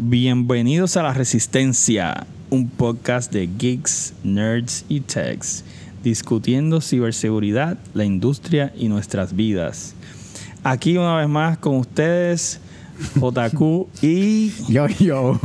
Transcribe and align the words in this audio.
Bienvenidos 0.00 0.96
a 0.96 1.02
La 1.02 1.12
Resistencia, 1.12 2.24
un 2.50 2.68
podcast 2.68 3.32
de 3.32 3.48
geeks, 3.58 4.14
nerds 4.22 4.84
y 4.88 5.00
techs, 5.00 5.64
discutiendo 6.04 6.80
ciberseguridad, 6.80 7.78
la 7.94 8.04
industria 8.04 8.72
y 8.78 8.86
nuestras 8.88 9.34
vidas. 9.34 9.96
Aquí 10.62 10.96
una 10.96 11.16
vez 11.16 11.28
más 11.28 11.58
con 11.58 11.78
ustedes, 11.78 12.60
JQ 13.16 13.88
y... 14.00 14.52
Yo, 14.68 14.86
yo. 14.86 15.40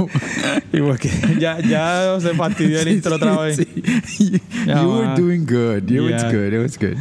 y 0.72 0.82
porque 0.82 1.10
ya, 1.40 1.60
ya 1.60 2.16
se 2.22 2.36
fastidió 2.36 2.80
el 2.80 2.90
intro 2.90 3.16
otra 3.16 3.36
vez. 3.40 3.58
you 3.58 4.40
were 4.88 5.16
doing 5.16 5.48
good. 5.48 5.90
Was 5.90 6.22
Yeah. 6.22 6.32
good. 6.32 6.54
It 6.54 6.60
was 6.62 6.78
good. 6.78 6.98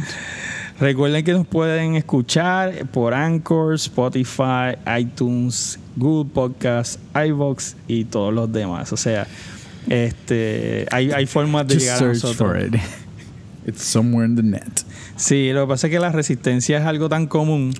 Recuerden 0.83 1.23
que 1.23 1.31
nos 1.31 1.47
pueden 1.47 1.95
escuchar 1.95 2.87
por 2.87 3.13
Anchor, 3.13 3.75
Spotify, 3.75 4.75
iTunes, 4.99 5.79
Google 5.95 6.29
Podcasts, 6.33 6.99
iVoox 7.15 7.75
y 7.87 8.03
todos 8.03 8.33
los 8.33 8.51
demás. 8.51 8.91
O 8.91 8.97
sea, 8.97 9.25
este, 9.87 10.85
hay, 10.91 11.11
hay 11.11 11.25
formas 11.25 11.69
de 11.69 11.75
Just 11.75 11.85
llegar 11.85 12.03
a 12.03 12.07
nosotros. 12.07 12.35
for 12.35 12.59
it. 12.59 12.75
It's 13.65 13.81
somewhere 13.81 14.25
in 14.25 14.35
the 14.35 14.43
net. 14.43 14.81
Sí, 15.15 15.53
lo 15.53 15.61
que 15.61 15.67
pasa 15.69 15.87
es 15.87 15.91
que 15.91 15.99
la 15.99 16.11
resistencia 16.11 16.79
es 16.79 16.85
algo 16.85 17.07
tan 17.07 17.27
común 17.27 17.73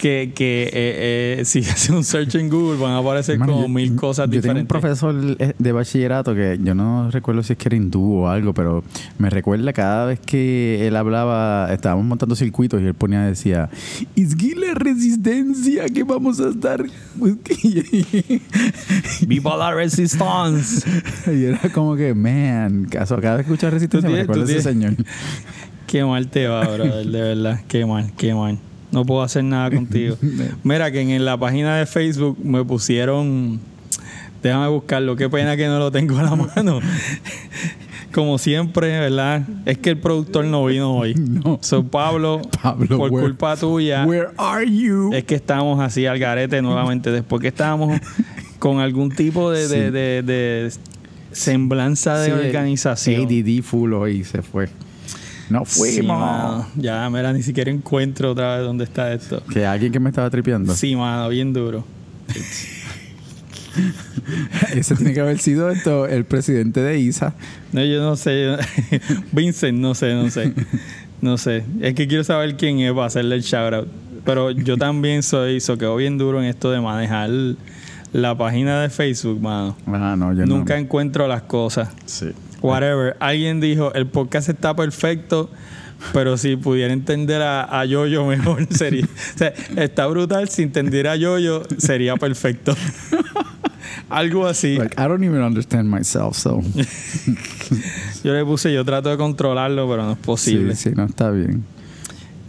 que, 0.00 0.32
que 0.34 0.62
eh, 0.72 1.36
eh, 1.40 1.44
si 1.44 1.58
hacen 1.60 1.96
un 1.96 2.04
search 2.04 2.34
en 2.36 2.48
Google 2.48 2.80
van 2.80 2.92
a 2.92 2.98
aparecer 2.98 3.38
Mano, 3.38 3.52
como 3.52 3.64
yo- 3.66 3.68
mil 3.68 3.94
cosas 3.96 4.30
yo 4.30 4.40
tengo 4.40 4.58
un 4.58 4.64
diferentes. 4.64 4.66
profesor 4.66 5.14
eh, 5.38 5.52
de 5.58 5.72
bachillerato 5.72 6.34
que 6.34 6.58
yo 6.62 6.74
no 6.74 7.10
recuerdo 7.10 7.42
si 7.42 7.52
es 7.52 7.58
que 7.58 7.68
era 7.68 7.76
hindú 7.76 8.22
o 8.22 8.28
algo, 8.28 8.54
pero 8.54 8.82
me 9.18 9.28
recuerda 9.28 9.72
cada 9.74 10.06
vez 10.06 10.18
que 10.18 10.86
él 10.86 10.96
hablaba, 10.96 11.70
estábamos 11.72 12.06
montando 12.06 12.34
circuitos 12.34 12.80
y 12.80 12.86
él 12.86 12.94
ponía, 12.94 13.20
decía, 13.22 13.68
es 14.16 14.34
que 14.34 14.54
la 14.56 14.72
resistencia 14.74 15.86
que 15.90 16.02
vamos 16.02 16.40
a 16.40 16.48
estar... 16.48 16.82
¡Viva 19.26 19.56
la 19.56 19.72
resistance! 19.74 20.82
y 21.30 21.44
era 21.44 21.60
como 21.72 21.94
que, 21.96 22.14
man, 22.14 22.86
caso, 22.90 23.16
cada 23.20 23.36
vez 23.36 23.46
que 23.46 23.52
escucho 23.52 23.70
resistencia 23.70 24.08
me 24.08 24.20
recuerda 24.20 24.42
a 24.42 24.46
ese 24.46 24.62
señor. 24.62 24.94
Qué 25.86 26.04
mal 26.04 26.28
te 26.28 26.46
va, 26.46 26.62
brother, 26.66 27.06
de 27.06 27.20
verdad. 27.20 27.60
Qué 27.68 27.84
mal, 27.84 28.12
qué 28.16 28.34
mal. 28.34 28.58
No 28.92 29.04
puedo 29.04 29.22
hacer 29.22 29.44
nada 29.44 29.70
contigo. 29.74 30.16
Mira, 30.64 30.90
que 30.90 31.00
en 31.00 31.24
la 31.24 31.36
página 31.38 31.76
de 31.76 31.86
Facebook 31.86 32.38
me 32.44 32.64
pusieron. 32.64 33.60
Déjame 34.42 34.68
buscarlo. 34.68 35.16
Qué 35.16 35.28
pena 35.28 35.56
que 35.56 35.66
no 35.66 35.78
lo 35.78 35.90
tengo 35.92 36.18
a 36.18 36.22
la 36.22 36.34
mano. 36.34 36.80
Como 38.12 38.38
siempre, 38.38 38.88
¿verdad? 38.98 39.42
Es 39.66 39.78
que 39.78 39.90
el 39.90 39.98
productor 39.98 40.44
no 40.44 40.64
vino 40.66 40.96
hoy. 40.96 41.14
No. 41.44 41.58
Soy 41.62 41.82
Pablo. 41.84 42.42
Pablo, 42.62 42.98
por 42.98 43.10
where- 43.12 43.22
culpa 43.22 43.56
tuya. 43.56 44.04
Where 44.04 44.28
are 44.36 44.66
you? 44.68 45.10
Es 45.12 45.24
que 45.24 45.36
estamos 45.36 45.78
así 45.80 46.06
al 46.06 46.18
garete 46.18 46.60
nuevamente. 46.60 47.10
Después 47.12 47.40
que 47.40 47.48
estábamos 47.48 48.00
con 48.58 48.80
algún 48.80 49.10
tipo 49.10 49.50
de, 49.52 49.68
de, 49.68 49.90
de- 49.90 50.22
de 50.22 50.72
semblanza 51.32 52.18
de 52.18 52.26
Sí, 52.26 52.32
organización. 52.32 53.22
ADD 53.26 53.62
full 53.62 53.92
hoy 53.92 54.24
se 54.24 54.42
fue. 54.42 54.68
No 55.50 55.64
Sí, 55.66 55.96
fuimos. 55.96 56.18
mano. 56.20 56.66
Ya, 56.76 57.08
mira, 57.10 57.32
ni 57.32 57.42
siquiera 57.42 57.70
encuentro 57.70 58.30
otra 58.32 58.56
vez 58.56 58.66
dónde 58.66 58.84
está 58.84 59.12
esto. 59.12 59.42
que 59.52 59.66
alguien 59.66 59.92
que 59.92 60.00
me 60.00 60.10
estaba 60.10 60.30
tripeando. 60.30 60.74
Sí, 60.74 60.94
mano, 60.96 61.28
bien 61.28 61.52
duro. 61.52 61.84
Ese 64.74 64.94
tiene 64.96 65.12
que 65.14 65.20
haber 65.20 65.38
sido 65.38 65.70
esto, 65.70 66.06
el 66.06 66.24
presidente 66.24 66.80
de 66.80 66.98
ISA. 66.98 67.34
No, 67.72 67.84
yo 67.84 68.02
no 68.02 68.16
sé. 68.16 68.56
Vincent, 69.32 69.78
no 69.78 69.94
sé, 69.94 70.14
no 70.14 70.28
sé. 70.30 70.52
No 71.20 71.38
sé. 71.38 71.64
Es 71.80 71.94
que 71.94 72.06
quiero 72.08 72.24
saber 72.24 72.56
quién 72.56 72.80
es 72.80 72.92
para 72.92 73.06
hacerle 73.06 73.36
el 73.36 73.42
shout 73.42 73.72
out. 73.74 73.88
Pero 74.24 74.50
yo 74.50 74.76
también 74.76 75.22
soy, 75.22 75.60
so 75.60 75.78
quedó 75.78 75.96
bien 75.96 76.18
duro 76.18 76.42
en 76.42 76.48
esto 76.48 76.70
de 76.70 76.80
manejar 76.80 77.30
la 78.12 78.36
página 78.36 78.82
de 78.82 78.90
Facebook, 78.90 79.40
mano. 79.40 79.76
Ah, 79.86 80.14
no, 80.16 80.32
yo 80.34 80.46
Nunca 80.46 80.74
no. 80.74 80.80
encuentro 80.80 81.26
las 81.28 81.42
cosas. 81.42 81.88
Sí. 82.06 82.30
Whatever. 82.62 83.16
Alguien 83.20 83.60
dijo, 83.60 83.92
el 83.94 84.06
podcast 84.06 84.48
está 84.48 84.74
perfecto, 84.74 85.50
pero 86.12 86.36
si 86.36 86.56
pudiera 86.56 86.92
entender 86.92 87.42
a, 87.42 87.80
a 87.80 87.84
Yoyo 87.84 88.26
mejor 88.26 88.66
sería... 88.70 89.04
O 89.04 89.38
sea, 89.38 89.52
está 89.76 90.06
brutal. 90.06 90.48
Si 90.48 90.62
entendiera 90.62 91.12
a 91.12 91.16
Yoyo, 91.16 91.62
sería 91.78 92.16
perfecto. 92.16 92.76
Algo 94.08 94.46
así. 94.46 94.76
Like, 94.76 95.00
I 95.00 95.06
don't 95.06 95.22
even 95.22 95.42
understand 95.42 95.88
myself, 95.88 96.36
so. 96.36 96.60
Yo 98.24 98.34
le 98.34 98.44
puse, 98.44 98.72
yo 98.72 98.84
trato 98.84 99.08
de 99.08 99.16
controlarlo, 99.16 99.88
pero 99.88 100.02
no 100.02 100.12
es 100.12 100.18
posible. 100.18 100.74
Sí, 100.74 100.90
sí, 100.90 100.94
no 100.96 101.04
está 101.04 101.30
bien. 101.30 101.64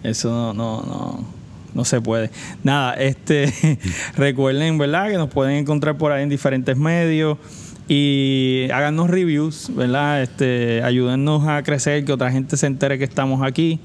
Eso 0.03 0.30
no, 0.30 0.53
no, 0.53 0.81
no, 0.81 1.25
no 1.74 1.86
se 1.86 2.02
puede. 2.02 2.31
Nada, 2.63 2.96
este, 2.96 3.80
recuerden, 4.18 4.78
¿verdad? 4.78 5.09
Que 5.09 5.18
nos 5.18 5.30
pueden 5.30 5.56
encontrar 5.56 5.97
por 5.97 6.12
ahí 6.12 6.24
en 6.24 6.30
diferentes 6.30 6.75
medios 6.75 7.38
y 7.94 8.72
háganos 8.72 9.09
reviews, 9.09 9.69
¿verdad? 9.75 10.22
Este, 10.22 10.81
ayúdennos 10.81 11.46
a 11.46 11.62
crecer, 11.62 12.06
que 12.06 12.13
otra 12.13 12.31
gente 12.31 12.56
se 12.56 12.66
entere 12.66 12.97
que 12.97 13.03
estamos 13.03 13.41
aquí. 13.44 13.81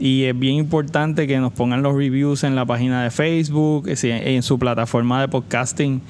Y 0.00 0.24
es 0.24 0.36
bien 0.36 0.56
importante 0.56 1.28
que 1.28 1.38
nos 1.38 1.52
pongan 1.52 1.80
los 1.80 1.94
reviews 1.94 2.42
en 2.42 2.56
la 2.56 2.66
página 2.66 3.04
de 3.04 3.12
Facebook, 3.12 3.84
en 3.86 4.42
su 4.42 4.58
plataforma 4.58 5.20
de 5.20 5.28
podcasting, 5.28 6.02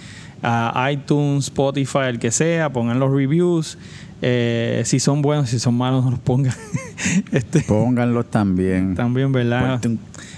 a 0.42 0.88
iTunes, 0.91 1.44
Spotify, 1.48 2.06
el 2.08 2.19
que 2.19 2.30
sea, 2.30 2.72
pongan 2.72 2.98
los 2.98 3.12
reviews. 3.12 3.76
Eh, 4.22 4.80
si 4.86 4.98
son 4.98 5.20
buenos, 5.20 5.50
si 5.50 5.58
son 5.58 5.75
malos, 5.75 6.06
no 6.06 6.12
los 6.12 6.20
pongan. 6.20 6.54
este, 7.32 7.60
Pónganlos 7.60 8.30
también. 8.30 8.94
también, 8.94 9.30
¿verdad? 9.30 9.78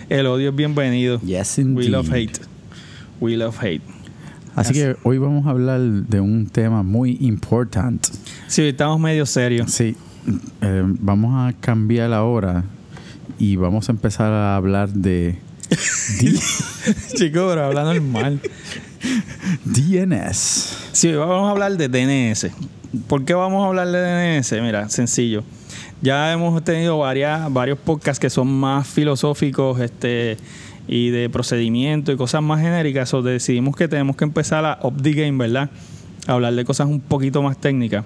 El 0.09 0.27
odio 0.27 0.51
es 0.51 0.57
bienvenido. 0.57 1.21
Yes, 1.21 1.59
We 1.59 1.63
indeed. 1.63 1.91
love 1.91 2.13
hate. 2.13 2.41
We 3.21 3.37
love 3.37 3.57
hate. 3.63 3.83
Así 4.59 4.75
que 4.75 4.97
hoy 5.05 5.19
vamos 5.19 5.47
a 5.47 5.51
hablar 5.51 5.81
de 5.81 6.21
un 6.21 6.47
tema 6.49 6.83
muy 6.83 7.17
importante. 7.21 8.09
Sí, 8.49 8.63
estamos 8.63 8.99
medio 8.99 9.25
serios. 9.25 9.71
Sí, 9.71 9.97
eh, 10.61 10.83
vamos 10.85 11.35
a 11.37 11.57
cambiar 11.61 12.13
ahora 12.13 12.65
y 13.39 13.57
vamos 13.57 13.89
a 13.89 13.93
empezar 13.93 14.33
a 14.33 14.57
hablar 14.57 14.89
de 14.91 15.39
Chicos, 17.15 17.51
pero 17.51 17.65
habla 17.65 17.85
normal. 17.85 18.41
DNS. 19.65 20.77
Sí, 20.93 21.09
hoy 21.09 21.17
vamos 21.17 21.47
a 21.47 21.51
hablar 21.51 21.77
de 21.77 21.89
DNS. 21.89 22.49
¿Por 23.07 23.25
qué 23.25 23.35
vamos 23.35 23.65
a 23.65 23.69
hablar 23.69 23.89
de 23.89 24.01
DNS? 24.01 24.53
Mira, 24.63 24.89
sencillo. 24.89 25.45
Ya 26.01 26.33
hemos 26.33 26.63
tenido 26.65 26.99
varias, 26.99 27.53
varios 27.53 27.79
podcasts 27.79 28.21
que 28.21 28.31
son 28.31 28.49
más 28.49 28.87
filosóficos 28.87 29.81
este, 29.81 30.37
y 30.89 31.11
de 31.11 31.29
procedimiento 31.29 32.11
y 32.11 32.17
cosas 32.17 32.43
más 32.43 32.61
genéricas. 32.61 33.13
Decidimos 33.23 33.77
que 33.77 33.87
tenemos 33.87 34.17
que 34.17 34.25
empezar 34.25 34.65
a 34.65 34.79
up 34.83 35.01
the 35.01 35.13
game, 35.13 35.39
¿verdad? 35.39 35.71
A 36.27 36.33
hablar 36.33 36.55
de 36.55 36.65
cosas 36.65 36.89
un 36.89 37.01
poquito 37.01 37.43
más 37.43 37.59
técnicas. 37.59 38.05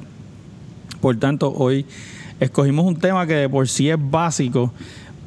Por 1.00 1.16
tanto, 1.16 1.52
hoy 1.52 1.86
escogimos 2.40 2.84
un 2.84 2.96
tema 2.96 3.26
que 3.26 3.34
de 3.34 3.48
por 3.48 3.68
sí 3.68 3.88
es 3.88 3.96
básico, 3.98 4.72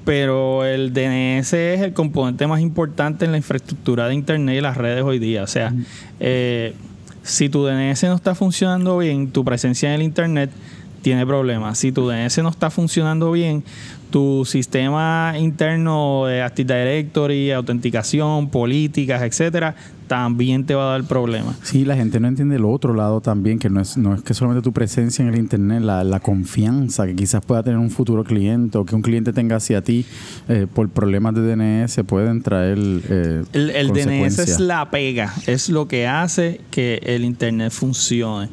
pero 0.04 0.66
el 0.66 0.94
DNS 0.94 1.54
es 1.54 1.82
el 1.82 1.94
componente 1.94 2.46
más 2.46 2.62
importante 2.62 3.26
en 3.26 3.32
la 3.32 3.38
infraestructura 3.38 4.08
de 4.08 4.14
Internet 4.14 4.58
y 4.58 4.62
las 4.62 4.78
redes 4.78 5.04
hoy 5.04 5.20
día. 5.20 5.44
O 5.44 5.48
sea, 5.48 5.74
eh, 6.20 6.74
si 7.24 7.50
tu 7.50 7.66
DNS 7.66 8.04
no 8.04 8.16
está 8.16 8.36
funcionando 8.36 8.98
bien, 8.98 9.32
tu 9.32 9.44
presencia 9.44 9.90
en 9.90 9.96
el 9.96 10.02
Internet 10.04 10.52
tiene 11.02 11.26
problemas. 11.26 11.78
Si 11.78 11.92
tu 11.92 12.08
DNS 12.08 12.38
no 12.40 12.50
está 12.50 12.70
funcionando 12.70 13.32
bien, 13.32 13.64
tu 14.16 14.46
sistema 14.46 15.34
interno 15.38 16.28
de 16.28 16.42
Active 16.42 16.74
Directory, 16.74 17.52
autenticación, 17.52 18.50
políticas, 18.50 19.22
etcétera, 19.22 19.76
también 20.08 20.66
te 20.66 20.74
va 20.74 20.88
a 20.88 20.92
dar 20.94 21.04
problemas. 21.04 21.58
Sí, 21.64 21.84
la 21.84 21.98
gente 21.98 22.22
no 22.22 22.30
entiende 22.30 22.56
el 22.56 22.64
otro 22.64 22.94
lado 22.94 23.20
también, 23.20 23.60
que 23.60 23.70
no 23.70 23.82
es, 23.82 23.98
no 23.98 24.16
es 24.16 24.22
que 24.22 24.34
solamente 24.34 24.64
tu 24.64 24.72
presencia 24.72 25.22
en 25.22 25.34
el 25.34 25.38
Internet, 25.38 25.82
la, 25.82 26.06
la 26.06 26.22
confianza 26.22 27.06
que 27.06 27.14
quizás 27.14 27.44
pueda 27.44 27.62
tener 27.62 27.78
un 27.78 27.90
futuro 27.90 28.24
cliente 28.24 28.78
o 28.78 28.86
que 28.86 28.96
un 28.96 29.02
cliente 29.02 29.34
tenga 29.34 29.58
hacia 29.58 29.82
ti 29.82 30.06
eh, 30.48 30.66
por 30.74 30.88
problemas 30.88 31.36
de 31.36 31.54
DNS 31.54 32.00
pueden 32.08 32.42
traer 32.42 32.78
eh, 32.80 33.44
El, 33.52 33.70
el 33.72 33.88
DNS 33.90 34.40
es 34.40 34.62
la 34.62 34.92
pega, 34.92 35.34
es 35.46 35.68
lo 35.68 35.90
que 35.90 36.08
hace 36.08 36.62
que 36.72 37.02
el 37.04 37.26
internet 37.26 37.74
funcione. 37.74 38.48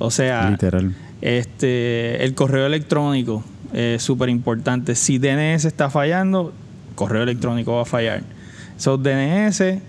O 0.00 0.10
sea, 0.10 0.50
Literal. 0.50 0.92
este, 1.20 2.24
el 2.24 2.34
correo 2.34 2.66
electrónico 2.66 3.44
es 3.74 4.02
súper 4.02 4.28
importante. 4.28 4.94
Si 4.94 5.18
DNS 5.18 5.64
está 5.64 5.90
fallando, 5.90 6.52
correo 6.94 7.24
electrónico 7.24 7.74
va 7.74 7.82
a 7.82 7.86
fallar. 7.86 8.22
So, 8.76 8.96
DNS 8.96 9.80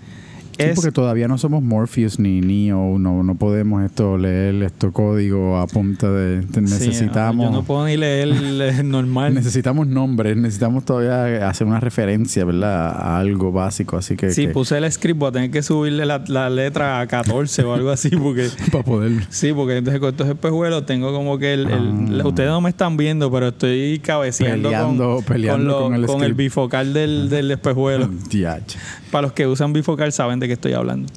Sí, 0.56 0.62
es 0.62 0.74
porque 0.74 0.90
todavía 0.92 1.28
no 1.28 1.38
somos 1.38 1.62
Morpheus 1.62 2.18
ni 2.18 2.40
Neo, 2.40 2.98
no, 2.98 3.22
no 3.22 3.34
podemos 3.34 3.84
esto 3.84 4.16
leer 4.16 4.62
esto 4.62 4.92
código 4.92 5.58
a 5.58 5.66
punta 5.66 6.10
de, 6.10 6.42
Sí, 6.42 6.60
necesitamos 6.60 7.46
yo 7.46 7.50
no 7.52 7.62
puedo 7.62 7.84
ni 7.86 7.96
leer 7.96 8.28
el 8.28 8.88
normal. 8.90 9.34
necesitamos 9.34 9.86
nombres, 9.86 10.36
necesitamos 10.36 10.84
todavía 10.84 11.48
hacer 11.48 11.66
una 11.66 11.80
referencia, 11.80 12.44
¿verdad? 12.44 12.86
A 12.88 13.18
algo 13.18 13.52
básico, 13.52 13.96
así 13.96 14.16
que, 14.16 14.30
Si 14.30 14.46
que- 14.46 14.52
puse 14.52 14.78
el 14.78 14.90
script, 14.90 15.18
voy 15.18 15.28
a 15.28 15.32
tener 15.32 15.50
que 15.50 15.62
subirle 15.62 16.06
la, 16.06 16.24
la 16.28 16.48
letra 16.48 17.00
a 17.00 17.06
14 17.06 17.62
o 17.64 17.74
algo 17.74 17.90
así, 17.90 18.10
porque 18.10 18.48
para 18.72 18.84
poder 18.84 19.12
Sí, 19.28 19.52
porque 19.52 19.76
entonces 19.76 20.00
con 20.00 20.10
estos 20.10 20.28
espejuelos 20.28 20.86
tengo 20.86 21.12
como 21.12 21.38
que 21.38 21.54
el, 21.54 21.66
el- 21.70 22.20
Ah. 22.20 22.26
ustedes 22.28 22.48
no 22.50 22.60
me 22.60 22.70
están 22.70 22.96
viendo, 22.96 23.30
pero 23.30 23.48
estoy 23.48 23.98
cabeceando 24.02 24.70
Peleando- 24.70 25.14
con, 25.16 25.24
peleando 25.24 25.64
lo- 25.66 25.80
con 25.82 25.94
el 25.94 26.06
con 26.06 26.22
el 26.22 26.34
bifocal 26.34 26.92
del, 26.92 27.28
del 27.28 27.50
espejuelo. 27.50 28.08
Para 29.10 29.22
los 29.22 29.32
que 29.32 29.46
usan 29.46 29.72
bifocal 29.72 30.12
saben 30.12 30.40
de 30.40 30.45
qué 30.46 30.54
estoy 30.54 30.72
hablando. 30.72 31.12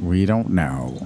We 0.00 0.26
don't 0.26 0.48
know. 0.48 0.96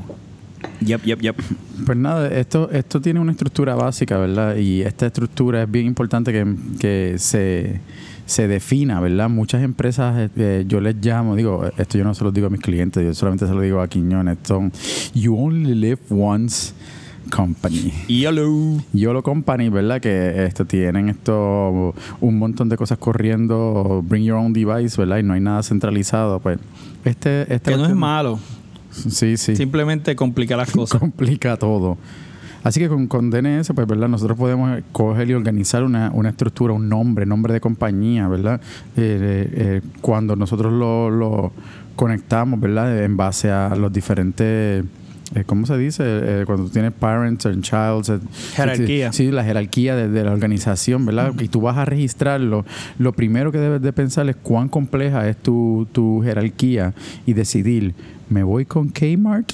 Yep, 0.81 1.05
yep, 1.05 1.20
yep. 1.20 1.37
Pues 1.85 1.99
nada, 1.99 2.29
esto, 2.29 2.70
esto 2.70 3.00
tiene 3.00 3.20
una 3.20 3.32
estructura 3.32 3.75
básica, 3.75 4.19
¿verdad? 4.19 4.56
Y 4.56 4.82
esta 4.82 5.06
estructura 5.06 5.62
es 5.62 5.70
bien 5.70 5.87
importante 5.87 6.32
que, 6.32 6.46
que 6.79 7.14
se, 7.19 7.81
se 8.26 8.46
defina, 8.46 9.00
¿verdad? 9.00 9.29
Muchas 9.29 9.62
empresas, 9.62 10.31
eh, 10.37 10.64
yo 10.69 10.81
les 10.81 10.96
llamo, 10.96 11.35
digo, 11.35 11.64
esto 11.79 11.99
yo 11.99 12.05
no 12.05 12.14
se 12.14 12.25
lo 12.25 12.31
digo 12.31 12.46
a 12.46 12.50
mis 12.50 12.61
clientes, 12.61 13.05
yo 13.05 13.14
solamente 13.14 13.46
se 13.46 13.55
lo 13.55 13.61
digo 13.61 13.81
a 13.81 13.88
Quiñones, 13.88 14.38
son 14.43 14.73
You 15.14 15.37
Only 15.37 15.75
Live 15.75 16.00
Once 16.11 16.73
Company. 17.31 17.93
YOLO. 18.08 18.82
YOLO 18.93 19.23
Company, 19.23 19.69
¿verdad? 19.69 20.00
Que 20.00 20.44
esto 20.44 20.64
tienen 20.64 21.08
esto 21.08 21.94
un 22.20 22.38
montón 22.38 22.69
de 22.69 22.76
cosas 22.76 22.99
corriendo, 22.99 24.02
bring 24.06 24.25
your 24.25 24.37
own 24.37 24.52
device, 24.52 24.96
¿verdad? 24.96 25.19
Y 25.19 25.23
no 25.23 25.34
hay 25.34 25.41
nada 25.41 25.62
centralizado, 25.62 26.41
pues 26.41 26.58
este, 27.04 27.42
este 27.54 27.72
Que 27.72 27.76
no 27.76 27.86
es 27.86 27.94
malo. 27.94 28.38
Sí, 28.90 29.36
sí. 29.36 29.56
Simplemente 29.56 30.16
complica 30.16 30.56
las 30.56 30.70
cosas. 30.72 31.00
Complica 31.00 31.56
todo. 31.56 31.98
Así 32.64 32.80
que 32.80 32.88
con, 32.88 33.06
con 33.06 33.30
DNS, 33.30 33.72
pues, 33.74 33.86
¿verdad? 33.86 34.08
Nosotros 34.08 34.36
podemos 34.36 34.78
coger 34.92 35.30
y 35.30 35.34
organizar 35.34 35.84
una, 35.84 36.10
una 36.12 36.30
estructura, 36.30 36.74
un 36.74 36.88
nombre, 36.88 37.24
nombre 37.24 37.52
de 37.52 37.60
compañía, 37.60 38.28
¿verdad? 38.28 38.60
Eh, 38.96 39.48
eh, 39.52 39.80
cuando 40.00 40.34
nosotros 40.36 40.72
lo, 40.72 41.08
lo 41.08 41.52
conectamos, 41.96 42.60
¿verdad? 42.60 43.04
En 43.04 43.16
base 43.16 43.50
a 43.50 43.74
los 43.76 43.92
diferentes... 43.92 44.84
eh, 45.34 45.44
¿Cómo 45.44 45.66
se 45.66 45.76
dice? 45.76 46.02
Eh, 46.06 46.42
cuando 46.46 46.70
tienes 46.70 46.92
parents 46.92 47.44
and 47.46 47.62
childs. 47.62 48.08
eh, 48.08 48.19
Jerarquía. 48.54 49.12
Sí, 49.12 49.30
la 49.30 49.44
jerarquía 49.44 49.94
de, 49.94 50.08
de 50.08 50.25
la 50.25 50.32
organización, 50.32 51.04
¿verdad? 51.04 51.32
Y 51.38 51.48
tú 51.48 51.60
vas 51.60 51.76
a 51.76 51.84
registrarlo. 51.84 52.64
Lo 52.98 53.12
primero 53.12 53.52
que 53.52 53.58
debes 53.58 53.82
de 53.82 53.92
pensar 53.92 54.28
es 54.28 54.36
cuán 54.36 54.69
compleja 54.69 55.28
es 55.28 55.36
tu, 55.36 55.86
tu 55.92 56.22
jerarquía 56.22 56.94
y 57.26 57.34
decidir, 57.34 57.94
¿me 58.30 58.42
voy 58.42 58.64
con 58.64 58.88
Kmart? 58.88 59.52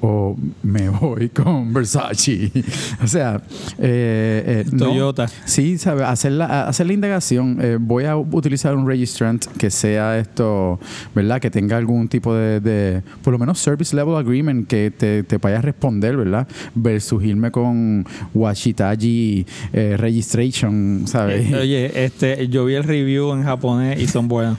O 0.00 0.36
me 0.62 0.88
voy 0.88 1.28
con 1.34 1.72
Versace. 1.72 2.50
o 3.02 3.06
sea, 3.06 3.40
eh, 3.78 4.64
eh, 4.64 4.70
no. 4.72 4.86
Toyota. 4.86 5.26
Sí, 5.44 5.78
¿sabe? 5.78 6.04
Hacer 6.04 6.32
la, 6.32 6.68
hacer 6.68 6.86
la 6.86 6.92
indagación. 6.92 7.58
Eh, 7.60 7.78
voy 7.80 8.04
a 8.04 8.16
utilizar 8.16 8.74
un 8.74 8.86
registrant 8.86 9.44
que 9.58 9.70
sea 9.70 10.18
esto, 10.18 10.78
¿verdad? 11.14 11.40
Que 11.40 11.50
tenga 11.50 11.76
algún 11.76 12.08
tipo 12.08 12.34
de, 12.34 12.60
de 12.60 13.02
por 13.22 13.32
lo 13.32 13.38
menos 13.38 13.58
service 13.58 13.94
level 13.94 14.16
agreement 14.16 14.66
que 14.66 14.90
te, 14.90 15.22
te 15.22 15.38
vaya 15.38 15.58
a 15.58 15.62
responder, 15.62 16.16
¿verdad? 16.16 16.46
Versus 16.74 17.24
irme 17.24 17.50
con 17.50 18.06
Washitaji 18.34 19.46
eh, 19.72 19.96
registration, 19.96 21.04
¿sabes? 21.06 21.52
Oye, 21.52 21.90
este, 22.04 22.48
yo 22.48 22.64
vi 22.64 22.74
el 22.74 22.84
review 22.84 23.32
en 23.32 23.42
japonés 23.42 24.00
y 24.00 24.06
son 24.06 24.28
buenos. 24.28 24.58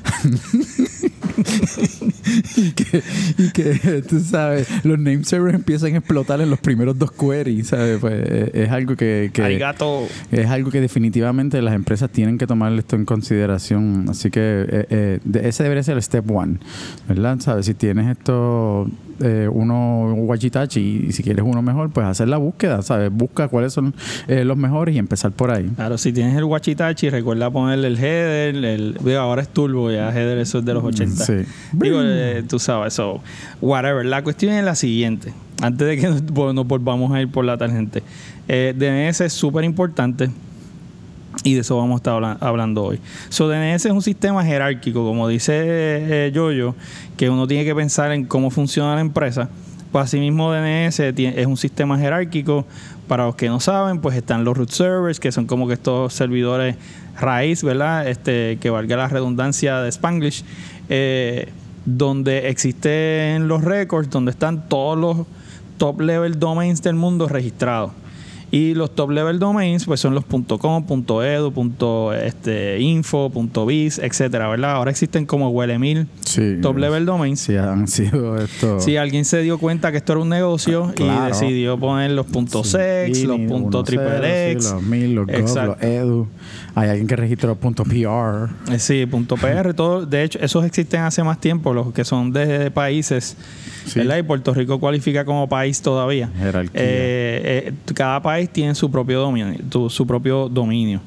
y, 2.68 2.71
que, 2.71 3.04
y 3.38 3.51
que, 3.51 4.04
tú 4.07 4.19
sabes, 4.19 4.68
los 4.83 4.98
name 4.98 5.24
servers 5.24 5.56
empiezan 5.56 5.94
a 5.94 5.98
explotar 6.00 6.42
en 6.42 6.50
los 6.50 6.59
primeros 6.59 6.98
dos 6.98 7.12
queries, 7.12 7.68
¿sabes? 7.68 8.00
Pues 8.00 8.13
eh, 8.25 8.51
es 8.54 8.69
algo 8.71 8.95
que, 8.95 9.30
que 9.31 9.44
Arigato. 9.44 10.07
es 10.31 10.48
algo 10.48 10.71
que 10.71 10.81
definitivamente 10.81 11.62
las 11.62 11.75
empresas 11.75 12.09
tienen 12.09 12.38
que 12.38 12.48
tomar 12.48 12.74
esto 12.74 12.95
en 12.95 13.06
consideración. 13.06 14.07
Así 14.09 14.31
que 14.31 14.65
eh, 14.68 14.88
eh, 14.89 15.19
ese 15.44 15.63
debería 15.63 15.83
ser 15.83 15.98
el 15.98 16.04
step 16.04 16.30
one, 16.30 16.57
¿verdad? 17.07 17.39
¿Sabes? 17.39 17.68
Si 17.68 17.75
tienes 17.75 18.18
esto, 18.18 18.89
eh, 19.19 19.50
uno 19.51 20.13
Wachitachi 20.13 21.07
y 21.07 21.12
si 21.12 21.24
quieres 21.24 21.44
uno 21.45 21.62
mejor, 21.62 21.89
pues 21.89 22.06
hacer 22.06 22.27
la 22.27 22.38
búsqueda, 22.38 22.81
¿sabes? 22.81 23.12
Busca 23.12 23.48
cuáles 23.48 23.74
son 23.74 23.95
eh, 24.27 24.44
los 24.44 24.57
mejores 24.57 24.95
y 24.95 25.00
empezar 25.00 25.31
por 25.31 25.51
ahí. 25.51 25.69
Claro, 25.75 25.98
si 25.98 26.13
tienes 26.13 26.36
el 26.36 26.44
Wachitachi, 26.44 27.10
recuerda 27.10 27.50
ponerle 27.50 27.88
el 27.88 27.98
header. 27.98 28.56
El, 28.56 28.98
digo, 29.03 29.19
ahora 29.19 29.42
es 29.42 29.50
turbo, 29.50 29.92
ya 29.92 30.10
header 30.10 30.38
eso 30.38 30.60
es 30.60 30.65
de 30.65 30.74
los 30.74 30.83
80. 30.83 31.25
Sí. 31.25 31.33
Digo, 31.74 32.00
eh, 32.03 32.44
tú 32.48 32.60
sabes, 32.60 32.94
so, 32.94 33.22
whatever. 33.62 34.06
La 34.06 34.24
cuestión 34.24 34.54
es 34.54 34.64
la 34.64 34.76
siguiente. 34.76 35.34
Antes 35.62 35.88
de 35.88 35.98
que 35.98 36.08
nos, 36.08 36.24
vol- 36.26 36.54
nos 36.54 36.68
volvamos 36.68 37.12
a 37.14 37.22
ir 37.22 37.30
por 37.30 37.46
la 37.46 37.58
tangente. 37.58 38.04
Eh, 38.48 38.74
DNS 38.78 39.22
es 39.22 39.34
súper 39.34 39.64
importante. 39.64 40.30
Y 41.44 41.54
de 41.54 41.62
eso 41.62 41.78
vamos 41.78 41.94
a 41.94 41.98
estar 41.98 42.14
habla- 42.16 42.38
hablando 42.42 42.84
hoy. 42.84 43.00
So, 43.30 43.48
DNS 43.48 43.86
es 43.86 43.92
un 43.92 44.02
sistema 44.02 44.44
jerárquico, 44.44 45.06
como 45.06 45.28
dice 45.28 45.54
eh, 45.56 46.32
Yoyo, 46.34 46.74
que 47.16 47.30
uno 47.30 47.48
tiene 47.48 47.64
que 47.64 47.76
pensar 47.76 48.12
en 48.12 48.26
cómo 48.26 48.50
funciona 48.50 48.96
la 48.96 49.02
empresa. 49.02 49.50
Pues 49.92 50.06
asimismo 50.06 50.52
DNS 50.52 51.00
es 51.00 51.46
un 51.48 51.58
sistema 51.58 51.98
jerárquico. 52.00 52.66
Para 53.08 53.26
los 53.26 53.36
que 53.36 53.48
no 53.48 53.62
saben, 53.62 54.02
pues 54.02 54.18
están 54.18 54.44
los 54.44 54.58
root 54.58 54.70
servers, 54.70 55.20
que 55.22 55.32
son 55.32 55.46
como 55.46 55.66
que 55.68 55.76
estos 55.76 56.12
servidores 56.14 56.76
raíz, 57.18 57.64
¿verdad? 57.64 58.06
Este, 58.08 58.58
que 58.60 58.70
valga 58.70 58.98
la 58.98 59.08
redundancia 59.08 59.80
de 59.80 59.88
Spanglish, 59.90 60.44
eh, 60.90 61.48
donde 61.88 62.50
existen 62.50 63.48
los 63.48 63.63
records, 63.63 64.10
donde 64.10 64.31
están 64.31 64.68
todos 64.68 64.98
los 64.98 65.25
top 65.78 66.01
level 66.01 66.38
domains 66.38 66.81
del 66.81 66.95
mundo 66.95 67.30
registrados. 67.30 67.92
Y 68.50 68.76
los 68.76 68.96
top 68.96 69.10
level 69.12 69.40
domains 69.40 69.84
pues 69.86 70.00
son 70.00 70.16
los 70.16 70.24
.com, 70.26 70.86
.edu, 71.22 71.52
punto, 71.52 72.14
este, 72.14 72.80
.info, 72.80 73.30
.biz, 73.66 74.00
etcétera, 74.00 74.48
¿verdad? 74.48 74.72
Ahora 74.72 74.90
existen 74.92 75.26
como 75.26 75.50
huele 75.50 75.78
mil 75.80 76.08
Sí. 76.22 76.58
top 76.62 76.78
level 76.78 77.06
domains. 77.06 77.42
Sí, 77.42 77.58
han 77.58 77.88
sido 77.90 78.38
esto. 78.38 78.80
Si 78.80 78.96
alguien 78.96 79.26
se 79.26 79.42
dio 79.42 79.58
cuenta 79.58 79.92
que 79.92 79.98
esto 79.98 80.14
era 80.14 80.22
un 80.22 80.30
negocio 80.30 80.94
Claro. 80.96 81.26
y 81.26 81.28
decidió 81.28 81.78
poner 81.78 82.12
los 82.12 82.26
sex, 82.64 83.24
los 83.24 83.38
10, 83.38 83.84
triple 83.84 84.52
X, 84.54 84.72
los 84.72 84.84
mil, 84.84 85.16
los 85.16 85.26
gov, 85.28 85.36
Exacto. 85.36 85.76
los 85.82 85.84
edu. 85.84 86.28
Hay 86.76 86.90
alguien 86.90 87.08
que 87.08 87.16
registró 87.16 87.56
punto 87.56 87.84
.pr. 87.84 88.50
Eh, 88.72 88.80
Sí, 88.80 89.06
punto 89.08 89.36
.pr, 89.36 89.74
todo, 89.74 90.06
de 90.06 90.24
hecho, 90.24 90.40
esos 90.42 90.64
existen 90.64 91.02
hace 91.02 91.22
más 91.24 91.42
tiempo, 91.42 91.74
los 91.74 91.92
que 91.92 92.06
son 92.06 92.32
de 92.32 92.72
países. 92.72 93.36
¿verdad? 93.96 94.18
Y 94.18 94.24
Puerto 94.24 94.54
Rico 94.54 94.80
cualifica 94.82 95.24
como 95.24 95.48
país 95.48 95.82
todavía. 95.82 96.30
Jerarquía. 96.38 96.72
Eh, 96.76 97.64
eh, 97.70 97.74
cada 97.94 98.22
país 98.22 98.37
tiene 98.45 98.75
su 98.75 98.92
propio 98.92 99.19
dominio, 99.22 99.56
tu- 99.69 99.89
su 99.89 100.06
propio 100.06 100.48
dominio, 100.50 101.01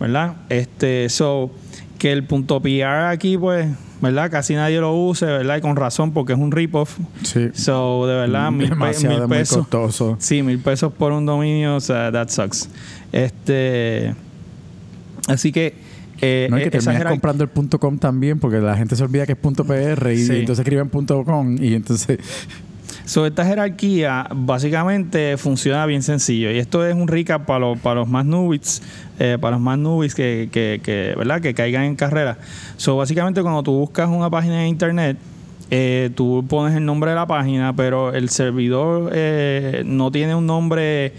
¿verdad? 0.00 0.36
Este, 0.48 1.10
so, 1.10 1.50
que 1.98 2.12
el 2.12 2.24
punto 2.24 2.60
.pr 2.62 2.82
aquí, 3.10 3.36
pues, 3.36 3.68
¿verdad? 4.00 4.30
Casi 4.30 4.54
nadie 4.54 4.80
lo 4.80 4.94
use, 4.94 5.26
¿verdad? 5.26 5.58
Y 5.58 5.60
con 5.60 5.76
razón, 5.76 6.12
porque 6.12 6.32
es 6.32 6.38
un 6.38 6.50
rip-off. 6.50 6.96
Sí. 7.22 7.48
So, 7.52 8.06
de 8.06 8.14
verdad, 8.14 8.50
mil, 8.50 8.70
Demasiado 8.70 9.18
mil 9.18 9.28
muy 9.28 9.36
pesos. 9.36 9.58
costoso. 9.58 10.16
Sí, 10.18 10.42
mil 10.42 10.58
pesos 10.60 10.90
por 10.94 11.12
un 11.12 11.26
dominio, 11.26 11.76
o 11.76 11.80
sea, 11.80 12.10
that 12.10 12.30
sucks. 12.30 12.70
Este, 13.12 14.14
así 15.28 15.52
que 15.52 15.74
eh, 16.22 16.48
No, 16.50 16.58
y 16.58 16.68
que 16.70 16.78
esa 16.78 16.90
terminas 16.92 17.12
comprando 17.12 17.44
el 17.44 17.50
punto 17.50 17.78
.com 17.78 17.98
también 17.98 18.38
porque 18.38 18.58
la 18.60 18.76
gente 18.76 18.94
se 18.96 19.02
olvida 19.04 19.26
que 19.26 19.32
es 19.32 19.38
punto 19.38 19.64
.pr 19.64 20.12
y, 20.12 20.18
Sí. 20.24 20.32
entonces 20.36 20.60
escriben 20.64 20.88
punto 20.88 21.22
.com 21.24 21.56
y 21.62 21.74
entonces... 21.74 22.18
So, 23.04 23.26
esta 23.26 23.44
jerarquía 23.44 24.26
básicamente 24.34 25.36
funciona 25.36 25.84
bien 25.86 26.02
sencillo. 26.02 26.50
Y 26.52 26.58
esto 26.58 26.86
es 26.86 26.94
un 26.94 27.08
recap 27.08 27.44
para 27.46 27.60
los, 27.94 28.08
más 28.08 28.24
newbies, 28.24 28.82
eh, 29.18 29.36
para 29.40 29.56
los 29.56 29.60
más 29.60 29.78
newbies 29.78 30.14
que, 30.14 31.14
¿verdad? 31.16 31.40
que 31.40 31.54
caigan 31.54 31.84
en 31.84 31.96
carrera. 31.96 32.38
So, 32.76 32.96
básicamente 32.96 33.42
cuando 33.42 33.62
tú 33.62 33.72
buscas 33.72 34.08
una 34.08 34.30
página 34.30 34.58
de 34.60 34.68
internet, 34.68 35.16
eh, 35.72 36.10
tú 36.14 36.44
pones 36.48 36.76
el 36.76 36.84
nombre 36.84 37.10
de 37.10 37.16
la 37.16 37.26
página, 37.26 37.74
pero 37.74 38.12
el 38.12 38.28
servidor 38.28 39.10
eh, 39.14 39.82
no 39.86 40.10
tiene 40.10 40.34
un 40.34 40.46
nombre, 40.46 41.12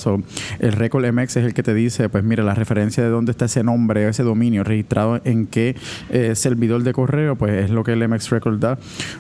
el 0.60 0.72
record 0.72 1.06
MX 1.12 1.38
es 1.38 1.46
el 1.46 1.54
que 1.54 1.64
te 1.64 1.74
dice, 1.74 2.08
pues 2.08 2.24
mira, 2.24 2.42
la 2.42 2.54
referencia 2.54 3.04
de 3.04 3.10
dónde 3.10 3.32
está 3.32 3.46
ese 3.46 3.65
nombre, 3.66 4.08
ese 4.08 4.24
dominio 4.24 4.64
registrado 4.64 5.22
en 5.24 5.48
qué 5.48 5.76
eh, 6.10 6.36
servidor 6.36 6.84
de 6.84 6.94
correo, 6.94 7.36
pues 7.36 7.66
es 7.66 7.70
lo 7.70 7.84
que 7.84 7.94
el 7.94 8.08
MX 8.08 8.30
Record 8.30 8.60
da. 8.60 8.78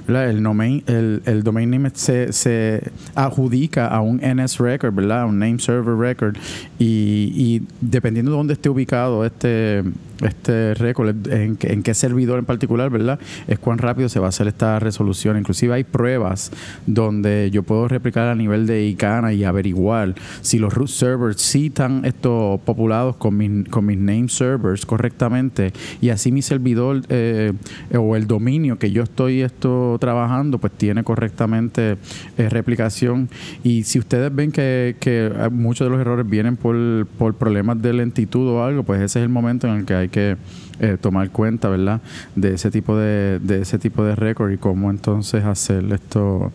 El, 0.07 0.41
domain, 0.41 0.83
el, 0.87 1.21
el 1.25 1.43
domain 1.43 1.69
name 1.69 1.91
se, 1.93 2.91
adjudica 3.15 3.87
a 3.87 4.01
un 4.01 4.17
NS 4.17 4.59
Record, 4.59 4.93
¿verdad? 4.93 5.25
Un 5.25 5.39
Name 5.39 5.59
Server 5.59 5.95
Record. 5.95 6.37
Y, 6.79 7.31
y 7.35 7.61
dependiendo 7.81 8.31
de 8.31 8.37
dónde 8.37 8.53
esté 8.53 8.69
ubicado 8.69 9.25
este 9.25 9.83
este 10.23 10.73
récord, 10.75 11.15
en, 11.27 11.57
qué 11.57 11.93
servidor 11.93 12.39
en 12.39 12.45
particular, 12.45 12.89
¿verdad? 12.89 13.19
Es 13.47 13.59
cuán 13.59 13.77
rápido 13.77 14.09
se 14.09 14.19
va 14.19 14.27
a 14.27 14.29
hacer 14.29 14.47
esta 14.47 14.79
resolución. 14.79 15.37
Inclusive 15.37 15.73
hay 15.73 15.83
pruebas 15.83 16.51
donde 16.85 17.49
yo 17.51 17.63
puedo 17.63 17.87
replicar 17.87 18.27
a 18.27 18.35
nivel 18.35 18.67
de 18.67 18.85
ICANA 18.85 19.33
y 19.33 19.43
averiguar 19.43 20.15
si 20.41 20.59
los 20.59 20.73
root 20.73 20.89
servers 20.89 21.41
sí 21.41 21.67
están 21.67 22.05
estos 22.05 22.59
populados 22.61 23.15
con, 23.17 23.37
mis, 23.37 23.67
con 23.69 23.85
mis 23.85 23.97
name 23.97 24.29
servers 24.35 24.85
correctamente 24.85 25.73
y 26.01 26.09
así 26.09 26.31
mi 26.31 26.41
servidor 26.41 27.01
eh, 27.09 27.53
o 27.97 28.15
el 28.15 28.27
dominio 28.27 28.77
que 28.77 28.91
yo 28.91 29.03
estoy 29.03 29.41
esto 29.41 29.97
trabajando 29.99 30.57
pues 30.57 30.73
tiene 30.73 31.03
correctamente 31.03 31.97
eh, 32.37 32.49
replicación. 32.49 33.29
Y 33.63 33.83
si 33.83 33.99
ustedes 33.99 34.33
ven 34.33 34.51
que, 34.51 34.95
que 34.99 35.31
muchos 35.51 35.85
de 35.85 35.91
los 35.91 35.99
errores 35.99 36.27
vienen 36.27 36.57
por, 36.57 37.07
por 37.17 37.35
problemas 37.35 37.81
de 37.81 37.93
lentitud 37.93 38.47
o 38.49 38.63
algo, 38.63 38.83
pues 38.83 39.01
ese 39.01 39.19
es 39.19 39.23
el 39.23 39.29
momento 39.29 39.67
en 39.67 39.75
el 39.75 39.85
que 39.85 39.93
hay 39.93 40.09
que 40.09 40.37
eh, 40.79 40.97
tomar 40.99 41.29
cuenta, 41.29 41.69
¿verdad? 41.69 42.01
De 42.35 42.53
ese 42.53 42.71
tipo 42.71 42.97
de, 42.97 43.39
de 43.39 43.61
ese 43.61 43.79
tipo 43.79 44.03
de 44.03 44.15
récord 44.15 44.51
y 44.51 44.57
cómo 44.57 44.89
entonces 44.89 45.43
hacer 45.43 45.85
esto 45.93 46.51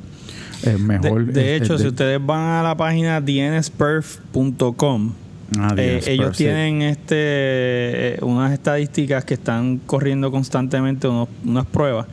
eh, 0.62 0.76
mejor. 0.76 1.26
De, 1.26 1.56
hecho, 1.56 1.78
si 1.78 1.86
ustedes 1.86 2.24
van 2.24 2.40
a 2.40 2.62
la 2.62 2.76
página 2.76 3.20
dnsperf.com, 3.20 5.12
ah, 5.58 5.74
eh, 5.76 6.00
ellos 6.06 6.36
tienen 6.36 6.82
este 6.82 8.18
unas 8.22 8.52
estadísticas 8.52 9.24
que 9.24 9.34
están 9.34 9.78
corriendo 9.78 10.30
constantemente 10.30 11.08
unas 11.08 11.66
pruebas 11.66 12.06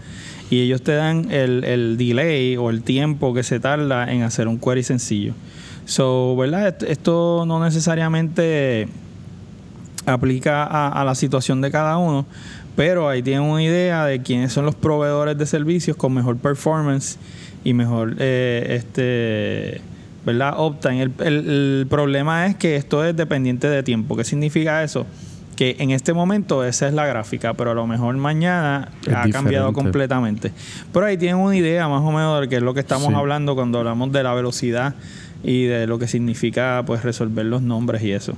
y 0.49 0.61
ellos 0.61 0.81
te 0.81 0.93
dan 0.93 1.29
el, 1.31 1.63
el 1.63 1.97
delay 1.97 2.55
o 2.57 2.69
el 2.69 2.81
tiempo 2.83 3.33
que 3.33 3.43
se 3.43 3.59
tarda 3.59 4.11
en 4.11 4.23
hacer 4.23 4.47
un 4.47 4.59
query 4.59 4.83
sencillo. 4.83 5.33
So, 5.85 6.35
¿verdad? 6.35 6.83
Esto 6.83 7.45
no 7.47 7.63
necesariamente 7.63 8.87
aplica 10.05 10.63
a, 10.63 11.03
la 11.03 11.15
situación 11.15 11.61
de 11.61 11.71
cada 11.71 11.97
uno, 11.97 12.25
pero 12.75 13.09
ahí 13.09 13.21
tienen 13.21 13.43
una 13.43 13.61
idea 13.61 14.05
de 14.05 14.21
quiénes 14.21 14.53
son 14.53 14.65
los 14.65 14.75
proveedores 14.75 15.37
de 15.37 15.45
servicios 15.45 15.97
con 15.97 16.13
mejor 16.13 16.37
performance 16.37 17.17
y 17.63 17.73
mejor 17.73 18.15
eh, 18.19 18.79
este 18.79 19.81
¿verdad? 20.27 20.55
optan. 20.57 20.95
El, 20.97 21.13
el, 21.19 21.87
problema 21.89 22.47
es 22.47 22.57
que 22.57 22.75
esto 22.75 23.03
es 23.05 23.15
dependiente 23.15 23.69
de 23.69 23.81
tiempo. 23.81 24.17
¿Qué 24.17 24.25
significa 24.25 24.83
eso? 24.83 25.07
Que 25.55 25.77
en 25.79 25.91
este 25.91 26.13
momento 26.13 26.65
esa 26.65 26.89
es 26.89 26.93
la 26.93 27.05
gráfica, 27.05 27.53
pero 27.53 27.71
a 27.71 27.73
lo 27.73 27.87
mejor 27.87 28.15
mañana 28.17 28.91
ha 29.15 29.29
cambiado 29.29 29.71
completamente. 29.71 30.51
Pero 30.91 31.05
ahí 31.05 31.17
tienen 31.17 31.37
una 31.37 31.55
idea 31.55 31.87
más 31.87 32.01
o 32.01 32.11
menos 32.11 32.41
de 32.41 32.49
qué 32.49 32.57
es 32.57 32.61
lo 32.61 32.73
que 32.73 32.81
estamos 32.81 33.13
hablando 33.13 33.55
cuando 33.55 33.79
hablamos 33.79 34.11
de 34.11 34.21
la 34.21 34.33
velocidad 34.33 34.95
y 35.45 35.63
de 35.63 35.87
lo 35.87 35.97
que 35.97 36.09
significa 36.09 36.83
pues 36.85 37.03
resolver 37.03 37.45
los 37.45 37.61
nombres 37.61 38.03
y 38.03 38.11
eso. 38.11 38.33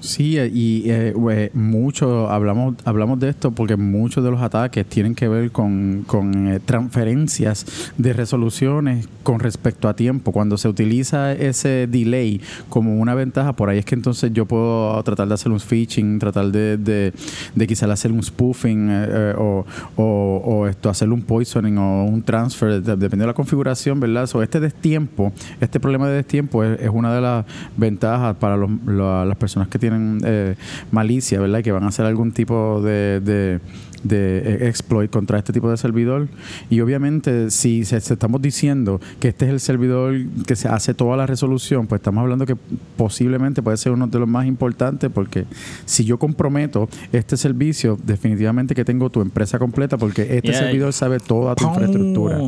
Sí, 0.00 0.38
y 0.38 0.84
eh, 0.86 1.50
mucho 1.54 2.30
hablamos 2.30 2.76
hablamos 2.84 3.18
de 3.18 3.30
esto 3.30 3.50
porque 3.50 3.76
muchos 3.76 4.22
de 4.22 4.30
los 4.30 4.40
ataques 4.40 4.86
tienen 4.86 5.14
que 5.14 5.26
ver 5.26 5.50
con, 5.50 6.04
con 6.06 6.48
eh, 6.48 6.60
transferencias 6.60 7.92
de 7.96 8.12
resoluciones 8.12 9.08
con 9.22 9.40
respecto 9.40 9.88
a 9.88 9.94
tiempo. 9.94 10.32
Cuando 10.32 10.56
se 10.56 10.68
utiliza 10.68 11.32
ese 11.32 11.88
delay 11.88 12.40
como 12.68 12.96
una 12.98 13.14
ventaja, 13.14 13.54
por 13.54 13.68
ahí 13.68 13.78
es 13.78 13.84
que 13.84 13.94
entonces 13.94 14.32
yo 14.32 14.46
puedo 14.46 15.02
tratar 15.02 15.26
de 15.26 15.34
hacer 15.34 15.50
un 15.50 15.60
phishing, 15.60 16.18
tratar 16.18 16.46
de, 16.52 16.76
de, 16.76 17.12
de 17.54 17.66
quizás 17.66 17.90
hacer 17.90 18.12
un 18.12 18.22
spoofing 18.22 18.88
eh, 18.90 19.34
o, 19.36 19.66
o, 19.96 20.66
esto, 20.68 20.90
hacer 20.90 21.10
un 21.10 21.22
poisoning 21.22 21.76
o 21.76 22.04
un 22.04 22.22
transfer, 22.22 22.82
dependiendo 22.82 23.24
de 23.24 23.26
la 23.26 23.34
configuración, 23.34 23.98
¿verdad? 23.98 24.26
So, 24.26 24.42
este 24.42 24.60
destiempo, 24.60 25.32
este 25.60 25.80
problema 25.80 26.08
de 26.08 26.14
destiempo 26.14 26.62
es, 26.62 26.80
es 26.80 26.90
una 26.90 27.12
de 27.14 27.20
las 27.20 27.44
ventajas 27.76 28.36
para 28.36 28.56
los, 28.56 28.70
las 28.86 29.36
personas 29.36 29.68
que 29.68 29.78
tienen 29.78 29.87
tienen 29.88 30.20
eh, 30.24 30.54
malicia, 30.90 31.40
¿verdad? 31.40 31.62
Que 31.62 31.72
van 31.72 31.84
a 31.84 31.88
hacer 31.88 32.06
algún 32.06 32.32
tipo 32.32 32.80
de, 32.82 33.20
de 33.20 33.60
de 34.08 34.38
eh, 34.38 34.68
exploit 34.68 35.10
contra 35.10 35.38
este 35.38 35.52
tipo 35.52 35.70
de 35.70 35.76
servidor. 35.76 36.28
Y 36.70 36.80
obviamente, 36.80 37.50
si 37.50 37.84
se, 37.84 37.96
estamos 37.96 38.42
diciendo 38.42 39.00
que 39.20 39.28
este 39.28 39.46
es 39.46 39.50
el 39.52 39.60
servidor 39.60 40.14
que 40.46 40.56
se 40.56 40.68
hace 40.68 40.94
toda 40.94 41.16
la 41.16 41.26
resolución, 41.26 41.86
pues 41.86 42.00
estamos 42.00 42.22
hablando 42.22 42.46
que 42.46 42.56
posiblemente 42.96 43.62
puede 43.62 43.76
ser 43.76 43.92
uno 43.92 44.06
de 44.06 44.18
los 44.18 44.28
más 44.28 44.46
importantes, 44.46 45.10
porque 45.12 45.44
si 45.84 46.04
yo 46.04 46.18
comprometo 46.18 46.88
este 47.12 47.36
servicio, 47.36 47.98
definitivamente 48.04 48.74
que 48.74 48.84
tengo 48.84 49.10
tu 49.10 49.20
empresa 49.20 49.58
completa, 49.58 49.96
porque 49.96 50.36
este 50.36 50.52
servidor 50.52 50.92
sabe 50.92 51.20
toda 51.20 51.54
tu 51.54 51.66
infraestructura. 51.68 52.38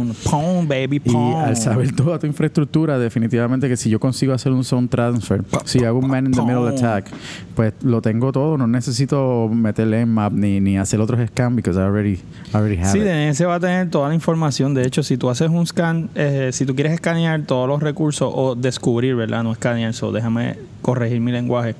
y 1.04 1.34
al 1.34 1.56
saber 1.56 1.94
toda 1.94 2.18
tu 2.18 2.26
infraestructura, 2.26 2.98
definitivamente 2.98 3.68
que 3.68 3.76
si 3.76 3.90
yo 3.90 4.00
consigo 4.00 4.32
hacer 4.32 4.52
un 4.52 4.64
zone 4.64 4.88
transfer, 4.88 5.44
si 5.64 5.84
hago 5.84 5.98
un 5.98 6.08
man 6.08 6.26
in 6.26 6.32
the 6.32 6.42
middle 6.42 6.68
attack, 6.68 7.10
pues 7.54 7.74
lo 7.82 8.00
tengo 8.00 8.32
todo, 8.32 8.56
no 8.56 8.66
necesito 8.66 9.48
meterle 9.48 10.00
en 10.00 10.08
map 10.08 10.32
ni, 10.32 10.60
ni 10.60 10.78
hacer 10.78 11.00
otros 11.00 11.20
because 11.56 11.78
I 11.78 11.82
already, 11.82 12.20
already 12.52 12.76
have 12.76 12.92
sí, 12.92 13.00
DNS 13.00 13.46
va 13.46 13.56
a 13.56 13.60
tener 13.60 13.90
toda 13.90 14.08
la 14.08 14.14
información. 14.14 14.74
De 14.74 14.86
hecho, 14.86 15.02
si 15.02 15.16
tú 15.16 15.30
haces 15.30 15.50
un 15.50 15.66
scan, 15.66 16.10
eh, 16.14 16.50
si 16.52 16.66
tú 16.66 16.74
quieres 16.74 16.92
escanear 16.92 17.42
todos 17.42 17.68
los 17.68 17.82
recursos 17.82 18.30
o 18.34 18.54
descubrir, 18.54 19.14
¿verdad? 19.14 19.42
No 19.42 19.52
escanear, 19.52 19.94
so 19.94 20.12
déjame 20.12 20.56
corregir 20.82 21.20
mi 21.20 21.32
lenguaje. 21.32 21.74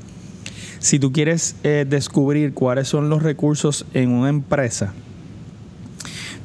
Si 0.78 0.98
tú 0.98 1.12
quieres 1.12 1.56
eh, 1.62 1.86
descubrir 1.88 2.54
cuáles 2.54 2.88
son 2.88 3.10
los 3.10 3.22
recursos 3.22 3.86
en 3.92 4.10
una 4.10 4.28
empresa, 4.28 4.94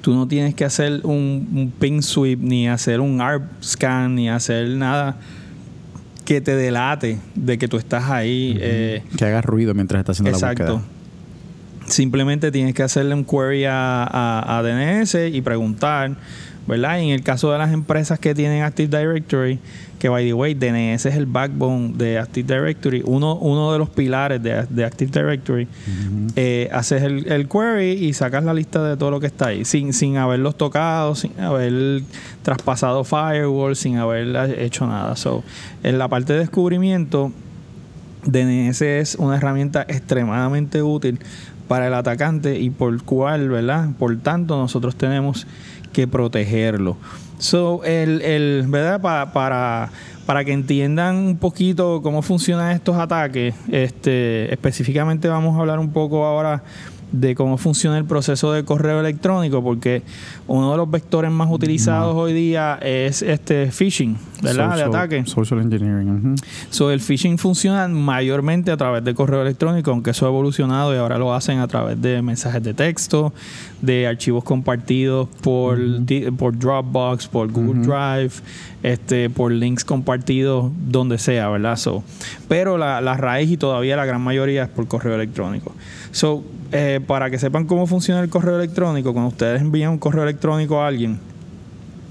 tú 0.01 0.13
no 0.13 0.27
tienes 0.27 0.53
que 0.55 0.65
hacer 0.65 1.01
un, 1.03 1.48
un 1.53 1.74
ping 1.79 2.01
sweep, 2.01 2.39
ni 2.39 2.67
hacer 2.67 3.00
un 3.00 3.22
ARP 3.22 3.44
scan, 3.63 4.15
ni 4.15 4.29
hacer 4.29 4.70
nada 4.70 5.17
que 6.25 6.41
te 6.41 6.55
delate 6.55 7.20
de 7.36 7.58
que 7.58 7.67
tú 7.67 7.77
estás 7.77 8.10
ahí. 8.10 8.58
Eh, 8.60 9.03
que 9.15 9.25
haga 9.25 9.41
ruido 9.41 9.74
mientras 9.74 10.00
estás 10.00 10.20
haciendo 10.20 10.38
la 10.38 10.50
búsqueda. 10.50 10.70
Exacto. 10.70 10.95
Simplemente 11.88 12.51
tienes 12.51 12.74
que 12.74 12.84
hacerle 12.84 13.13
un 13.13 13.24
query 13.24 13.65
a, 13.68 14.62
DNS 14.63 15.15
y 15.32 15.42
preguntar, 15.42 16.15
¿verdad? 16.68 16.98
Y 17.00 17.06
en 17.06 17.12
el 17.12 17.22
caso 17.22 17.51
de 17.51 17.60
las 17.60 17.72
empresas 17.72 18.18
que 18.18 18.34
tienen 18.34 18.63
Active 18.63 18.98
Directory, 18.98 19.60
que 20.00 20.10
by 20.10 20.25
the 20.25 20.34
way, 20.34 20.56
DNS 20.56 21.06
es 21.06 21.15
el 21.15 21.27
backbone 21.27 21.94
de 21.96 22.18
Active 22.18 22.56
Directory, 22.56 23.04
uno, 23.06 23.36
uno 23.36 23.72
de 23.72 23.77
los 23.77 23.89
pilares 23.89 24.42
de, 24.42 24.84
Active 24.84 25.12
Directory, 25.12 25.68
eh, 26.36 26.70
haces 26.72 27.04
el, 27.04 27.48
query 27.48 27.92
y 27.92 28.13
sacas 28.13 28.44
la 28.44 28.56
lista 28.56 28.84
de 28.84 28.98
todo 28.98 29.12
lo 29.12 29.20
que 29.20 29.27
está 29.27 29.48
ahí, 29.48 29.63
sin, 29.63 29.94
sin 29.94 30.18
haberlos 30.18 30.58
tocado, 30.58 31.13
sin 31.13 31.39
haber 31.39 32.01
traspasado 32.42 33.04
firewall, 33.04 33.75
sin 33.75 33.98
haber 33.98 34.60
hecho 34.60 34.88
nada. 34.88 35.15
So, 35.15 35.44
en 35.84 36.00
la 36.00 36.08
parte 36.08 36.34
de 36.34 36.39
descubrimiento, 36.39 37.32
DNS 38.25 38.82
es 38.82 39.15
una 39.15 39.38
herramienta 39.38 39.84
extremadamente 39.88 40.82
útil 40.82 41.20
para 41.67 41.88
el 41.88 41.93
atacante 41.93 42.60
y 42.60 42.69
por 42.69 43.03
cual, 43.03 43.50
¿verdad? 43.50 43.89
Por 43.98 44.15
tanto, 44.17 44.57
nosotros 44.57 44.95
tenemos 44.95 45.48
que 45.93 46.07
protegerlo. 46.07 46.98
So, 47.38 47.84
el, 47.84 48.22
el 48.22 48.65
¿verdad? 48.67 49.01
para, 49.01 49.89
para 50.25 50.45
que 50.45 50.53
entiendan 50.53 51.15
un 51.15 51.38
poquito 51.38 52.01
cómo 52.01 52.22
funcionan 52.22 52.72
estos 52.72 52.98
ataques, 52.98 53.53
este, 53.72 54.51
específicamente 54.53 55.27
vamos 55.27 55.55
a 55.57 55.60
hablar 55.60 55.79
un 55.79 55.91
poco 55.91 56.25
ahora 56.25 56.63
de 57.19 57.36
cómo 57.36 57.57
funciona 57.57 57.98
el 57.98 58.05
proceso 58.05 58.51
de 58.51 58.63
correo 58.65 59.00
electrónico, 59.00 59.63
porque 59.63 60.01
uno 60.48 60.72
de 60.72 60.77
los 60.77 60.89
vectores 60.89 61.31
más 61.31 61.50
utilizados 61.51 62.15
hoy 62.15 62.34
día 62.34 62.77
es 62.81 63.22
este 63.22 63.72
phishing, 63.72 64.17
¿verdad? 64.41 64.75
de 64.75 64.84
Social- 64.84 64.89
ataque. 64.89 65.25
Social 65.25 65.60
engineering. 65.62 66.10
ujú. 66.34 66.36
So, 66.69 66.91
el 66.91 67.00
phishing 67.00 67.38
funciona 67.38 67.88
mayormente 67.88 68.72
a 68.72 68.77
través 68.77 69.03
de 69.03 69.13
correo 69.15 69.41
electrónico, 69.41 69.91
aunque 69.91 70.12
eso 70.12 70.25
ha 70.25 70.29
evolucionado 70.29 70.93
y 70.93 70.98
ahora 70.98 71.17
lo 71.17 71.34
hacen 71.34 71.60
a 71.60 71.67
través 71.67 72.01
de 72.01 72.22
mensajes 72.22 72.62
de 72.63 72.74
texto, 72.74 73.34
de 73.81 74.07
archivos 74.07 74.43
compartidos 74.43 75.27
por, 75.41 75.77
por 76.38 76.57
Dropbox, 76.57 77.27
por 77.27 77.51
Google 77.51 77.81
Drive, 77.81 78.31
este, 78.84 79.29
por 79.29 79.51
links 79.51 79.84
compartidos 79.84 80.72
donde 80.88 81.17
sea, 81.17 81.50
¿verdad? 81.50 81.75
So, 81.77 82.03
pero 82.48 82.77
la, 82.77 83.01
la 83.01 83.15
raíz 83.17 83.50
y 83.51 83.57
todavía 83.57 83.95
la 83.95 84.05
gran 84.05 84.22
mayoría 84.22 84.63
es 84.63 84.69
por 84.69 84.88
correo 84.88 85.15
electrónico. 85.15 85.74
So, 86.12 86.43
eh, 86.77 87.00
para 87.05 87.29
que 87.29 87.39
sepan 87.39 87.65
cómo 87.65 87.88
funciona 87.88 88.22
el 88.22 88.29
correo 88.29 88.58
electrónico, 88.58 89.13
cuando 89.13 89.29
ustedes 89.29 89.62
envían 89.62 89.91
un 89.91 89.98
correo 89.98 90.24
electrónico 90.24 90.82
a 90.82 90.88
alguien, 90.88 91.20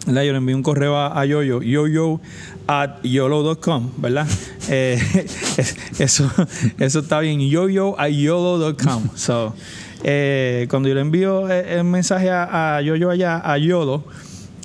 ¿verdad? 0.07 0.23
Yo 0.23 0.33
le 0.33 0.39
envío 0.39 0.57
un 0.57 0.63
correo 0.63 0.97
a, 0.97 1.21
a 1.21 1.25
Yoyo, 1.27 1.61
yoyo 1.63 2.21
at 2.67 3.03
yolo.com, 3.03 3.91
¿verdad? 3.99 4.27
Eh, 4.71 4.99
es- 5.59 5.77
eso, 6.01 6.31
eso 6.79 7.01
está 7.01 7.21
bien, 7.21 7.39
yoyo 7.39 8.01
at 8.01 8.09
yolo.com. 8.09 9.11
So, 9.15 9.55
eh, 10.03 10.67
cuando 10.71 10.89
yo 10.89 10.95
le 10.95 11.03
envío 11.03 11.51
eh, 11.51 11.75
el 11.79 11.85
mensaje 11.85 12.31
a, 12.31 12.77
a 12.77 12.81
Yoyo 12.81 13.11
allá, 13.11 13.43
a 13.45 13.59
Yolo, 13.59 14.05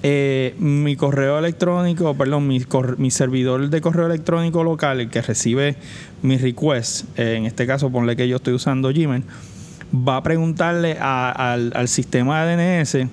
eh, 0.02 0.56
mi 0.60 0.96
correo 0.96 1.38
electrónico, 1.38 2.14
perdón, 2.16 2.48
mi, 2.48 3.12
servidor 3.12 3.70
de 3.70 3.82
correo 3.82 4.06
electrónico 4.06 4.64
local, 4.64 5.02
el 5.02 5.10
que 5.10 5.22
recibe 5.22 5.76
mi 6.22 6.38
request, 6.38 7.06
en 7.20 7.46
este 7.46 7.68
caso 7.68 7.90
ponle 7.90 8.16
que 8.16 8.26
yo 8.30 8.38
estoy 8.38 8.54
usando 8.54 8.90
Gmail, 8.94 9.24
va 9.94 10.18
a 10.18 10.24
preguntarle 10.24 10.98
a- 11.00 11.32
al, 11.54 11.72
al 11.76 11.88
sistema 11.88 12.44
de 12.46 12.56
DNS 12.56 13.08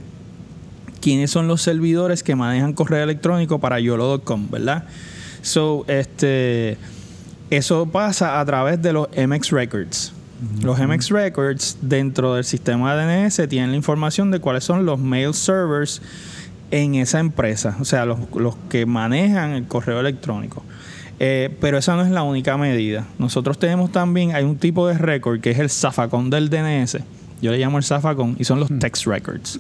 quiénes 1.01 1.31
son 1.31 1.47
los 1.49 1.63
servidores 1.63 2.23
que 2.23 2.35
manejan 2.35 2.73
correo 2.73 3.03
electrónico 3.05 3.59
para 3.61 3.79
yolo.com, 3.81 4.49
¿verdad? 4.51 4.85
So, 5.43 5.85
este, 5.89 6.77
eso 7.51 7.87
pasa 7.87 8.41
a 8.41 8.45
través 8.45 8.83
de 8.83 8.93
los 8.93 9.09
MX 9.17 9.51
Records. 9.51 10.13
Los 10.63 10.79
MX 10.79 11.09
Records 11.11 11.79
dentro 11.81 12.35
del 12.35 12.45
sistema 12.45 12.95
de 12.95 13.07
DNS 13.25 13.49
tienen 13.49 13.71
la 13.71 13.77
información 13.77 14.31
de 14.31 14.39
cuáles 14.41 14.65
son 14.65 14.85
los 14.85 14.99
mail 14.99 15.33
servers 15.33 16.03
en 16.71 16.97
esa 16.97 17.21
empresa, 17.21 17.77
o 17.81 17.85
sea, 17.85 18.05
los, 18.05 18.19
los 18.35 18.57
que 18.69 18.85
manejan 18.87 19.53
el 19.53 19.67
correo 19.67 20.01
electrónico. 20.01 20.63
Eh, 21.19 21.55
pero 21.61 21.79
esa 21.79 21.97
no 21.97 22.03
es 22.03 22.11
la 22.11 22.23
única 22.23 22.57
medida. 22.57 23.07
Nosotros 23.19 23.59
tenemos 23.59 23.91
también, 23.91 24.35
hay 24.35 24.45
un 24.45 24.57
tipo 24.57 24.87
de 24.87 24.99
record 24.99 25.41
que 25.41 25.51
es 25.51 25.59
el 25.59 25.71
zafacón 25.71 26.31
del 26.31 26.51
DNS. 26.51 26.99
Yo 27.43 27.53
le 27.53 27.59
llamo 27.59 27.79
el 27.79 27.85
zafacón 27.85 28.37
y 28.39 28.45
son 28.45 28.61
los 28.61 28.69
text 28.79 29.07
records. 29.07 29.59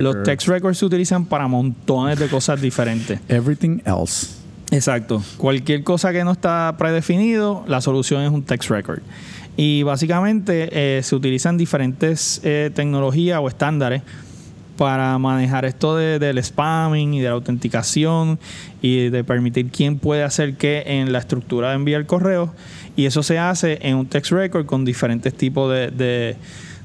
Los 0.00 0.22
text 0.24 0.48
records 0.48 0.78
se 0.78 0.84
utilizan 0.84 1.24
para 1.26 1.46
montones 1.46 2.18
de 2.18 2.28
cosas 2.28 2.60
diferentes. 2.60 3.20
Everything 3.28 3.80
else. 3.84 4.42
Exacto. 4.70 5.22
Cualquier 5.36 5.84
cosa 5.84 6.12
que 6.12 6.24
no 6.24 6.32
está 6.32 6.74
predefinido, 6.78 7.64
la 7.68 7.80
solución 7.80 8.22
es 8.22 8.30
un 8.30 8.42
text 8.42 8.70
record. 8.70 9.00
Y 9.56 9.82
básicamente 9.82 10.68
eh, 10.72 11.02
se 11.02 11.14
utilizan 11.14 11.58
diferentes 11.58 12.40
eh, 12.42 12.70
tecnologías 12.74 13.38
o 13.40 13.48
estándares 13.48 14.02
para 14.76 15.16
manejar 15.18 15.64
esto 15.64 15.96
de- 15.96 16.18
del 16.18 16.42
spamming 16.42 17.14
y 17.14 17.20
de 17.20 17.26
la 17.28 17.34
autenticación 17.34 18.38
y 18.80 19.10
de 19.10 19.22
permitir 19.24 19.66
quién 19.70 19.98
puede 19.98 20.22
hacer 20.22 20.54
qué 20.56 20.82
en 20.86 21.12
la 21.12 21.18
estructura 21.18 21.68
de 21.70 21.74
enviar 21.76 22.06
correos. 22.06 22.50
Y 22.96 23.06
eso 23.06 23.22
se 23.22 23.38
hace 23.38 23.78
en 23.82 23.96
un 23.96 24.06
text 24.06 24.32
record 24.32 24.66
con 24.66 24.84
diferentes 24.84 25.34
tipos 25.34 25.72
de, 25.72 25.90
de, 25.90 26.36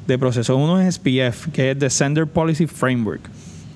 de 0.07 0.17
procesos. 0.17 0.55
Uno 0.57 0.79
es 0.79 0.95
SPF, 0.95 1.47
que 1.51 1.71
es 1.71 1.79
the 1.79 1.89
Sender 1.89 2.27
Policy 2.27 2.67
Framework. 2.67 3.21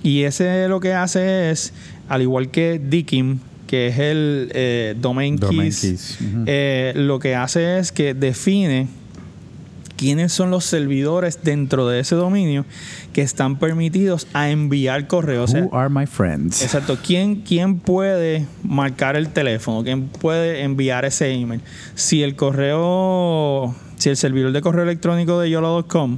Y 0.04 0.24
ese 0.24 0.68
lo 0.68 0.80
que 0.80 0.94
hace 0.94 1.52
es, 1.52 1.74
al 2.10 2.22
igual 2.22 2.50
que 2.50 2.80
DKIM, 2.80 3.40
que 3.68 3.88
es 3.88 4.00
el 4.00 4.52
eh, 4.54 4.96
Domain, 5.00 5.38
Domain 5.38 5.60
Keys, 5.72 6.18
eh, 6.48 6.94
lo 6.96 7.20
que 7.20 7.36
hace 7.36 7.80
es 7.80 7.92
que 7.92 8.14
define 8.14 8.88
quiénes 10.02 10.34
son 10.34 10.50
los 10.50 10.66
servidores 10.66 11.44
dentro 11.44 11.88
de 11.88 12.00
ese 12.00 12.16
dominio 12.16 12.66
que 13.14 13.22
están 13.22 13.60
permitidos 13.60 14.26
a 14.34 14.50
enviar 14.50 15.06
correos. 15.06 15.52
O 15.52 15.54
sea, 15.54 15.64
Who 15.66 15.78
are 15.78 15.90
my 15.92 16.08
friends? 16.08 16.64
Exacto. 16.64 16.98
¿Quién, 17.06 17.42
¿Quién 17.42 17.78
puede 17.78 18.48
marcar 18.64 19.16
el 19.16 19.30
teléfono? 19.30 19.84
¿Quién 19.84 20.08
puede 20.08 20.64
enviar 20.64 21.06
ese 21.06 21.32
email? 21.32 21.62
Si 21.94 22.24
el 22.24 22.36
correo, 22.36 23.76
si 23.98 24.10
el 24.10 24.18
servidor 24.18 24.54
de 24.54 24.62
correo 24.62 24.86
electrónico 24.86 25.40
de 25.40 25.52
YOLO.com 25.52 26.18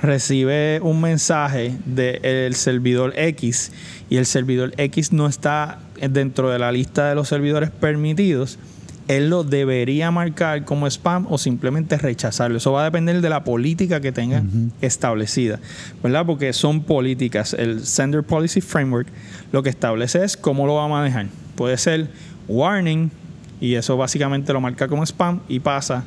recibe 0.00 0.78
un 0.80 1.00
mensaje 1.00 1.74
del 1.86 2.54
servidor 2.54 3.14
X 3.16 3.72
y 4.08 4.18
el 4.18 4.26
servidor 4.26 4.74
X 4.76 5.12
no 5.12 5.26
está 5.26 5.80
dentro 6.08 6.50
de 6.50 6.60
la 6.60 6.70
lista 6.70 7.08
de 7.08 7.16
los 7.16 7.26
servidores 7.26 7.70
permitidos, 7.70 8.60
él 9.08 9.30
lo 9.30 9.42
debería 9.42 10.10
marcar 10.10 10.64
como 10.64 10.86
spam 10.86 11.26
o 11.30 11.38
simplemente 11.38 11.96
rechazarlo. 11.96 12.58
Eso 12.58 12.72
va 12.72 12.82
a 12.82 12.84
depender 12.84 13.20
de 13.20 13.28
la 13.30 13.42
política 13.42 14.00
que 14.00 14.12
tenga 14.12 14.42
establecida, 14.82 15.58
¿verdad? 16.02 16.26
Porque 16.26 16.52
son 16.52 16.82
políticas. 16.82 17.54
El 17.54 17.84
Sender 17.86 18.22
Policy 18.22 18.60
Framework 18.60 19.08
lo 19.50 19.62
que 19.62 19.70
establece 19.70 20.22
es 20.22 20.36
cómo 20.36 20.66
lo 20.66 20.74
va 20.74 20.84
a 20.84 20.88
manejar. 20.88 21.26
Puede 21.56 21.78
ser 21.78 22.08
warning 22.48 23.10
y 23.60 23.74
eso 23.74 23.96
básicamente 23.96 24.52
lo 24.52 24.60
marca 24.60 24.86
como 24.88 25.02
spam 25.04 25.40
y 25.48 25.60
pasa 25.60 26.04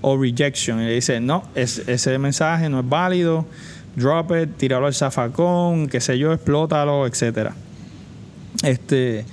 o 0.00 0.16
rejection 0.16 0.80
y 0.80 0.86
le 0.86 0.94
dice 0.94 1.20
no 1.20 1.44
es, 1.54 1.78
ese 1.88 2.18
mensaje 2.18 2.68
no 2.68 2.80
es 2.80 2.88
válido 2.88 3.46
drop 3.96 4.32
it 4.32 4.56
tíralo 4.56 4.86
al 4.86 4.94
zafacón 4.94 5.88
qué 5.88 6.00
sé 6.00 6.18
yo 6.18 6.32
explótalo 6.32 7.06
etcétera 7.06 7.54
este 8.62 9.24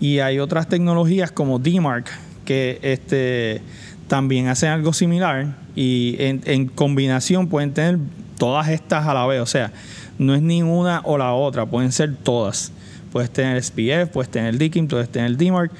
y 0.00 0.20
hay 0.20 0.38
otras 0.38 0.68
tecnologías 0.68 1.30
como 1.30 1.58
DMARC 1.58 2.10
que 2.50 2.80
este 2.82 3.62
también 4.08 4.48
hacen 4.48 4.70
algo 4.70 4.92
similar 4.92 5.54
y 5.76 6.16
en, 6.18 6.66
combinación 6.66 7.46
pueden 7.46 7.72
tener 7.72 8.00
todas 8.38 8.70
estas 8.70 9.06
a 9.06 9.14
la 9.14 9.24
vez. 9.24 9.40
O 9.40 9.46
sea 9.46 9.70
no 10.18 10.34
es 10.34 10.42
ni 10.42 10.60
una 10.60 11.00
o 11.04 11.16
la 11.16 11.32
otra 11.32 11.64
pueden 11.64 11.92
ser 11.92 12.16
todas. 12.16 12.72
Puedes 13.12 13.30
tener 13.30 13.62
SPF 13.62 14.10
puedes 14.12 14.28
tener 14.32 14.58
DKIM 14.58 14.88
puedes 14.88 15.08
tener 15.08 15.36
DMARC 15.36 15.70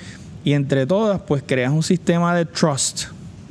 y 0.44 0.52
entre 0.52 0.86
todas 0.86 1.20
pues 1.22 1.42
creas 1.44 1.72
un 1.72 1.82
sistema 1.82 2.36
de 2.36 2.44
trust 2.44 3.06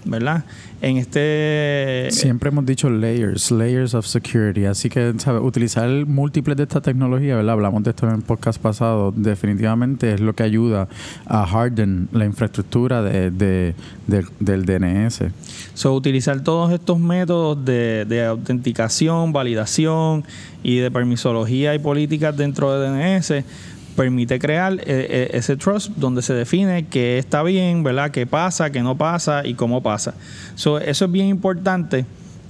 ¿verdad? 0.06 0.44
En 0.82 0.98
este... 0.98 2.08
Siempre 2.12 2.50
hemos 2.50 2.66
dicho 2.66 2.90
layers, 2.90 3.52
layers 3.52 3.94
of 3.94 4.06
security. 4.06 4.66
Así 4.66 4.90
que, 4.90 5.14
¿sabes? 5.18 5.42
Utilizar 5.44 5.90
múltiples 6.06 6.56
de 6.58 6.64
esta 6.64 6.80
tecnología, 6.82 7.36
¿verdad? 7.36 7.54
Hablamos 7.54 7.84
de 7.84 7.90
esto 7.90 8.08
en 8.08 8.16
el 8.16 8.22
podcast 8.22 8.62
pasado. 8.62 9.14
Definitivamente 9.16 10.14
es 10.14 10.22
lo 10.22 10.34
que 10.34 10.44
ayuda 10.44 10.88
a 11.26 11.46
harden 11.46 12.08
la 12.14 12.26
infraestructura 12.26 13.02
de, 13.02 13.30
de- 13.32 13.76
del- 14.08 14.28
del 14.40 14.66
DNS. 14.66 15.24
So, 15.74 15.94
utilizar 15.94 16.42
todos 16.42 16.72
estos 16.72 16.98
métodos 17.00 17.64
de, 17.66 18.06
de 18.08 18.26
autenticación, 18.26 19.32
validación 19.34 20.24
y 20.64 20.78
de 20.78 20.92
permisología 20.92 21.76
y 21.76 21.80
políticas 21.80 22.36
dentro 22.36 22.78
de 22.80 22.90
DNS 22.90 23.44
permite 24.00 24.40
crear 24.40 24.76
eh, 24.76 24.84
eh, 24.88 25.30
ese 25.34 25.58
trust 25.58 25.92
donde 25.98 26.22
se 26.22 26.34
define 26.34 26.86
qué 26.86 27.18
está 27.18 27.44
bien, 27.44 27.84
¿verdad? 27.84 28.12
qué 28.12 28.26
pasa, 28.26 28.70
qué 28.70 28.82
no 28.82 28.96
pasa 28.96 29.46
y 29.46 29.56
cómo 29.56 29.84
pasa. 29.84 30.14
So, 30.56 30.78
eso 30.80 31.04
es 31.04 31.12
bien 31.12 31.28
importante 31.28 32.06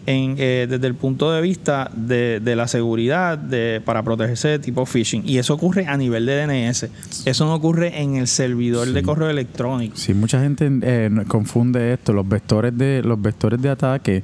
en, 0.06 0.36
eh, 0.38 0.68
desde 0.70 0.86
el 0.86 0.94
punto 0.94 1.32
de 1.32 1.42
vista 1.42 1.90
de, 1.96 2.40
de 2.40 2.56
la 2.56 2.68
seguridad 2.68 3.36
de, 3.36 3.82
para 3.84 4.04
protegerse 4.04 4.48
de 4.48 4.60
tipo 4.60 4.86
phishing. 4.86 5.24
Y 5.26 5.40
eso 5.40 5.56
ocurre 5.56 5.88
a 5.88 5.98
nivel 5.98 6.28
de 6.28 6.46
DNS. 6.46 6.88
Eso 7.26 7.46
no 7.46 7.56
ocurre 7.56 8.00
en 8.00 8.18
el 8.18 8.28
servidor 8.28 8.88
de 8.88 9.02
correo 9.02 9.32
electrónico. 9.32 9.98
Sí, 9.98 10.14
mucha 10.14 10.40
gente 10.40 10.70
eh, 10.84 11.10
confunde 11.28 11.94
esto, 11.94 12.14
los 12.14 12.30
vectores 12.30 12.78
de 12.78 13.02
los 13.04 13.20
vectores 13.20 13.60
de 13.60 13.70
ataque 13.70 14.24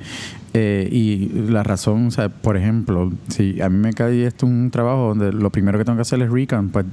eh, 0.58 0.88
y 0.90 1.28
la 1.50 1.64
razón, 1.64 2.08
o 2.08 2.12
sea, 2.12 2.30
por 2.30 2.56
ejemplo, 2.56 3.12
si 3.28 3.62
a 3.62 3.68
mí 3.68 3.78
me 3.78 3.92
cae 3.92 4.26
esto 4.26 4.46
un 4.46 4.72
trabajo 4.72 5.10
donde 5.10 5.34
lo 5.34 5.50
primero 5.50 5.78
que 5.78 5.84
tengo 5.84 5.98
que 5.98 6.04
hacer 6.04 6.22
es 6.22 6.30
recon, 6.32 6.70
pues 6.70 6.86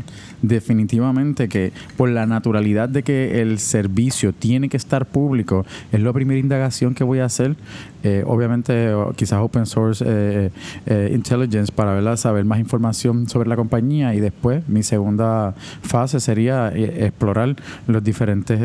definitivamente 0.42 1.48
que 1.48 1.72
por 1.96 2.08
la 2.08 2.26
naturalidad 2.26 2.88
de 2.88 3.04
que 3.04 3.40
el 3.40 3.60
servicio 3.60 4.32
tiene 4.32 4.68
que 4.68 4.76
estar 4.76 5.06
público, 5.06 5.64
es 5.92 6.00
la 6.00 6.12
primera 6.12 6.40
indagación 6.40 6.96
que 6.96 7.04
voy 7.04 7.20
a 7.20 7.26
hacer. 7.26 7.54
Eh, 8.02 8.24
obviamente, 8.26 8.92
quizás 9.16 9.40
open 9.40 9.66
source 9.66 10.04
eh, 10.06 10.50
eh, 10.86 11.10
intelligence 11.14 11.72
para 11.72 11.94
¿verdad? 11.94 12.16
saber 12.16 12.44
más 12.44 12.58
información 12.58 13.28
sobre 13.28 13.48
la 13.48 13.56
compañía 13.56 14.14
y 14.14 14.20
después 14.20 14.68
mi 14.68 14.82
segunda 14.82 15.54
fase 15.82 16.20
sería 16.20 16.72
explorar 16.74 17.54
los 17.86 18.02
diferentes 18.02 18.58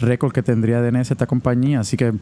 récords 0.00 0.32
que 0.34 0.42
tendría 0.42 0.80
DNS 0.80 1.10
esta 1.10 1.26
compañía. 1.26 1.80
Así 1.80 1.96
que 1.96 2.12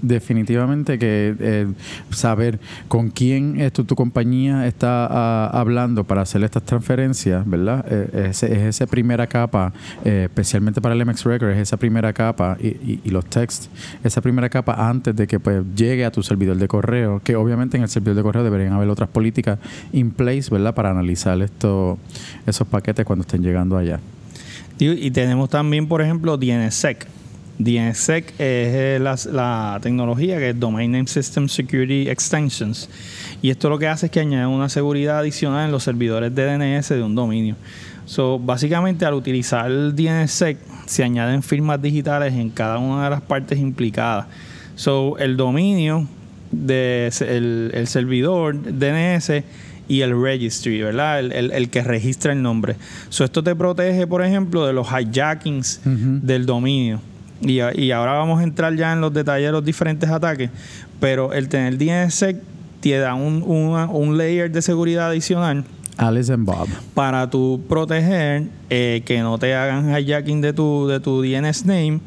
definitivamente 0.00 0.98
que 0.98 1.66
saber 2.10 2.58
con 2.86 3.10
quién 3.10 3.60
esto, 3.60 3.84
tu 3.84 3.94
compañía 3.96 4.66
está 4.66 5.06
ah, 5.10 5.50
hablando 5.52 6.04
para 6.04 6.22
hacer 6.22 6.42
estas 6.44 6.62
transferencias, 6.64 7.48
¿verdad? 7.48 7.84
Es 8.14 8.42
esa 8.42 8.86
primera 8.86 9.26
capa, 9.26 9.72
especialmente 10.04 10.80
para 10.80 10.94
el 10.94 11.04
MX 11.04 11.24
Record, 11.24 11.50
es 11.50 11.58
esa 11.58 11.76
primera 11.76 12.12
capa 12.12 12.56
y, 12.60 12.68
y- 12.68 13.00
y 13.04 13.10
los 13.10 13.24
texts, 13.26 13.68
esa 14.04 14.20
primera 14.20 14.48
capa 14.48 14.88
antes 14.88 15.14
de 15.16 15.26
que 15.26 15.40
pues 15.48 15.64
llegue 15.74 16.04
a 16.04 16.10
tu 16.10 16.22
servidor 16.22 16.58
de 16.58 16.68
correo, 16.68 17.22
que 17.24 17.34
obviamente 17.34 17.78
en 17.78 17.82
el 17.82 17.88
servidor 17.88 18.16
de 18.16 18.22
correo 18.22 18.44
deberían 18.44 18.74
haber 18.74 18.90
otras 18.90 19.08
políticas 19.08 19.58
in 19.94 20.10
place, 20.10 20.50
¿verdad? 20.50 20.74
Para 20.74 20.90
analizar 20.90 21.40
esto, 21.40 21.98
esos 22.46 22.68
paquetes 22.68 23.06
cuando 23.06 23.22
estén 23.22 23.42
llegando 23.42 23.78
allá. 23.78 23.98
Y, 24.78 25.10
tenemos 25.10 25.48
también, 25.48 25.88
por 25.88 26.02
ejemplo, 26.02 26.36
DNSSEC. 26.36 27.06
DNSSEC 27.58 28.26
es 28.26 28.34
eh, 28.38 28.98
la, 29.00 29.16
la 29.32 29.78
tecnología 29.80 30.36
que 30.36 30.50
es 30.50 30.60
Domain 30.60 30.92
Name 30.92 31.06
System 31.06 31.48
Security 31.48 32.10
Extensions. 32.10 32.90
Y 33.40 33.48
esto 33.48 33.70
lo 33.70 33.78
que 33.78 33.88
hace 33.88 34.06
es 34.06 34.12
que 34.12 34.20
añade 34.20 34.46
una 34.48 34.68
seguridad 34.68 35.20
adicional 35.20 35.64
en 35.64 35.72
los 35.72 35.82
servidores 35.82 36.34
de 36.34 36.44
DNS 36.44 36.90
de 36.90 37.02
un 37.02 37.14
dominio. 37.14 37.56
So, 38.04 38.38
básicamente, 38.38 39.06
al 39.06 39.14
utilizar 39.14 39.70
el 39.70 39.96
DNSSEC, 39.96 40.58
se 40.84 41.04
añaden 41.04 41.42
firmas 41.42 41.80
digitales 41.80 42.34
en 42.34 42.50
cada 42.50 42.76
una 42.76 43.04
de 43.04 43.10
las 43.10 43.22
partes 43.22 43.58
implicadas. 43.58 44.26
So, 44.78 45.18
el 45.18 45.36
dominio, 45.36 46.06
de, 46.52 47.10
el, 47.20 47.72
el 47.74 47.88
servidor 47.88 48.54
DNS 48.62 49.42
y 49.88 50.02
el 50.02 50.22
registry, 50.22 50.80
¿verdad? 50.80 51.18
El, 51.18 51.32
el, 51.32 51.50
el, 51.50 51.68
que 51.68 51.82
registra 51.82 52.32
el 52.32 52.42
nombre. 52.42 52.76
So, 53.08 53.24
esto 53.24 53.42
te 53.42 53.56
protege, 53.56 54.06
por 54.06 54.24
ejemplo, 54.24 54.64
de 54.68 54.72
los 54.72 54.86
hijackings 54.86 55.80
uh 55.84 55.88
-huh. 55.88 56.20
del 56.20 56.46
dominio. 56.46 57.00
Y, 57.40 57.58
y, 57.74 57.90
ahora 57.90 58.12
vamos 58.12 58.38
a 58.38 58.44
entrar 58.44 58.76
ya 58.76 58.92
en 58.92 59.00
los 59.00 59.12
detalles 59.12 59.46
de 59.48 59.52
los 59.52 59.64
diferentes 59.64 60.08
ataques. 60.08 60.48
Pero 61.00 61.32
el 61.32 61.48
tener 61.48 61.76
DNSSEC 61.76 62.36
te 62.80 62.98
da 62.98 63.14
un, 63.14 63.42
un, 63.42 63.74
un 63.90 64.16
layer 64.16 64.48
de 64.48 64.62
seguridad 64.62 65.08
adicional. 65.08 65.64
Alice 65.98 66.32
and 66.32 66.46
Bob. 66.46 66.68
Para 66.94 67.28
tu 67.28 67.60
proteger 67.68 68.44
eh, 68.70 69.02
que 69.04 69.20
no 69.20 69.38
te 69.38 69.54
hagan 69.54 69.90
hijacking 69.98 70.40
de 70.40 70.52
tu, 70.52 70.86
de 70.88 71.00
tu 71.00 71.22
DNS 71.22 71.66
name, 71.66 72.00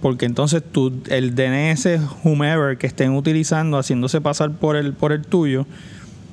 porque 0.00 0.26
entonces 0.26 0.62
tu, 0.70 0.92
el 1.08 1.34
DNS 1.34 1.88
whomever 2.24 2.78
que 2.78 2.86
estén 2.86 3.12
utilizando, 3.16 3.78
haciéndose 3.78 4.20
pasar 4.20 4.52
por 4.52 4.76
el, 4.76 4.92
por 4.92 5.12
el 5.12 5.22
tuyo, 5.22 5.66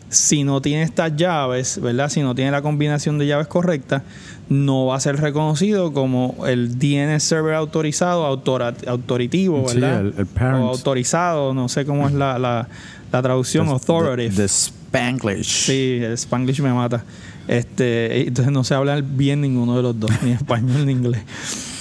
si 0.10 0.44
no 0.44 0.62
tiene 0.62 0.84
estas 0.84 1.16
llaves, 1.16 1.82
¿verdad? 1.82 2.10
Si 2.10 2.22
no 2.22 2.36
tiene 2.36 2.52
la 2.52 2.62
combinación 2.62 3.18
de 3.18 3.26
llaves 3.28 3.48
correcta, 3.48 4.04
no 4.50 4.86
va 4.86 4.96
a 4.98 5.00
ser 5.00 5.20
reconocido 5.20 5.92
como 5.94 6.46
el 6.48 6.78
DNS 6.78 7.24
server 7.24 7.56
autorizado, 7.56 8.26
autora, 8.26 8.74
autoritivo, 8.88 9.66
¿verdad? 9.66 10.04
Sí, 10.16 10.22
el. 10.38 10.54
O 10.64 10.70
autorizado, 10.70 11.54
no 11.56 11.68
sé 11.70 11.86
cómo 11.86 12.08
es 12.08 12.14
la, 12.14 12.38
la, 12.38 12.68
la 13.12 13.22
traducción, 13.24 13.66
The- 13.66 13.72
authoritative. 13.74 14.36
The, 14.36 14.48
the 14.48 14.85
Spanglish. 14.96 15.66
Sí, 15.66 16.00
el 16.02 16.14
Spanglish 16.14 16.62
me 16.62 16.74
mata. 16.74 17.04
Este, 17.48 18.28
entonces 18.28 18.52
no 18.52 18.64
sé 18.64 18.74
hablar 18.74 19.04
bien 19.04 19.42
ninguno 19.42 19.76
de 19.76 19.84
los 19.84 20.00
dos, 20.00 20.12
ni 20.24 20.32
español 20.32 20.86
ni 20.86 20.94
inglés. 20.94 21.24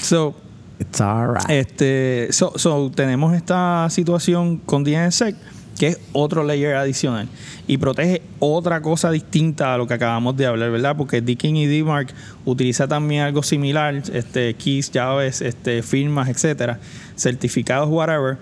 So, 0.02 0.34
It's 0.78 1.00
alright. 1.00 1.48
este, 1.48 2.28
so, 2.30 2.52
so, 2.56 2.90
tenemos 2.94 3.34
esta 3.34 3.88
situación 3.90 4.58
con 4.58 4.84
DNSSEC 4.84 5.36
que 5.78 5.88
es 5.88 6.00
otro 6.12 6.44
layer 6.44 6.76
adicional 6.76 7.28
y 7.66 7.78
protege 7.78 8.22
otra 8.38 8.80
cosa 8.80 9.10
distinta 9.10 9.74
a 9.74 9.78
lo 9.78 9.86
que 9.86 9.94
acabamos 9.94 10.36
de 10.36 10.46
hablar, 10.46 10.70
¿verdad? 10.70 10.96
Porque 10.96 11.20
Dickin 11.20 11.56
y 11.56 11.66
DMARC 11.66 12.14
utiliza 12.44 12.86
también 12.86 13.22
algo 13.22 13.42
similar, 13.42 14.02
este, 14.12 14.54
keys, 14.54 14.90
llaves, 14.92 15.40
este, 15.40 15.82
firmas, 15.82 16.28
etcétera, 16.28 16.78
certificados, 17.16 17.88
whatever. 17.88 18.38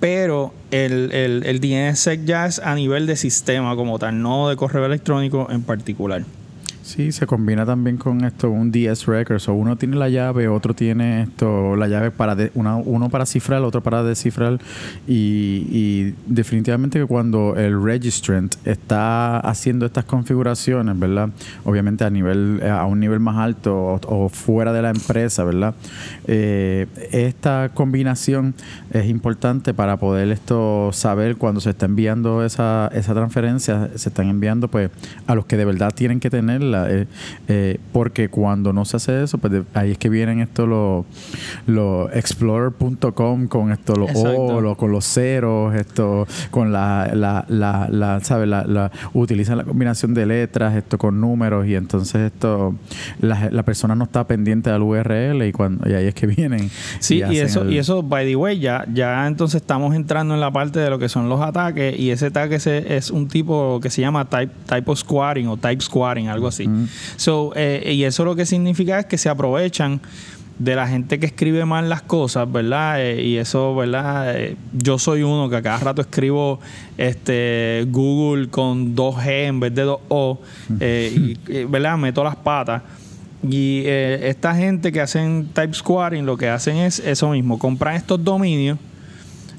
Pero 0.00 0.52
el, 0.70 1.12
el, 1.12 1.44
el 1.44 1.60
DNSSEC 1.60 2.24
ya 2.24 2.46
es 2.46 2.58
a 2.58 2.74
nivel 2.74 3.06
de 3.06 3.16
sistema 3.16 3.76
como 3.76 3.98
tal, 3.98 4.22
no 4.22 4.48
de 4.48 4.56
correo 4.56 4.86
electrónico 4.86 5.46
en 5.50 5.62
particular. 5.62 6.24
Sí, 6.90 7.12
se 7.12 7.24
combina 7.24 7.64
también 7.64 7.96
con 7.98 8.24
esto 8.24 8.50
un 8.50 8.72
DS 8.72 9.06
Records. 9.06 9.48
O 9.48 9.54
uno 9.54 9.76
tiene 9.76 9.94
la 9.94 10.08
llave, 10.08 10.48
otro 10.48 10.74
tiene 10.74 11.22
esto, 11.22 11.76
la 11.76 11.86
llave 11.86 12.10
para 12.10 12.34
de- 12.34 12.50
una- 12.54 12.74
uno 12.78 13.08
para 13.10 13.26
cifrar, 13.26 13.62
otro 13.62 13.80
para 13.80 14.02
descifrar. 14.02 14.58
Y, 15.06 15.68
y 15.70 16.14
definitivamente 16.26 16.98
que 16.98 17.06
cuando 17.06 17.54
el 17.56 17.80
registrant 17.80 18.56
está 18.64 19.38
haciendo 19.38 19.86
estas 19.86 20.04
configuraciones, 20.04 20.98
¿verdad? 20.98 21.28
Obviamente 21.64 22.02
a 22.02 22.10
nivel, 22.10 22.58
eh, 22.60 22.68
a 22.68 22.84
un 22.86 22.98
nivel 22.98 23.20
más 23.20 23.36
alto 23.36 24.00
o, 24.08 24.28
fuera 24.28 24.72
de 24.72 24.82
la 24.82 24.90
empresa, 24.90 25.44
¿verdad? 25.44 25.74
Eh, 26.26 26.88
esta 27.12 27.70
combinación 27.72 28.54
es 28.92 29.06
importante 29.08 29.74
para 29.74 29.96
poder 29.98 30.32
esto 30.32 30.90
saber 30.92 31.36
cuando 31.36 31.60
se 31.60 31.70
está 31.70 31.86
enviando 31.86 32.44
esa, 32.44 32.90
esa 32.92 33.14
transferencia, 33.14 33.90
se 33.94 34.08
están 34.08 34.28
enviando 34.28 34.66
pues 34.66 34.90
a 35.28 35.36
los 35.36 35.46
que 35.46 35.56
de 35.56 35.64
verdad 35.64 35.92
tienen 35.94 36.18
que 36.18 36.30
tenerla, 36.30 36.79
eh, 36.88 37.06
eh, 37.48 37.78
porque 37.92 38.28
cuando 38.28 38.72
no 38.72 38.84
se 38.84 38.96
hace 38.96 39.22
eso, 39.24 39.38
pues 39.38 39.52
de- 39.52 39.64
ahí 39.74 39.90
es 39.92 39.98
que 39.98 40.08
vienen 40.08 40.40
esto 40.40 40.66
los 40.66 41.04
los 41.66 42.10
explorer.com 42.14 43.46
con 43.48 43.72
esto 43.72 43.94
los. 43.96 44.10
O, 44.14 44.60
los- 44.60 44.76
con 44.76 44.92
los 44.92 45.04
ceros, 45.04 45.74
esto 45.74 46.26
con 46.50 46.72
la, 46.72 47.10
la, 47.14 47.44
la, 47.48 47.88
la 47.90 48.20
¿sabes? 48.20 48.48
La, 48.48 48.64
la- 48.64 48.90
utilizan 49.12 49.58
la 49.58 49.64
combinación 49.64 50.14
de 50.14 50.26
letras, 50.26 50.74
esto 50.76 50.98
con 50.98 51.20
números 51.20 51.66
y 51.66 51.74
entonces 51.74 52.32
esto 52.32 52.74
la, 53.20 53.48
la 53.50 53.62
persona 53.62 53.94
no 53.94 54.04
está 54.04 54.26
pendiente 54.26 54.70
al 54.70 54.82
URL 54.82 55.42
y 55.46 55.52
cuando 55.52 55.88
y 55.88 55.94
ahí 55.94 56.06
es 56.06 56.14
que 56.14 56.26
vienen. 56.26 56.70
Sí, 57.00 57.16
y, 57.30 57.38
eso, 57.38 57.62
el- 57.62 57.72
y 57.72 57.78
eso, 57.78 58.02
by 58.02 58.26
the 58.26 58.36
way, 58.36 58.58
ya, 58.58 58.84
ya 58.92 59.26
entonces 59.26 59.60
estamos 59.60 59.94
entrando 59.94 60.34
en 60.34 60.40
la 60.40 60.50
parte 60.50 60.78
de 60.80 60.90
lo 60.90 60.98
que 60.98 61.08
son 61.08 61.28
los 61.28 61.40
ataques, 61.40 61.98
y 61.98 62.10
ese 62.10 62.26
ataque 62.26 62.58
se- 62.60 62.96
es 62.96 63.10
un 63.10 63.28
tipo 63.28 63.80
que 63.80 63.90
se 63.90 64.00
llama 64.00 64.24
type, 64.26 64.52
typo 64.68 64.94
squatting 64.96 65.48
o 65.48 65.56
type 65.56 65.80
squatting, 65.82 66.28
algo 66.28 66.48
así. 66.48 66.59
So, 67.16 67.52
eh, 67.54 67.92
y 67.94 68.04
eso 68.04 68.24
lo 68.24 68.36
que 68.36 68.46
significa 68.46 68.98
es 69.00 69.06
que 69.06 69.18
se 69.18 69.28
aprovechan 69.28 70.00
de 70.60 70.76
la 70.76 70.86
gente 70.86 71.18
que 71.18 71.24
escribe 71.24 71.64
mal 71.64 71.88
las 71.88 72.02
cosas, 72.02 72.50
¿verdad? 72.52 73.02
Eh, 73.02 73.22
y 73.22 73.36
eso, 73.38 73.74
¿verdad? 73.74 74.36
Eh, 74.36 74.56
yo 74.74 74.98
soy 74.98 75.22
uno 75.22 75.48
que 75.48 75.56
a 75.56 75.62
cada 75.62 75.78
rato 75.78 76.02
escribo 76.02 76.60
este 76.98 77.86
Google 77.88 78.48
con 78.48 78.94
dos 78.94 79.16
G 79.16 79.46
en 79.46 79.58
vez 79.58 79.74
de 79.74 79.82
dos 79.82 80.00
O, 80.08 80.38
eh, 80.78 81.34
y, 81.48 81.64
¿verdad? 81.64 81.96
Meto 81.96 82.22
las 82.22 82.36
patas. 82.36 82.82
Y 83.42 83.84
esta 83.86 84.54
gente 84.54 84.92
que 84.92 85.00
hacen 85.00 85.48
type 85.54 85.72
squatting 85.72 86.26
lo 86.26 86.36
que 86.36 86.50
hacen 86.50 86.76
es 86.76 86.98
eso 86.98 87.30
mismo, 87.30 87.58
compran 87.58 87.96
estos 87.96 88.22
dominios, 88.22 88.78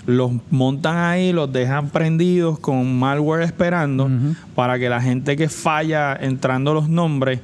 los 0.07 0.31
montan 0.49 0.97
ahí, 0.97 1.31
los 1.33 1.51
dejan 1.53 1.89
prendidos 1.89 2.57
con 2.59 2.97
malware 2.97 3.43
esperando 3.43 4.09
para 4.55 4.79
que 4.79 4.89
la 4.89 4.99
gente 5.01 5.35
que 5.37 5.47
falla 5.49 6.15
entrando 6.19 6.73
los 6.73 6.89
nombres 6.89 7.39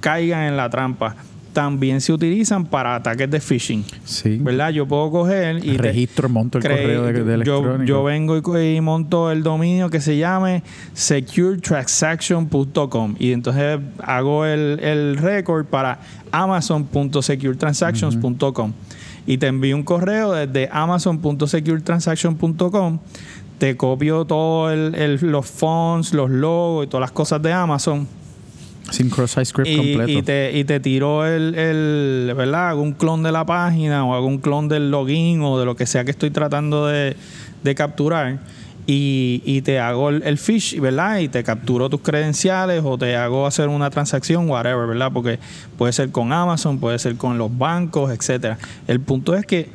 caigan 0.00 0.44
en 0.44 0.56
la 0.56 0.70
trampa. 0.70 1.16
También 1.52 2.00
se 2.02 2.12
utilizan 2.12 2.66
para 2.66 2.94
ataques 2.96 3.28
de 3.30 3.40
phishing, 3.40 3.82
Sí. 4.04 4.36
¿verdad? 4.42 4.68
Yo 4.70 4.86
puedo 4.86 5.10
coger 5.10 5.56
y 5.64 5.72
te- 5.72 5.78
registro, 5.78 6.28
monto 6.28 6.58
el 6.58 6.64
correo 6.64 7.04
de, 7.04 7.12
de 7.14 7.24
yo, 7.24 7.32
electrónico. 7.34 7.84
yo 7.84 8.04
vengo 8.04 8.36
y, 8.62 8.78
monto 8.82 9.30
el 9.32 9.42
dominio 9.42 9.88
que 9.88 10.02
se 10.02 10.18
llame 10.18 10.62
securetransaction.com 10.92 13.14
y 13.18 13.32
entonces 13.32 13.80
hago 14.02 14.44
el, 14.44 14.78
el 14.82 15.16
record 15.16 15.64
para 15.64 15.98
amazon.securetransactions.com 16.30 18.72
y 19.26 19.38
te 19.38 19.48
envío 19.48 19.74
un 19.76 19.82
correo 19.82 20.32
desde 20.32 20.68
amazon.securetransactions.com 20.72 22.98
te 23.58 23.76
copio 23.76 24.24
todo 24.26 24.70
el, 24.70 24.94
el- 24.94 25.18
los 25.22 25.46
fonts, 25.46 26.12
los 26.12 26.30
logos 26.30 26.84
y 26.86 26.88
todas 26.88 27.00
las 27.00 27.10
cosas 27.12 27.40
de 27.42 27.52
Amazon 27.54 28.06
Sin 28.90 29.08
cross-site 29.08 29.46
script 29.46 29.68
y, 29.70 29.76
completo. 29.94 30.18
y 30.18 30.22
te, 30.22 30.50
y 30.58 30.64
te 30.64 30.78
tiro 30.78 31.24
el, 31.26 31.54
el, 31.54 32.34
¿verdad? 32.36 32.68
Hago 32.70 32.82
un 32.82 32.92
clon 32.92 33.22
de 33.22 33.32
la 33.32 33.46
página 33.46 34.04
o 34.04 34.14
hago 34.14 34.26
un 34.26 34.38
clon 34.38 34.68
del 34.68 34.90
login 34.90 35.40
o 35.42 35.58
de 35.58 35.64
lo 35.64 35.74
que 35.74 35.86
sea 35.86 36.04
que 36.04 36.10
estoy 36.10 36.30
tratando 36.30 36.86
de, 36.86 37.16
de 37.64 37.74
capturar 37.74 38.38
y, 38.86 39.42
y 39.44 39.62
te 39.62 39.80
hago 39.80 40.10
el, 40.10 40.22
el 40.22 40.38
fish, 40.38 40.78
¿verdad? 40.80 41.18
Y 41.18 41.28
te 41.28 41.42
capturo 41.42 41.90
tus 41.90 42.00
credenciales 42.00 42.82
o 42.84 42.96
te 42.96 43.16
hago 43.16 43.46
hacer 43.46 43.68
una 43.68 43.90
transacción, 43.90 44.48
whatever, 44.48 44.86
¿verdad? 44.86 45.10
Porque 45.12 45.38
puede 45.76 45.92
ser 45.92 46.10
con 46.10 46.32
Amazon, 46.32 46.78
puede 46.78 46.98
ser 46.98 47.16
con 47.16 47.36
los 47.38 47.56
bancos, 47.56 48.12
etcétera. 48.12 48.58
El 48.86 49.00
punto 49.00 49.34
es 49.34 49.44
que 49.44 49.70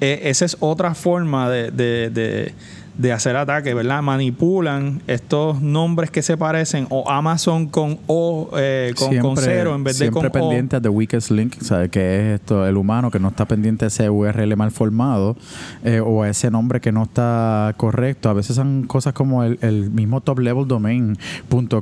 eh, 0.00 0.20
esa 0.24 0.44
es 0.44 0.56
otra 0.60 0.94
forma 0.94 1.48
de, 1.50 2.52
de 2.98 3.12
hacer 3.12 3.36
ataque, 3.36 3.74
¿verdad? 3.74 4.02
Manipulan 4.02 5.02
estos 5.06 5.60
nombres 5.60 6.10
que 6.10 6.22
se 6.22 6.36
parecen 6.36 6.86
o 6.90 7.10
Amazon 7.10 7.66
con 7.66 7.98
O, 8.06 8.50
eh, 8.56 8.94
con, 8.96 9.16
con 9.18 9.36
cero 9.36 9.74
en 9.74 9.84
vez 9.84 9.98
de 9.98 10.10
con 10.10 10.22
siempre 10.22 10.40
O. 10.40 10.48
pendiente 10.48 10.80
de 10.80 10.88
weakest 10.88 11.30
link, 11.30 11.54
¿sabes? 11.60 11.90
Que 11.90 12.34
es 12.34 12.40
esto, 12.40 12.66
el 12.66 12.76
humano 12.76 13.10
que 13.10 13.18
no 13.18 13.28
está 13.28 13.44
pendiente 13.44 13.84
de 13.84 13.88
ese 13.88 14.08
URL 14.08 14.56
mal 14.56 14.70
formado 14.70 15.36
eh, 15.84 16.00
o 16.00 16.22
a 16.22 16.28
ese 16.28 16.50
nombre 16.50 16.80
que 16.80 16.92
no 16.92 17.02
está 17.02 17.74
correcto. 17.76 18.30
A 18.30 18.32
veces 18.32 18.56
son 18.56 18.84
cosas 18.84 19.12
como 19.12 19.44
el, 19.44 19.58
el 19.60 19.90
mismo 19.90 20.20
top 20.20 20.38
level 20.38 20.66
domain 20.66 21.18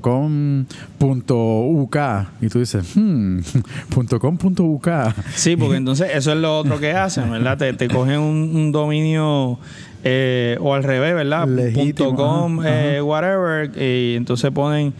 .com 0.00 0.64
.uk 0.98 1.96
y 2.40 2.48
tú 2.48 2.58
dices 2.58 2.96
hmm, 2.96 3.38
.com 4.20 4.38
.uk 4.58 4.88
Sí, 5.34 5.56
porque 5.56 5.76
entonces 5.76 6.10
eso 6.12 6.32
es 6.32 6.38
lo 6.38 6.58
otro 6.58 6.80
que 6.80 6.92
hacen, 6.92 7.30
¿verdad? 7.30 7.56
Te, 7.56 7.72
te 7.72 7.88
cogen 7.88 8.18
un, 8.18 8.56
un 8.56 8.72
dominio 8.72 9.58
eh, 10.04 10.58
o 10.60 10.74
al 10.74 10.84
revés, 10.84 11.14
¿verdad? 11.14 11.48
Legítimo, 11.48 12.14
.com, 12.14 12.60
ajá, 12.60 12.96
eh, 12.96 13.02
whatever, 13.02 13.70
y 13.76 14.14
entonces 14.16 14.50
ponen 14.50 14.92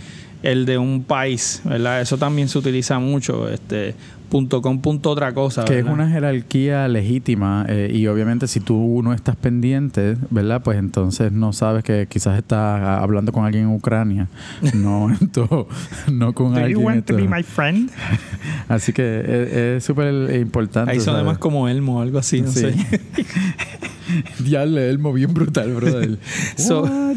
el 0.42 0.64
de 0.66 0.78
un 0.78 1.04
país, 1.04 1.60
¿verdad? 1.64 2.00
Eso 2.00 2.18
también 2.18 2.48
se 2.48 2.58
utiliza 2.58 2.98
mucho, 2.98 3.48
este 3.48 3.94
punto 4.34 4.60
com 4.62 4.80
punto 4.80 5.10
otra 5.12 5.32
cosa. 5.32 5.64
Que 5.64 5.78
es 5.78 5.84
una 5.84 6.10
jerarquía 6.10 6.88
legítima 6.88 7.66
eh, 7.68 7.88
y 7.94 8.08
obviamente 8.08 8.48
si 8.48 8.58
tú 8.58 9.00
no 9.04 9.12
estás 9.12 9.36
pendiente, 9.36 10.16
¿verdad? 10.30 10.60
Pues 10.60 10.76
entonces 10.76 11.30
no 11.30 11.52
sabes 11.52 11.84
que 11.84 12.08
quizás 12.10 12.36
estás 12.36 12.82
hablando 12.82 13.30
con 13.30 13.44
alguien 13.44 13.68
en 13.68 13.70
Ucrania, 13.76 14.26
no, 14.74 15.08
esto, 15.12 15.68
no 16.10 16.32
con 16.32 16.52
Do 16.54 16.58
alguien. 16.58 16.72
you 16.80 16.84
want 16.84 17.06
to 17.06 17.14
be 17.14 17.28
my 17.28 17.44
friend? 17.44 17.90
Así 18.68 18.92
que 18.92 19.20
es- 19.20 19.52
es 19.52 19.84
súper 19.84 20.34
importante. 20.34 20.90
Ahí 20.90 20.98
suena 20.98 21.20
¿sabes? 21.20 21.26
más 21.34 21.38
como 21.38 21.68
Elmo 21.68 21.98
o 21.98 22.02
algo 22.02 22.18
así, 22.18 22.42
no 22.42 22.50
Sí. 22.50 22.60
sé. 22.60 22.74
Diablo, 24.40 24.80
Elmo, 24.80 25.12
bien 25.12 25.32
brutal, 25.32 25.72
brother. 25.74 26.18
So, 26.56 26.82
What? 26.82 27.16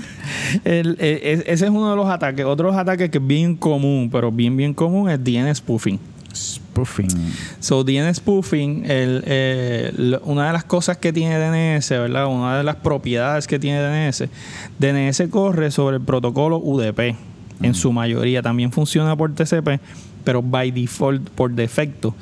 el- 0.66 0.98
e- 1.00 1.20
e- 1.34 1.44
ese 1.52 1.66
es 1.66 1.72
uno 1.72 1.90
de 1.90 1.96
los 1.96 2.08
ataques. 2.10 2.46
Otros 2.46 2.76
ataques 2.76 3.10
que 3.10 3.18
es 3.18 3.26
bien 3.28 3.56
común, 3.56 4.10
pero 4.12 4.32
bien, 4.32 4.56
bien 4.56 4.76
común, 4.76 5.10
es 5.10 5.22
DNS 5.24 5.58
spoofing. 5.58 6.00
Spoofing. 6.34 7.08
So, 7.60 7.84
DNS 7.84 8.18
spoofing, 8.18 8.86
el, 8.86 9.24
eh, 9.26 10.20
una 10.24 10.48
de 10.48 10.54
las 10.54 10.64
cosas 10.64 10.98
que 10.98 11.12
tiene 11.12 11.38
DNS, 11.40 11.90
¿verdad? 11.90 12.28
Una 12.28 12.58
de 12.58 12.64
las 12.64 12.76
propiedades 12.76 13.48
que 13.48 13.58
tiene 13.58 13.82
DNS, 13.82 14.30
DNS 14.78 15.30
corre 15.30 15.72
sobre 15.72 15.98
el 15.98 16.04
protocolo 16.04 16.58
UDP 16.58 17.16
en 17.62 17.74
su 17.74 17.92
mayoría. 17.92 18.42
También 18.42 18.72
funciona 18.72 19.16
por 19.16 19.34
TCP, 19.34 19.80
pero 20.24 20.42
by 20.44 20.72
default, 20.72 21.30
por 21.32 21.52
defecto, 21.52 22.14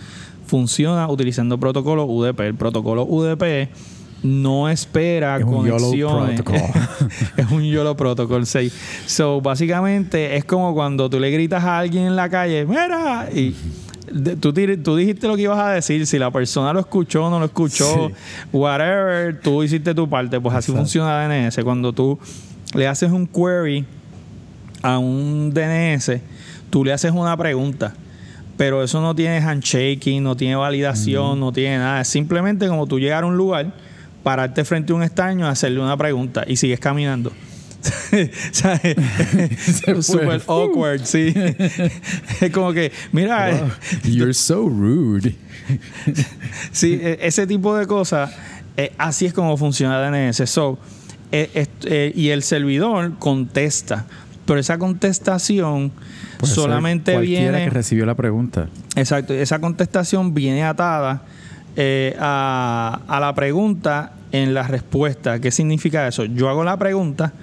funciona 0.45 1.09
utilizando 1.09 1.57
protocolo 1.59 2.05
UDP. 2.05 2.39
El 2.41 2.55
protocolo 2.55 3.03
UDP 3.03 3.69
no 4.23 4.69
espera 4.69 5.37
Es 5.37 5.43
un 5.43 5.65
YOLO 5.65 5.77
conexiones. 5.77 6.41
protocol. 6.41 6.81
es 7.37 7.51
un 7.51 7.63
YOLO 7.63 7.97
protocol 7.97 8.45
6. 8.45 8.73
So, 9.05 9.41
básicamente 9.41 10.35
es 10.35 10.45
como 10.45 10.73
cuando 10.73 11.09
tú 11.09 11.19
le 11.19 11.29
gritas 11.31 11.63
a 11.63 11.79
alguien 11.79 12.05
en 12.05 12.15
la 12.15 12.29
calle, 12.29 12.65
mira, 12.65 13.29
y 13.33 13.55
de- 14.11 14.35
tú, 14.35 14.53
tú 14.53 14.95
dijiste 14.95 15.27
lo 15.27 15.35
que 15.35 15.43
ibas 15.43 15.59
a 15.59 15.71
decir, 15.71 16.05
si 16.07 16.17
la 16.19 16.31
persona 16.31 16.73
lo 16.73 16.79
escuchó 16.79 17.25
o 17.25 17.29
no 17.29 17.39
lo 17.39 17.45
escuchó, 17.45 18.09
Sí. 18.09 18.13
whatever, 18.53 19.39
tú 19.41 19.63
hiciste 19.63 19.93
tu 19.93 20.09
parte, 20.09 20.39
pues 20.39 20.55
así 20.55 20.71
Exacto. 20.71 20.81
funciona 20.85 21.19
DNS. 21.27 21.63
Cuando 21.63 21.93
tú 21.93 22.19
le 22.73 22.87
haces 22.87 23.11
un 23.11 23.27
query 23.27 23.85
a 24.81 24.97
un 24.97 25.51
DNS, 25.53 26.21
tú 26.69 26.83
le 26.85 26.93
haces 26.93 27.11
una 27.11 27.35
pregunta. 27.37 27.93
Pero 28.57 28.81
eso 28.83 29.01
no 29.01 29.13
tiene 29.13 29.41
handshaking, 29.41 30.23
no 30.23 30.37
tiene 30.37 30.55
validación, 30.55 31.39
no 31.41 31.51
tiene 31.51 31.77
nada. 31.77 32.01
Es 32.01 32.07
simplemente 32.07 32.67
como 32.69 32.87
tú 32.87 32.99
llegar 32.99 33.23
a 33.23 33.27
un 33.27 33.35
lugar, 33.35 33.73
pararte 34.23 34.63
frente 34.63 34.93
a 34.93 34.95
un 34.95 35.03
estaño, 35.03 35.45
hacerle 35.47 35.81
una 35.81 35.97
pregunta 35.97 36.43
y 36.47 36.55
sigues 36.55 36.79
caminando. 36.79 37.33
Super 40.01 40.41
awkward, 40.47 41.05
sí. 41.05 41.33
es 42.41 42.51
como 42.51 42.73
que, 42.73 42.91
mira, 43.11 43.51
Wow. 43.51 43.71
You're 44.11 44.33
so 44.33 44.67
rude. 44.67 45.35
Sí, 46.71 46.99
e- 47.01 47.19
ese 47.21 47.47
tipo 47.47 47.75
de 47.75 47.87
cosas, 47.87 48.31
eh, 48.77 48.91
así 48.97 49.25
es 49.25 49.33
como 49.33 49.57
funciona 49.57 49.99
DNS. 49.99 50.45
So, 50.49 50.77
eh, 51.31 51.67
eh, 51.85 52.11
y 52.15 52.29
el 52.29 52.43
servidor 52.43 53.13
contesta, 53.19 54.05
pero 54.45 54.59
esa 54.59 54.77
contestación 54.77 55.91
Puede 56.37 56.53
ser 56.53 56.63
solamente 56.63 57.17
viene. 57.19 57.65
que 57.65 57.69
recibió 57.69 58.05
la 58.05 58.15
pregunta. 58.15 58.67
Exacto, 58.95 59.33
esa 59.33 59.59
contestación 59.59 60.33
viene 60.33 60.63
atada 60.63 61.23
eh, 61.75 62.15
a, 62.19 63.01
a 63.07 63.19
la 63.19 63.33
pregunta 63.35 64.13
en 64.41 64.53
la 64.53 64.63
respuesta. 64.63 65.39
¿Qué 65.39 65.51
significa 65.51 66.07
eso? 66.07 66.25
Yo 66.25 66.49
hago 66.49 66.63
la 66.63 66.77
pregunta 66.77 67.33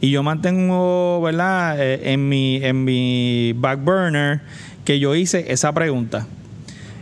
y 0.00 0.10
yo 0.10 0.22
mantengo, 0.22 1.20
¿verdad? 1.20 1.76
Eh, 1.78 2.12
en, 2.12 2.28
mi, 2.28 2.56
en 2.56 2.84
mi 2.84 3.52
back 3.56 3.82
burner 3.82 4.40
que 4.84 4.98
yo 4.98 5.14
hice 5.14 5.52
esa 5.52 5.72
pregunta. 5.72 6.26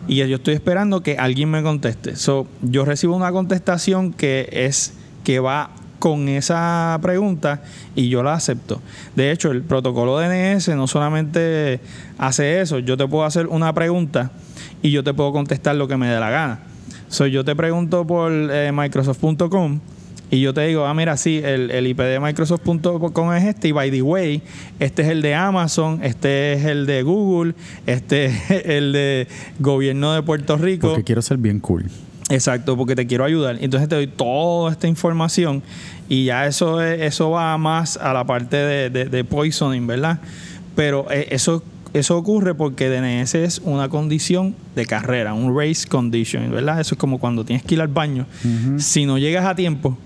Y 0.09 0.17
yo 0.17 0.37
estoy 0.37 0.55
esperando 0.55 1.03
que 1.03 1.19
alguien 1.19 1.51
me 1.51 1.63
conteste. 1.63 2.17
So, 2.17 2.47
yo 2.63 2.85
recibo 2.85 3.17
una 3.17 3.33
contestación 3.33 4.13
que 4.13 4.49
es 4.53 4.95
que 5.25 5.41
va 5.41 5.71
con 5.99 6.29
esa 6.29 6.99
pregunta 7.03 7.63
y 7.95 8.09
yo 8.09 8.23
la 8.23 8.35
acepto. 8.35 8.81
De 9.17 9.33
hecho, 9.33 9.51
el 9.51 9.63
protocolo 9.63 10.19
DNS 10.19 10.69
no 10.77 10.87
solamente 10.87 11.81
hace 12.19 12.61
eso, 12.61 12.79
yo 12.79 12.97
te 12.97 13.09
puedo 13.09 13.25
hacer 13.25 13.47
una 13.47 13.73
pregunta 13.73 14.31
y 14.83 14.91
yo 14.91 15.03
te 15.03 15.15
puedo 15.15 15.33
contestar 15.33 15.75
lo 15.75 15.89
que 15.89 15.97
me 15.97 16.09
dé 16.09 16.21
la 16.21 16.31
gana. 16.31 16.61
So, 17.17 17.27
yo 17.27 17.47
te 17.47 17.57
pregunto 17.57 18.07
por 18.07 18.31
eh, 18.31 18.73
Microsoft.com 18.75 19.81
y 20.31 20.43
yo 20.43 20.53
te 20.53 20.67
digo, 20.67 20.85
ah, 20.85 20.93
mira, 20.93 21.17
sí, 21.17 21.41
el, 21.43 21.71
el 21.71 21.87
IP 21.87 21.99
de 22.01 22.21
Microsoft.com 22.21 23.33
es 23.33 23.45
este, 23.45 23.69
y 23.69 23.73
by 23.73 23.91
the 23.91 24.03
way, 24.03 24.43
este 24.81 25.01
es 25.01 25.09
el 25.09 25.23
de 25.23 25.35
Amazon, 25.35 26.01
este 26.03 26.53
es 26.53 26.67
el 26.67 26.85
de 26.85 27.03
Google, 27.03 27.55
este 27.87 28.27
es 28.51 28.51
el 28.67 28.93
de 28.93 29.29
gobierno 29.61 30.13
de 30.13 30.23
Puerto 30.23 30.59
Rico. 30.59 30.89
Porque 30.89 31.05
quiero 31.05 31.23
ser 31.23 31.39
bien 31.39 31.59
cool. 31.61 31.87
Exacto, 32.29 32.77
porque 32.77 32.95
te 32.95 33.07
quiero 33.07 33.25
ayudar. 33.25 33.57
Entonces 33.63 33.89
te 33.89 33.95
doy 33.95 34.09
toda 34.09 34.71
esta 34.73 34.87
información 34.87 35.63
y 36.11 36.27
ya 36.27 36.47
eso, 36.47 36.83
es- 36.83 37.01
eso 37.01 37.31
va 37.31 37.57
más 37.57 37.97
a 37.97 38.13
la 38.13 38.25
parte 38.25 38.57
de, 38.59 38.91
de- 38.91 39.07
de 39.07 39.25
poisoning, 39.25 39.87
¿verdad? 39.87 40.19
Pero 40.75 41.07
eh, 41.11 41.29
eso, 41.31 41.63
eso 41.93 42.17
ocurre 42.17 42.55
porque 42.55 42.89
DNS 42.89 43.35
es 43.37 43.61
una 43.65 43.89
condición 43.89 44.55
de 44.75 44.87
carrera, 44.87 45.35
un 45.35 45.57
race 45.57 45.87
condition, 45.89 46.51
¿verdad? 46.51 46.81
Eso 46.81 46.95
es 46.95 46.99
como 46.99 47.19
cuando 47.19 47.45
tienes 47.45 47.65
que 47.65 47.75
ir 47.75 47.81
al 47.81 47.89
baño. 47.89 48.27
Si 48.79 49.07
no 49.07 49.19
llegas 49.19 49.47
a 49.47 49.55
tiempo, 49.55 49.97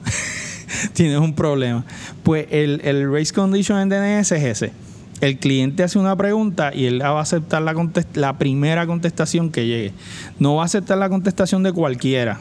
tienes 0.92 1.18
un 1.18 1.34
problema. 1.34 1.84
Pues 2.22 2.46
el, 2.50 2.80
el 2.84 3.12
race 3.12 3.32
condition 3.32 3.78
en 3.80 3.88
DNS 3.88 4.32
es 4.32 4.44
ese. 4.44 4.72
El 5.20 5.38
cliente 5.38 5.82
hace 5.82 5.98
una 5.98 6.16
pregunta 6.16 6.72
y 6.74 6.86
él 6.86 7.02
va 7.02 7.18
a 7.18 7.20
aceptar 7.20 7.60
la, 7.60 7.74
la 8.14 8.38
primera 8.38 8.86
contestación 8.86 9.50
que 9.50 9.66
llegue. 9.66 9.92
No 10.38 10.56
va 10.56 10.62
a 10.62 10.66
aceptar 10.66 10.96
la 10.96 11.10
contestación 11.10 11.62
de 11.62 11.72
cualquiera, 11.72 12.40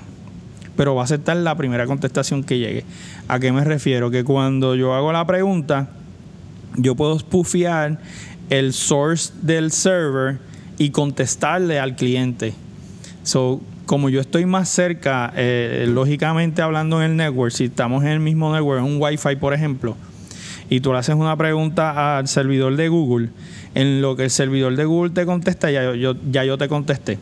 pero 0.77 0.95
va 0.95 1.01
a 1.01 1.05
aceptar 1.05 1.35
la 1.37 1.55
primera 1.55 1.85
contestación 1.87 2.43
que 2.43 2.57
llegue. 2.57 2.85
¿A 3.27 3.39
qué 3.39 3.51
me 3.51 3.65
refiero? 3.65 4.11
Que 4.11 4.23
cuando 4.23 4.75
yo 4.75 4.93
hago 4.93 5.11
la 5.11 5.25
pregunta, 5.27 5.89
yo 6.77 6.95
puedo 6.95 7.19
spoofear 7.19 7.99
el 8.49 8.73
source 8.73 9.33
del 9.41 9.71
server 9.71 10.37
y 10.77 10.89
contestarle 10.91 11.79
al 11.79 11.95
cliente. 11.95 12.53
So, 13.23 13.61
como 13.85 14.09
yo 14.09 14.21
estoy 14.21 14.45
más 14.45 14.69
cerca, 14.69 15.33
eh, 15.35 15.87
lógicamente 15.89 16.61
hablando 16.61 17.03
en 17.03 17.11
el 17.11 17.17
network, 17.17 17.51
si 17.51 17.65
estamos 17.65 18.03
en 18.03 18.09
el 18.09 18.19
mismo 18.19 18.53
network, 18.53 18.83
un 18.83 19.01
Wi-Fi, 19.01 19.35
por 19.37 19.53
ejemplo, 19.53 19.95
y 20.69 20.79
tú 20.79 20.93
le 20.93 20.99
haces 20.99 21.15
una 21.15 21.35
pregunta 21.35 22.17
al 22.17 22.27
servidor 22.27 22.75
de 22.75 22.87
Google, 22.87 23.29
en 23.75 24.01
lo 24.01 24.15
que 24.15 24.25
el 24.25 24.29
servidor 24.29 24.75
de 24.75 24.85
Google 24.85 25.11
te 25.11 25.25
contesta, 25.25 25.71
ya 25.71 25.95
yo, 25.95 26.15
ya 26.29 26.43
yo 26.43 26.57
te 26.57 26.67
contesté. 26.67 27.17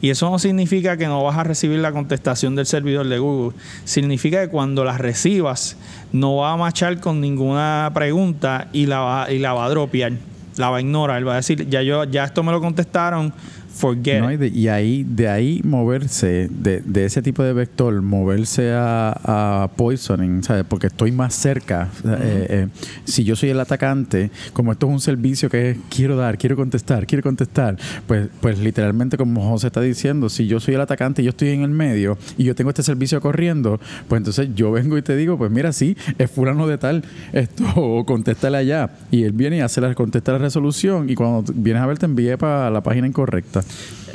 Y 0.00 0.10
eso 0.10 0.30
no 0.30 0.38
significa 0.38 0.96
que 0.96 1.06
no 1.06 1.22
vas 1.22 1.36
a 1.36 1.44
recibir 1.44 1.78
la 1.80 1.92
contestación 1.92 2.54
del 2.54 2.66
servidor 2.66 3.08
de 3.08 3.18
Google. 3.18 3.56
Significa 3.84 4.40
que 4.42 4.48
cuando 4.48 4.84
la 4.84 4.96
recibas, 4.96 5.76
no 6.12 6.36
va 6.36 6.52
a 6.52 6.56
machar 6.56 7.00
con 7.00 7.20
ninguna 7.20 7.90
pregunta 7.94 8.68
y 8.72 8.86
la 8.86 9.26
y 9.30 9.38
la 9.38 9.54
va 9.54 9.64
a 9.64 9.70
dropear. 9.70 10.12
La 10.58 10.70
va 10.70 10.78
a 10.78 10.80
ignorar. 10.80 11.24
Va 11.24 11.34
a 11.34 11.36
decir, 11.36 11.68
ya 11.68 11.82
yo, 11.82 12.04
ya 12.04 12.24
esto 12.24 12.42
me 12.42 12.52
lo 12.52 12.60
contestaron, 12.60 13.32
forget. 13.78 14.20
¿no? 14.20 14.30
it. 14.32 14.34
Y, 14.34 14.36
de, 14.38 14.48
y 14.48 14.68
ahí, 14.68 15.04
de 15.04 15.28
ahí 15.28 15.60
moverse, 15.64 16.48
de, 16.50 16.80
de 16.80 17.04
ese 17.04 17.22
tipo 17.22 17.42
de 17.42 17.52
vector, 17.52 18.00
moverse 18.02 18.72
a, 18.72 19.62
a 19.62 19.68
poisoning, 19.76 20.42
¿sabes? 20.42 20.64
Porque 20.68 20.88
estoy 20.88 21.12
más 21.12 21.34
cerca. 21.34 21.88
Eh, 22.04 22.46
eh, 22.50 22.68
si 23.04 23.24
yo 23.24 23.36
soy 23.36 23.50
el 23.50 23.60
atacante, 23.60 24.30
como 24.52 24.72
esto 24.72 24.86
es 24.86 24.92
un 24.92 25.00
servicio 25.00 25.48
que 25.48 25.70
es, 25.70 25.78
quiero 25.88 26.16
dar, 26.16 26.38
quiero 26.38 26.56
contestar, 26.56 27.06
quiero 27.06 27.22
contestar, 27.22 27.76
pues, 28.06 28.28
pues 28.40 28.58
literalmente 28.58 29.16
como 29.16 29.48
José 29.48 29.68
está 29.68 29.80
diciendo, 29.80 30.28
si 30.28 30.46
yo 30.46 30.60
soy 30.60 30.74
el 30.74 30.80
atacante 30.80 31.22
y 31.22 31.26
yo 31.26 31.30
estoy 31.30 31.50
en 31.50 31.62
el 31.62 31.70
medio 31.70 32.18
y 32.36 32.44
yo 32.44 32.54
tengo 32.54 32.70
este 32.70 32.82
servicio 32.82 33.20
corriendo, 33.20 33.80
pues 34.08 34.18
entonces 34.20 34.48
yo 34.54 34.72
vengo 34.72 34.98
y 34.98 35.02
te 35.02 35.16
digo, 35.16 35.38
pues 35.38 35.50
mira, 35.50 35.72
sí, 35.72 35.96
es 36.18 36.30
fulano 36.30 36.66
de 36.66 36.78
tal, 36.78 37.04
esto, 37.32 37.64
o 37.76 38.04
contéstale 38.06 38.56
allá. 38.58 38.90
Y 39.10 39.24
él 39.24 39.32
viene 39.32 39.58
y 39.58 39.60
hace 39.60 39.80
la, 39.80 39.94
contesta 39.94 40.32
la 40.32 40.38
resolución 40.38 41.10
y 41.10 41.14
cuando 41.14 41.52
vienes 41.54 41.82
a 41.82 41.86
ver 41.86 41.98
te 41.98 42.06
envíe 42.06 42.36
para 42.36 42.70
la 42.70 42.82
página 42.82 43.06
incorrecta. 43.06 43.62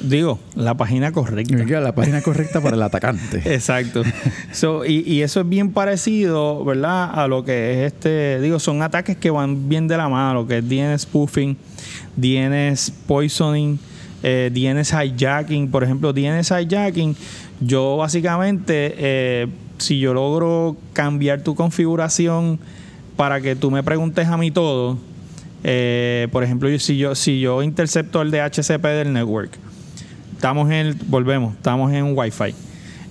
Digo, 0.02 0.39
la 0.56 0.76
página 0.76 1.12
correcta. 1.12 1.56
La 1.80 1.96
página 1.96 2.22
correcta 2.22 2.60
para 2.60 2.76
el 2.76 2.82
atacante. 2.82 3.42
Exacto. 3.54 4.04
So, 4.52 4.86
y, 4.86 5.00
y 5.08 5.22
eso 5.22 5.42
es 5.42 5.50
bien 5.50 5.72
parecido, 5.72 6.63
¿verdad? 6.66 7.10
A 7.13 7.28
lo 7.28 7.46
que 7.46 7.86
es 7.86 7.94
este, 7.94 8.42
digo, 8.42 8.60
son 8.60 8.82
ataques 8.82 9.16
que 9.16 9.30
van 9.30 9.70
bien 9.70 9.88
de 9.88 9.96
la 9.96 10.10
mano, 10.10 10.42
lo 10.42 10.48
que 10.48 10.58
es 10.58 10.68
DNS 10.68 11.04
spoofing, 11.04 11.56
DNS 12.18 12.92
poisoning, 13.08 13.80
eh, 14.24 14.52
DNS 14.54 14.94
hijacking, 14.94 15.70
por 15.70 15.84
ejemplo, 15.84 16.12
DNS 16.12 16.52
hijacking, 16.52 17.16
yo 17.62 17.98
básicamente, 17.98 18.96
eh, 18.98 19.48
si 19.78 20.00
yo 20.00 20.13
logro 20.13 20.76
cambiar 20.92 21.42
tu 21.42 21.56
configuración 21.56 22.60
para 23.16 23.39
que 23.42 23.56
tú 23.56 23.72
me 23.72 23.84
preguntes 23.84 24.28
a 24.28 24.38
mí 24.38 24.52
todo, 24.52 24.98
eh, 25.63 26.28
por 26.32 26.43
ejemplo, 26.43 26.69
si 26.80 26.97
yo, 26.97 27.15
si 27.15 27.39
yo 27.39 27.63
intercepto 27.63 28.21
el 28.21 28.32
DHCP 28.32 28.84
del 28.84 29.13
network, 29.13 29.52
estamos 30.34 30.69
en 30.71 30.97
volvemos, 31.08 31.56
estamos 31.56 31.91
en 31.93 32.17
Wi-Fi. 32.17 32.54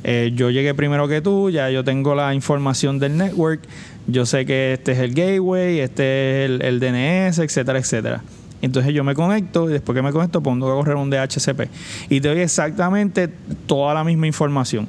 Eh, 0.04 0.32
yo 0.34 0.50
llegué 0.50 0.74
primero 0.74 1.06
que 1.08 1.20
tú, 1.20 1.50
ya 1.50 1.70
yo 1.70 1.84
tengo 1.84 2.14
la 2.14 2.34
información 2.34 2.98
del 2.98 3.16
network, 3.16 3.60
yo 4.06 4.26
sé 4.26 4.44
que 4.44 4.74
este 4.74 4.92
es 4.92 4.98
el 4.98 5.14
gateway, 5.14 5.80
este 5.80 6.44
es 6.44 6.50
el, 6.50 6.62
el 6.62 6.80
DNS, 6.80 7.38
etcétera, 7.38 7.78
etcétera. 7.78 8.22
Entonces 8.62 8.94
yo 8.94 9.02
me 9.02 9.14
conecto 9.14 9.68
y 9.68 9.72
después 9.72 9.94
que 9.94 10.02
me 10.02 10.12
conecto 10.12 10.40
pongo 10.40 10.70
a 10.70 10.74
correr 10.74 10.96
un 10.96 11.10
DHCP. 11.10 11.68
Y 12.08 12.20
te 12.20 12.28
doy 12.28 12.40
exactamente 12.40 13.28
toda 13.66 13.92
la 13.92 14.04
misma 14.04 14.28
información. 14.28 14.86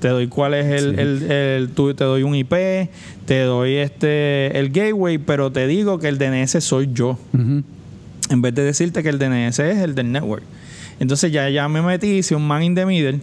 Te 0.00 0.08
doy 0.08 0.28
cuál 0.28 0.54
es 0.54 0.66
el, 0.66 0.94
Sí. 0.96 1.00
el, 1.00 1.30
el- 1.30 1.68
tú- 1.70 1.92
te 1.94 2.04
doy 2.04 2.22
un 2.22 2.34
IP, 2.34 2.88
te 3.26 3.42
doy 3.42 3.74
este 3.76 4.58
el 4.58 4.70
gateway, 4.70 5.18
pero 5.18 5.52
te 5.52 5.66
digo 5.66 5.98
que 5.98 6.08
el 6.08 6.18
DNS 6.18 6.60
soy 6.60 6.88
yo. 6.92 7.18
En 7.34 8.42
vez 8.42 8.54
de 8.54 8.62
decirte 8.62 9.02
que 9.02 9.08
el 9.10 9.18
DNS 9.18 9.58
es 9.58 9.78
el 9.78 9.94
del 9.94 10.10
network. 10.12 10.42
Entonces 11.00 11.32
ya, 11.32 11.48
ya 11.50 11.68
me 11.68 11.82
metí, 11.82 12.18
hice 12.18 12.34
un 12.34 12.46
man 12.46 12.62
in 12.62 12.74
the 12.74 12.84
middle, 12.86 13.20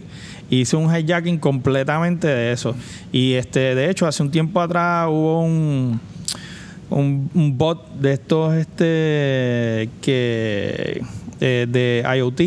hice 0.50 0.76
un 0.76 0.92
hijacking 0.94 1.38
completamente 1.38 2.26
de 2.26 2.52
eso. 2.52 2.74
Y 3.12 3.34
este, 3.34 3.74
de 3.74 3.88
hecho, 3.90 4.06
hace 4.06 4.22
un 4.22 4.30
tiempo 4.30 4.60
atrás 4.60 5.06
hubo 5.08 5.42
un, 5.42 6.00
un, 6.90 7.30
un 7.34 7.56
bot 7.58 7.88
de 8.00 8.12
estos 8.14 8.54
este 8.54 9.88
que 10.02 11.02
eh, 11.40 11.66
de 11.68 12.04
IoT 12.16 12.40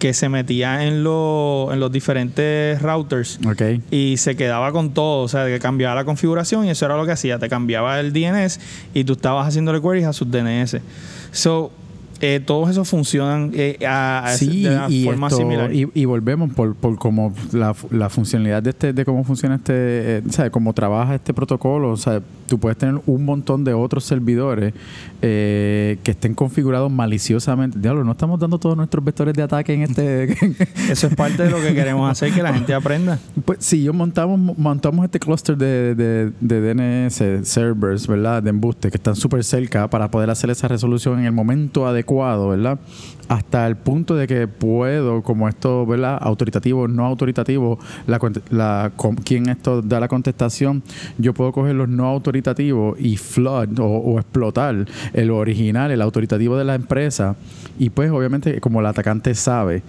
que 0.00 0.14
se 0.14 0.28
metía 0.28 0.86
en, 0.86 1.04
los 1.04 1.72
en 1.72 1.78
los 1.78 1.92
diferentes 1.92 2.80
routers 2.82 3.38
y 3.90 4.16
se 4.16 4.34
quedaba 4.34 4.72
con 4.72 4.94
todo, 4.94 5.22
o 5.22 5.28
sea, 5.28 5.46
que 5.46 5.60
cambiaba 5.60 5.94
la 5.94 6.04
configuración 6.04 6.64
y 6.64 6.70
eso 6.70 6.86
era 6.86 6.96
lo 6.96 7.04
que 7.06 7.12
hacía, 7.12 7.38
te 7.38 7.48
cambiaba 7.48 8.00
el 8.00 8.12
DNS 8.12 8.58
y 8.94 9.04
tú 9.04 9.12
estabas 9.12 9.46
haciéndole 9.46 9.80
queries 9.80 10.06
a 10.06 10.12
sus 10.12 10.28
DNS. 10.30 10.78
So, 11.32 11.70
eh, 12.20 12.40
todos 12.44 12.70
esos 12.70 12.88
funcionan 12.88 13.50
eh, 13.54 13.78
a, 13.86 14.24
a- 14.26 14.32
Sí, 14.36 14.62
de 14.64 14.70
una 14.76 14.86
y, 14.90 15.04
forma 15.04 15.26
esto- 15.28 15.38
similar. 15.38 15.72
y, 15.74 15.88
y 15.94 16.04
volvemos 16.04 16.52
por, 16.52 16.74
por 16.74 16.96
como 16.98 17.34
la, 17.52 17.74
la 17.90 18.08
funcionalidad 18.08 18.62
de 18.62 18.70
este 18.70 18.92
de 18.92 19.04
cómo 19.04 19.24
funciona 19.24 19.56
este, 19.56 19.72
eh, 20.18 20.22
o 20.28 20.32
sea, 20.32 20.50
cómo 20.50 20.72
trabaja 20.72 21.14
este 21.14 21.32
protocolo. 21.34 21.90
O 21.90 21.96
sea, 21.96 22.20
tú 22.46 22.58
puedes 22.58 22.76
tener 22.78 23.00
un 23.06 23.24
montón 23.24 23.64
de 23.64 23.72
otros 23.74 24.04
servidores 24.04 24.74
eh, 25.22 25.98
que 26.02 26.10
estén 26.12 26.34
configurados 26.34 26.90
maliciosamente. 26.90 27.78
Diablo, 27.78 28.04
no 28.04 28.12
estamos 28.12 28.38
dando 28.40 28.58
todos 28.58 28.76
nuestros 28.76 29.04
vectores 29.04 29.34
de 29.34 29.42
ataque 29.42 29.74
en 29.74 29.82
este. 29.82 30.32
Eso 30.90 31.06
es 31.06 31.14
parte 31.14 31.42
de 31.44 31.50
lo 31.50 31.60
que 31.60 31.74
queremos 31.74 32.10
hacer, 32.10 32.32
que 32.32 32.42
la 32.42 32.52
gente 32.52 32.74
aprenda. 32.74 33.18
Pues 33.44 33.58
sí, 33.60 33.82
yo 33.82 33.92
montamos, 33.92 34.58
montamos 34.58 35.04
este 35.04 35.18
clúster 35.18 35.56
de, 35.56 35.94
de, 35.94 36.32
de 36.40 36.74
DNS 36.74 37.46
servers, 37.48 38.06
¿verdad? 38.06 38.42
De 38.42 38.50
embuste, 38.50 38.90
que 38.90 38.96
están 38.96 39.16
súper 39.16 39.44
cerca 39.44 39.88
para 39.88 40.10
poder 40.10 40.30
hacer 40.30 40.50
esa 40.50 40.68
resolución 40.68 41.18
en 41.20 41.26
el 41.26 41.32
momento 41.32 41.86
adecuado, 41.86 42.09
¿verdad? 42.48 42.78
Hasta 43.28 43.66
el 43.68 43.76
punto 43.76 44.16
de 44.16 44.26
que 44.26 44.48
puedo, 44.48 45.22
como 45.22 45.48
esto, 45.48 45.86
¿verdad? 45.86 46.18
Autoritativo, 46.20 46.88
no 46.88 47.06
autoritativo, 47.06 47.78
la, 48.08 48.18
la, 48.50 48.92
quien 49.24 49.48
esto 49.48 49.82
da 49.82 50.00
la 50.00 50.08
contestación, 50.08 50.82
yo 51.18 51.32
puedo 51.32 51.52
coger 51.52 51.76
los 51.76 51.88
no 51.88 52.06
autoritativos 52.06 52.98
y 52.98 53.16
flood 53.16 53.78
o 53.78 54.18
explotar 54.18 54.86
el 55.12 55.30
original, 55.30 55.92
el 55.92 56.02
autoritativo 56.02 56.56
de 56.56 56.64
la 56.64 56.74
empresa. 56.74 57.36
Y 57.78 57.90
pues 57.90 58.10
obviamente 58.10 58.60
como 58.60 58.80
el 58.80 58.86
atacante 58.86 59.34
sabe 59.34 59.82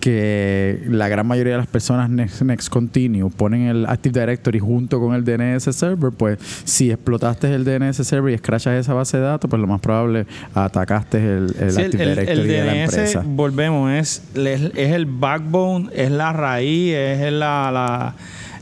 que 0.00 0.82
la 0.88 1.08
gran 1.08 1.26
mayoría 1.26 1.52
de 1.52 1.58
las 1.58 1.66
personas 1.66 2.10
Next, 2.10 2.42
Next 2.42 2.68
Continue 2.68 3.30
ponen 3.30 3.62
el 3.68 3.86
Active 3.86 4.18
Directory 4.20 4.58
junto 4.58 4.98
con 4.98 5.14
el 5.14 5.24
DNS 5.24 5.64
server, 5.76 6.10
pues 6.10 6.38
si 6.64 6.90
explotaste 6.90 7.54
el 7.54 7.64
DNS 7.64 7.96
server 7.96 8.32
y 8.32 8.34
escrachas 8.34 8.74
esa 8.74 8.94
base 8.94 9.18
de 9.18 9.24
datos, 9.24 9.48
pues 9.48 9.60
lo 9.60 9.66
más 9.68 9.80
probable 9.80 10.26
atacaste 10.54 11.18
el, 11.18 11.54
el 11.60 11.70
Sí, 11.72 11.82
Active 11.82 12.06
Directory 12.06 12.48
de 12.48 12.64
la 12.64 12.82
empresa. 12.84 13.22
volvemos, 13.24 13.90
es, 13.92 14.22
es, 14.34 14.62
es 14.74 14.92
el 14.92 15.06
backbone, 15.06 15.90
es 15.94 16.10
la 16.10 16.32
raíz, 16.32 16.94
es 16.94 17.32
la, 17.32 17.70
la, 17.70 18.14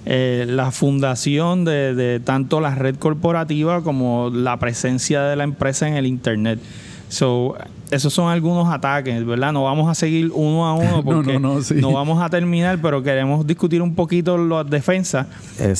eh, 0.06 0.44
la 0.48 0.70
fundación 0.70 1.64
de, 1.64 1.94
de 1.94 2.20
tanto 2.20 2.60
la 2.60 2.74
red 2.74 2.96
corporativa 2.96 3.82
como 3.82 4.30
la 4.32 4.58
presencia 4.58 5.22
de 5.22 5.36
la 5.36 5.44
empresa 5.44 5.86
en 5.86 5.94
el 5.94 6.06
Internet. 6.06 6.58
So, 7.08 7.56
esos 7.90 8.12
son 8.12 8.30
algunos 8.30 8.68
ataques, 8.72 9.24
¿verdad? 9.24 9.52
No 9.52 9.64
vamos 9.64 9.88
a 9.90 9.94
seguir 9.94 10.30
uno 10.34 10.66
a 10.66 10.74
uno 10.74 10.88
No, 10.98 11.04
porque 11.04 11.38
no, 11.38 11.54
no, 11.56 11.62
sí. 11.62 11.80
vamos 11.80 12.22
a 12.22 12.28
terminar, 12.28 12.78
pero 12.82 13.02
queremos 13.02 13.46
discutir 13.46 13.80
un 13.82 13.94
poquito 13.94 14.36
las 14.38 14.68
defensas 14.68 15.26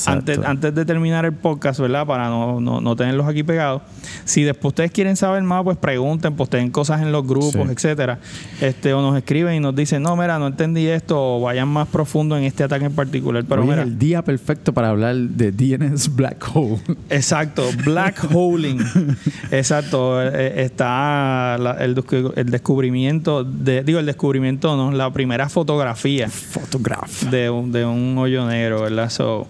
antes, 0.07 0.39
antes 0.45 0.75
de 0.75 0.85
terminar 0.85 1.25
el 1.25 1.33
podcast, 1.33 1.81
¿verdad? 1.81 2.07
Para 2.07 2.29
no, 2.29 2.61
no, 2.61 2.81
no 2.81 2.97
tenerlos 2.97 3.27
aquí 3.27 3.43
pegados. 3.43 3.83
Si 4.25 4.43
después 4.43 4.71
ustedes 4.73 4.91
quieren 4.91 5.17
saber 5.17 5.43
más, 5.43 5.63
pues 5.65 5.77
pregunten, 5.77 6.35
posteen 6.35 6.71
cosas 6.71 7.03
en 7.03 7.13
los 7.13 7.27
grupos, 7.27 7.53
Sí. 7.53 7.73
etcétera. 7.73 8.19
Este, 8.61 8.93
o 8.93 9.03
nos 9.03 9.17
escriben 9.17 9.55
y 9.55 9.61
nos 9.61 9.75
dicen, 9.75 10.03
no, 10.03 10.17
mira, 10.17 10.39
no 10.39 10.47
entendí 10.47 10.87
esto, 10.87 11.37
o 11.37 11.41
vayan 11.43 11.69
más 11.69 11.89
profundo 11.89 12.37
en 12.37 12.45
este 12.45 12.65
ataque 12.65 12.87
en 12.87 12.93
particular. 12.95 13.45
Pero 13.49 13.63
Hoy 13.63 13.69
mira, 13.69 13.83
es 13.83 13.89
el 13.89 13.99
día 13.99 14.23
perfecto 14.23 14.73
para 14.73 14.91
hablar 14.91 15.15
de 15.17 15.53
DNS 15.53 16.09
Black 16.15 16.45
Hole. 16.55 16.79
exacto, 17.11 17.65
black 17.85 18.27
holing. 18.33 18.79
exacto, 19.51 20.21
eh, 20.23 20.63
está 20.63 21.57
la- 21.59 21.77
el, 21.81 21.98
el 22.37 22.51
descubrimiento, 22.51 23.45
de, 23.45 23.83
digo, 23.83 23.99
el 23.99 24.07
descubrimiento, 24.07 24.77
no, 24.77 24.93
la 24.93 25.13
primera 25.13 25.49
fotografía. 25.49 26.29
Photograph. 26.29 27.25
de 27.25 27.51
un, 27.51 27.73
de 27.73 27.85
un 27.85 28.17
hoyo 28.19 28.47
negro, 28.47 28.83
¿verdad? 28.83 29.11
So, 29.11 29.47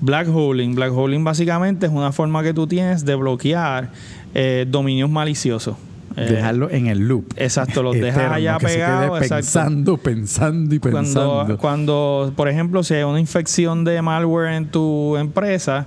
black 0.00 0.28
holing. 0.32 0.74
Black 0.74 0.92
holing 0.92 1.24
básicamente 1.24 1.86
es 1.86 1.92
una 1.92 2.12
forma 2.12 2.42
que 2.42 2.54
tú 2.54 2.66
tienes 2.66 3.04
de 3.04 3.14
bloquear 3.14 3.90
eh, 4.34 4.66
dominios 4.68 5.10
maliciosos. 5.10 5.76
Eh, 6.16 6.24
Dejarlo 6.24 6.70
en 6.70 6.88
el 6.88 7.06
loop. 7.06 7.32
Exacto, 7.36 7.82
los 7.82 7.94
dejas 7.94 8.32
allá 8.32 8.58
pegados. 8.58 9.20
pensando, 9.28 9.96
pensando 9.96 10.74
y 10.74 10.78
pensando. 10.78 11.30
Cuando, 11.30 11.58
cuando, 11.58 12.32
por 12.34 12.48
ejemplo, 12.48 12.82
si 12.82 12.94
hay 12.94 13.04
una 13.04 13.20
infección 13.20 13.84
de 13.84 14.02
malware 14.02 14.54
en 14.54 14.68
tu 14.68 15.16
empresa, 15.16 15.86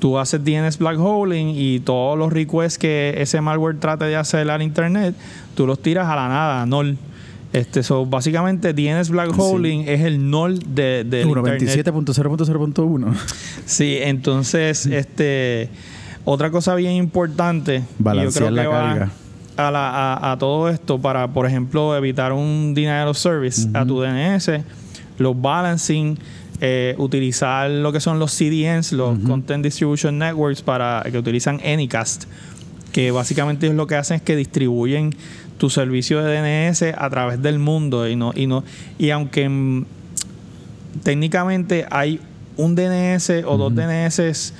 tú 0.00 0.18
haces 0.18 0.42
DNS 0.44 0.78
black 0.78 0.98
holing 0.98 1.50
y 1.54 1.78
todos 1.80 2.18
los 2.18 2.32
requests 2.32 2.78
que 2.78 3.14
ese 3.18 3.40
malware 3.40 3.78
trate 3.78 4.06
de 4.06 4.16
hacer 4.16 4.50
al 4.50 4.62
internet, 4.62 5.14
tú 5.54 5.66
los 5.66 5.78
tiras 5.80 6.08
a 6.08 6.16
la 6.16 6.28
nada, 6.28 6.62
a 6.62 6.66
null. 6.66 6.96
Este, 7.52 7.82
so, 7.82 8.06
básicamente 8.06 8.72
DNS 8.72 9.10
black 9.10 9.36
holing 9.38 9.88
es 9.88 10.00
el 10.02 10.30
null 10.30 10.58
de, 10.74 11.00
internet. 11.26 11.60
97.0.0.1. 11.60 13.14
Sí, 13.66 13.98
entonces, 14.00 14.86
este, 14.86 15.68
otra 16.24 16.50
cosa 16.50 16.74
bien 16.74 16.92
importante, 16.92 17.76
y 17.76 17.78
yo 17.80 17.84
Balancear 17.98 18.44
creo 18.44 18.48
que 18.48 18.62
la 18.62 18.68
va 18.68 18.88
carga. 18.94 19.10
a, 19.56 19.70
la- 19.70 19.90
a- 20.14 20.32
a 20.32 20.38
todo 20.38 20.68
esto 20.68 20.98
para, 20.98 21.28
por 21.28 21.46
ejemplo, 21.46 21.96
evitar 21.96 22.32
un 22.32 22.72
denial 22.74 23.08
of 23.08 23.16
service 23.18 23.68
a 23.74 23.84
tu 23.84 24.00
DNS, 24.00 24.50
los 25.18 25.40
balancing, 25.40 26.18
eh, 26.60 26.94
utilizar 26.98 27.70
lo 27.70 27.92
que 27.92 28.00
son 28.00 28.18
los 28.18 28.32
CDNs, 28.32 28.92
los 28.92 29.18
Content 29.20 29.64
Distribution 29.64 30.18
Networks, 30.18 30.62
para 30.62 31.02
que 31.10 31.18
utilizan 31.18 31.60
Anycast, 31.64 32.24
que 32.92 33.10
básicamente 33.10 33.66
ellos 33.66 33.76
lo 33.76 33.86
que 33.86 33.96
hacen 33.96 34.16
es 34.16 34.22
que 34.22 34.36
distribuyen 34.36 35.14
tu 35.58 35.70
servicio 35.70 36.22
de 36.22 36.68
DNS 36.70 36.94
a 36.96 37.10
través 37.10 37.42
del 37.42 37.58
mundo 37.58 38.08
y 38.08 38.16
no 38.16 38.32
y 38.34 38.46
no 38.46 38.64
y 38.98 39.10
aunque 39.10 39.46
mm, 39.46 39.84
técnicamente 41.02 41.86
hay 41.90 42.20
un 42.56 42.74
DNS 42.74 43.44
o 43.46 43.56
dos 43.56 43.74
DNS 43.74 44.52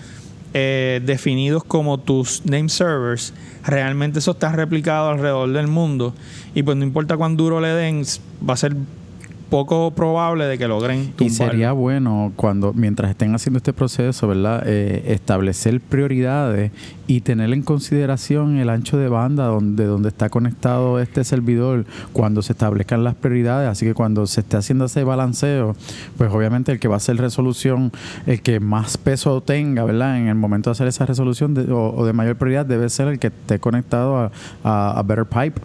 eh, 0.53 1.01
definidos 1.05 1.63
como 1.63 1.99
tus 1.99 2.45
name 2.45 2.69
servers, 2.69 3.33
realmente 3.65 4.19
eso 4.19 4.33
está 4.33 4.51
replicado 4.51 5.11
alrededor 5.11 5.53
del 5.53 5.69
mundo. 5.69 6.13
Y 6.55 6.63
pues 6.65 6.77
no 6.77 6.85
importa 6.85 7.17
cuán 7.17 7.37
duro 7.37 7.61
le 7.61 7.69
den, 7.69 8.05
va 8.49 8.55
a 8.55 8.57
ser 8.57 8.75
poco 9.51 9.91
probable 9.91 10.45
de 10.47 10.57
que 10.57 10.69
logren 10.69 11.01
Y 11.01 11.07
tumbar. 11.09 11.33
sería 11.51 11.73
bueno 11.73 12.33
cuando, 12.37 12.73
mientras 12.73 13.11
estén 13.11 13.35
haciendo 13.35 13.59
este 13.59 13.73
proceso, 13.73 14.29
¿verdad? 14.29 14.63
Eh, 14.67 15.03
establecer 15.09 15.81
prioridades 15.81 16.71
y 17.09 17.23
tener 17.23 17.53
en 17.53 17.63
consideración 17.63 18.57
el 18.59 18.71
ancho 18.71 18.97
de 18.97 19.09
banda 19.09 19.47
donde, 19.47 19.85
donde 19.85 20.09
está 20.11 20.29
conectado 20.31 21.01
este 21.01 21.25
servidor 21.25 21.85
cuando 22.13 22.41
se 22.43 22.53
establezcan 22.53 23.03
las 23.03 23.17
prioridades. 23.17 23.69
Así 23.69 23.85
que 23.85 23.95
cuando 23.95 24.27
se 24.29 24.41
esté 24.43 24.57
haciendo 24.57 24.85
ese 24.85 25.03
balanceo, 25.03 25.75
pues 26.17 26.31
obviamente 26.33 26.71
el 26.73 26.79
que 26.79 26.87
va 26.87 26.95
a 26.95 26.99
hacer 26.99 27.17
resolución, 27.17 27.91
el 28.27 28.41
que 28.43 28.61
más 28.61 28.97
peso 28.97 29.41
tenga, 29.41 29.85
¿verdad? 29.85 30.17
En 30.19 30.29
el 30.29 30.37
momento 30.37 30.71
de 30.71 30.73
hacer 30.73 30.87
esa 30.87 31.05
resolución 31.07 31.55
de- 31.55 31.73
o, 31.73 31.93
o 31.97 32.07
de 32.07 32.13
mayor 32.13 32.37
prioridad 32.37 32.65
debe 32.65 32.89
ser 32.89 33.09
el 33.09 33.19
que 33.19 33.27
esté 33.29 33.59
conectado 33.59 34.17
a, 34.17 34.31
a, 34.63 34.99
a 34.99 35.03
Better 35.03 35.27
Pipe, 35.27 35.61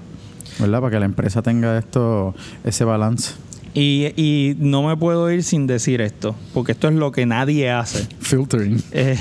¿verdad? 0.59 0.79
Para 0.81 0.91
que 0.91 0.99
la 0.99 1.05
empresa 1.05 1.43
tenga 1.43 1.77
esto, 1.77 2.33
ese 2.63 2.83
balance. 2.85 3.33
Y, 3.77 4.13
y 4.15 4.55
no 4.57 4.83
me 4.83 4.95
puedo 4.95 5.29
ir 5.29 5.43
sin 5.43 5.67
decir 5.67 5.99
esto, 5.99 6.33
porque 6.53 6.71
esto 6.71 6.87
es 6.87 6.93
lo 6.95 7.11
que 7.11 7.25
nadie 7.25 7.69
hace. 7.69 8.07
Filtering. 8.21 8.81
Eh, 8.93 9.17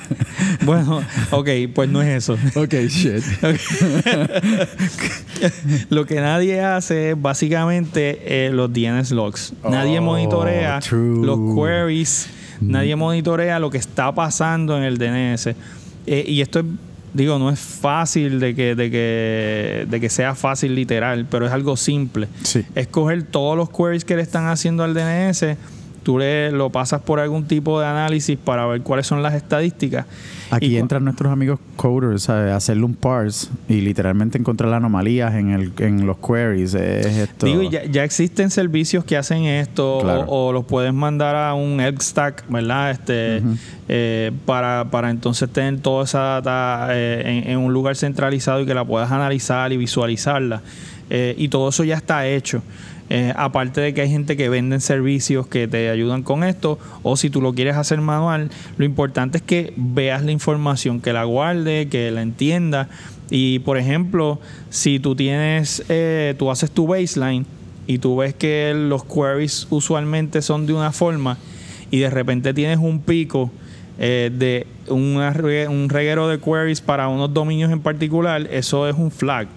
bueno, 0.64 1.02
ok, 1.30 1.48
pues 1.74 1.90
no 1.90 2.00
es 2.00 2.08
eso. 2.08 2.38
Ok, 2.54 2.72
shit. 2.88 3.22
Lo 5.90 6.06
que 6.06 6.20
nadie 6.20 6.60
hace 6.60 7.10
es 7.10 7.20
básicamente 7.20 8.46
eh, 8.46 8.50
los 8.50 8.72
DNS 8.72 9.10
logs. 9.12 9.52
nadie 9.68 9.98
Oh, 9.98 10.02
monitorea 10.02 10.80
true. 10.80 11.24
los 11.26 11.38
queries, 11.54 12.28
nadie 12.60 12.96
monitorea 12.96 13.58
lo 13.58 13.70
que 13.70 13.78
está 13.78 14.14
pasando 14.14 14.76
en 14.76 14.84
el 14.84 14.98
DNS. 14.98 15.48
Eh, 16.06 16.24
y 16.26 16.40
esto 16.40 16.60
es, 16.60 16.64
digo, 17.14 17.38
no 17.38 17.50
es 17.50 17.58
fácil 17.58 18.40
de 18.40 18.54
que, 18.54 18.74
de, 18.74 18.90
que, 18.90 19.86
de 19.88 20.00
que 20.00 20.08
sea 20.08 20.34
fácil 20.34 20.74
literal, 20.74 21.26
pero 21.30 21.46
es 21.46 21.52
algo 21.52 21.76
simple. 21.76 22.28
Sí. 22.42 22.64
Es 22.74 22.86
coger 22.86 23.22
todos 23.24 23.56
los 23.56 23.70
queries 23.70 24.04
que 24.04 24.16
le 24.16 24.22
están 24.22 24.46
haciendo 24.46 24.84
al 24.84 24.94
DNS 24.94 25.56
tú 26.02 26.18
le, 26.18 26.50
lo 26.52 26.70
pasas 26.70 27.00
por 27.02 27.20
algún 27.20 27.44
tipo 27.46 27.80
de 27.80 27.86
análisis 27.86 28.36
para 28.38 28.66
ver 28.66 28.82
cuáles 28.82 29.06
son 29.06 29.22
las 29.22 29.34
estadísticas. 29.34 30.06
Aquí 30.50 30.66
Y 30.66 30.76
entran 30.76 31.04
nuestros 31.04 31.32
amigos 31.32 31.58
coders 31.76 32.28
a 32.28 32.54
hacerle 32.54 32.84
un 32.84 32.94
parse 32.94 33.48
y 33.68 33.80
literalmente 33.80 34.36
encontrar 34.36 34.72
anomalías 34.74 35.34
en, 35.34 35.50
el, 35.50 35.72
en 35.78 36.04
los 36.06 36.18
queries. 36.18 36.74
Es 36.74 37.06
esto. 37.06 37.46
Digo, 37.46 37.62
ya, 37.62 37.84
ya 37.84 38.04
existen 38.04 38.50
servicios 38.50 39.04
que 39.04 39.16
hacen 39.16 39.44
esto 39.44 40.00
Claro. 40.02 40.24
o, 40.28 40.48
o 40.48 40.52
los 40.52 40.64
puedes 40.66 40.92
mandar 40.92 41.36
a 41.36 41.54
un 41.54 41.80
Elk 41.80 42.00
Stack, 42.02 42.44
¿verdad? 42.50 42.90
Este, 42.90 43.42
eh, 43.88 44.30
para, 44.44 44.86
para 44.90 45.08
entonces 45.10 45.48
tener 45.50 45.80
toda 45.80 46.04
esa 46.04 46.18
data 46.42 46.88
eh, 46.90 47.42
en, 47.44 47.50
en 47.52 47.58
un 47.58 47.72
lugar 47.72 47.96
centralizado 47.96 48.60
y 48.60 48.66
que 48.66 48.74
la 48.74 48.84
puedas 48.84 49.10
analizar 49.10 49.72
y 49.72 49.78
visualizarla. 49.78 50.60
Eh, 51.08 51.34
y 51.38 51.48
todo 51.48 51.70
eso 51.70 51.84
ya 51.84 51.96
está 51.96 52.26
hecho. 52.26 52.62
Eh, 53.10 53.32
aparte 53.36 53.80
de 53.80 53.92
que 53.92 54.00
hay 54.02 54.08
gente 54.10 54.36
que 54.36 54.48
venden 54.48 54.80
servicios 54.80 55.46
que 55.46 55.68
te 55.68 55.90
ayudan 55.90 56.22
con 56.22 56.44
esto, 56.44 56.78
o 57.02 57.16
si 57.16 57.28
tú 57.28 57.40
lo 57.42 57.52
quieres 57.52 57.76
hacer 57.76 58.00
manual, 58.00 58.48
lo 58.78 58.84
importante 58.84 59.38
es 59.38 59.42
que 59.42 59.74
veas 59.76 60.22
la 60.24 60.32
información, 60.32 61.00
que 61.00 61.12
la 61.12 61.24
guarde, 61.24 61.88
que 61.88 62.10
la 62.10 62.22
entienda. 62.22 62.88
Y 63.28 63.58
por 63.60 63.76
ejemplo, 63.76 64.40
si 64.70 64.98
tú 64.98 65.14
tienes, 65.14 65.84
eh, 65.88 66.34
tú 66.38 66.50
haces 66.50 66.70
tu 66.70 66.86
baseline 66.86 67.44
y 67.86 67.98
tú 67.98 68.16
ves 68.16 68.34
que 68.34 68.72
los 68.74 69.04
queries 69.04 69.66
usualmente 69.70 70.40
son 70.40 70.66
de 70.66 70.72
una 70.72 70.92
forma 70.92 71.36
y 71.90 71.98
de 71.98 72.08
repente 72.10 72.54
tienes 72.54 72.78
un 72.78 73.00
pico 73.00 73.50
eh, 73.98 74.30
de 74.32 74.66
una 74.88 75.34
un 75.68 75.88
reguero 75.90 76.28
de 76.28 76.38
queries 76.40 76.80
para 76.80 77.08
unos 77.08 77.32
dominios 77.34 77.70
en 77.72 77.80
particular, 77.80 78.48
eso 78.50 78.88
es 78.88 78.96
un 78.96 79.10
flag. 79.10 79.48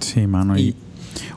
Sí, 0.00 0.26
mano. 0.26 0.58
Y, 0.58 0.62
Y- 0.62 0.74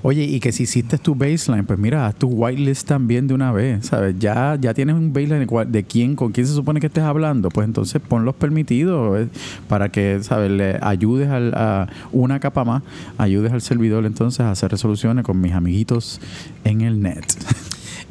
oye, 0.03 0.24
y 0.24 0.39
que 0.39 0.51
si 0.51 0.63
hiciste 0.63 0.97
tu 0.97 1.15
baseline, 1.15 1.65
pues 1.65 1.78
mira, 1.80 2.05
haz 2.07 2.15
tu 2.15 2.28
whitelist 2.28 2.88
también 2.88 3.28
de 3.28 3.34
una 3.34 3.51
vez, 3.51 3.86
¿sabes? 3.88 4.15
Ya, 4.19 4.57
ya 4.59 4.74
tienes 4.74 4.95
un 4.95 5.13
baseline 5.13 5.47
de, 5.72 5.84
quién, 5.84 6.15
con 6.15 6.32
quién 6.32 6.47
se 6.47 6.53
supone 6.53 6.80
que 6.80 6.88
estés 6.88 7.03
hablando, 7.03 7.49
pues 7.49 7.65
entonces 7.67 8.01
pon 8.07 8.26
los 8.26 8.36
permitidos 8.36 9.19
eh, 9.22 9.28
para 9.67 9.89
que, 9.89 10.19
¿sabes? 10.24 10.51
Le 10.51 10.78
ayudes 10.82 11.30
al, 11.30 11.53
a 11.55 11.88
una 12.11 12.39
capa 12.39 12.63
más, 12.63 12.84
ayudes 13.17 13.51
al 13.51 13.61
servidor 13.61 14.05
entonces 14.05 14.41
a 14.41 14.51
hacer 14.51 14.72
resoluciones 14.72 15.24
con 15.26 15.39
mis 15.39 15.53
amiguitos 15.53 16.19
en 16.63 16.82
el 16.82 17.01
net. 17.01 17.24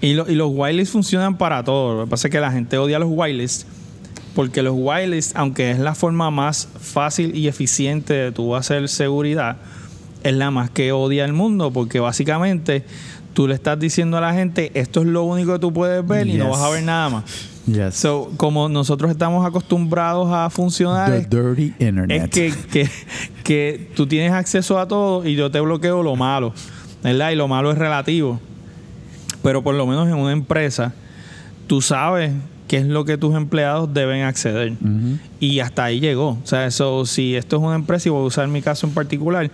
Y, 0.00 0.14
lo- 0.14 0.30
y 0.30 0.34
los 0.34 0.50
whitelists 0.54 0.92
funcionan 0.92 1.36
para 1.36 1.62
todo. 1.62 1.98
Lo 1.98 2.04
que 2.04 2.10
pasa 2.10 2.28
es 2.28 2.32
que 2.32 2.40
la 2.40 2.50
gente 2.52 2.78
odia 2.78 2.98
los 2.98 3.10
whitelists 3.12 3.66
porque 4.34 4.62
los 4.62 4.74
whitelists, 4.76 5.34
aunque 5.34 5.72
es 5.72 5.78
la 5.80 5.94
forma 5.94 6.30
más 6.30 6.68
fácil 6.80 7.34
y 7.36 7.48
eficiente 7.48 8.14
de 8.14 8.32
tú 8.32 8.54
hacer 8.54 8.88
seguridad, 8.88 9.56
es 10.22 10.34
la 10.34 10.50
más 10.50 10.70
que 10.70 10.92
odia 10.92 11.24
el 11.24 11.32
mundo 11.32 11.70
porque 11.70 12.00
básicamente 12.00 12.84
tú 13.32 13.48
le 13.48 13.54
estás 13.54 13.78
diciendo 13.78 14.16
a 14.16 14.20
la 14.20 14.34
gente 14.34 14.70
esto 14.74 15.00
es 15.00 15.06
lo 15.06 15.24
único 15.24 15.52
que 15.52 15.58
tú 15.58 15.72
puedes 15.72 16.06
ver 16.06 16.26
y 16.26 16.34
no 16.34 16.50
vas 16.50 16.60
a 16.60 16.70
ver 16.70 16.82
nada 16.82 17.08
más. 17.08 17.24
Yes. 17.66 17.94
So, 17.94 18.32
como 18.36 18.68
nosotros 18.68 19.10
estamos 19.10 19.46
acostumbrados 19.46 20.28
a 20.32 20.50
funcionar, 20.50 21.10
The 21.10 21.18
es, 21.18 21.30
dirty 21.30 21.74
internet. 21.78 22.22
es 22.24 22.30
que, 22.30 22.54
que, 22.70 22.90
que 23.44 23.90
tú 23.94 24.06
tienes 24.06 24.32
acceso 24.32 24.78
a 24.78 24.88
todo 24.88 25.26
y 25.26 25.36
yo 25.36 25.50
te 25.50 25.60
bloqueo 25.60 26.02
lo 26.02 26.16
malo, 26.16 26.52
¿verdad? 27.02 27.30
Y 27.30 27.36
lo 27.36 27.48
malo 27.48 27.70
es 27.70 27.78
relativo. 27.78 28.40
Pero 29.42 29.62
por 29.62 29.74
lo 29.74 29.86
menos 29.86 30.08
en 30.08 30.14
una 30.14 30.32
empresa, 30.32 30.94
tú 31.66 31.80
sabes 31.80 32.32
qué 32.66 32.78
es 32.78 32.86
lo 32.86 33.04
que 33.04 33.18
tus 33.18 33.34
empleados 33.34 33.92
deben 33.92 34.22
acceder. 34.22 34.74
Y 35.38 35.60
hasta 35.60 35.84
ahí 35.84 36.00
llegó. 36.00 36.38
O 36.42 36.46
sea, 36.46 36.66
eso, 36.66 37.04
si 37.06 37.34
esto 37.34 37.56
es 37.56 37.62
una 37.62 37.74
empresa, 37.74 38.08
y 38.08 38.12
voy 38.12 38.22
a 38.22 38.26
usar 38.26 38.48
mi 38.48 38.62
caso 38.62 38.86
en 38.86 38.94
particular, 38.94 39.50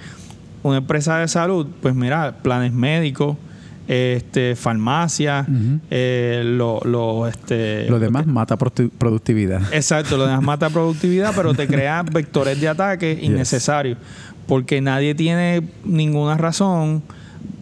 una 0.66 0.78
empresa 0.78 1.18
de 1.18 1.28
salud, 1.28 1.66
pues 1.80 1.94
mira, 1.94 2.36
planes 2.42 2.72
médicos, 2.72 3.36
este, 3.88 4.56
farmacia, 4.56 5.46
Ujú. 5.48 5.78
eh, 5.90 6.42
lo, 6.44 6.80
lo, 6.84 7.28
este, 7.28 7.88
Lo 7.88 7.98
demás 8.00 8.26
mata 8.26 8.58
produ- 8.58 8.90
productividad. 8.90 9.62
Exacto, 9.72 10.16
lo 10.16 10.26
demás 10.26 10.42
mata 10.42 10.70
productividad, 10.70 11.32
pero 11.36 11.54
te 11.54 11.66
crea 11.68 12.02
vectores 12.12 12.60
de 12.60 12.68
ataque 12.68 13.18
innecesarios. 13.22 13.98
Porque 14.48 14.80
nadie 14.80 15.14
tiene 15.14 15.62
ninguna 15.84 16.36
razón 16.36 17.02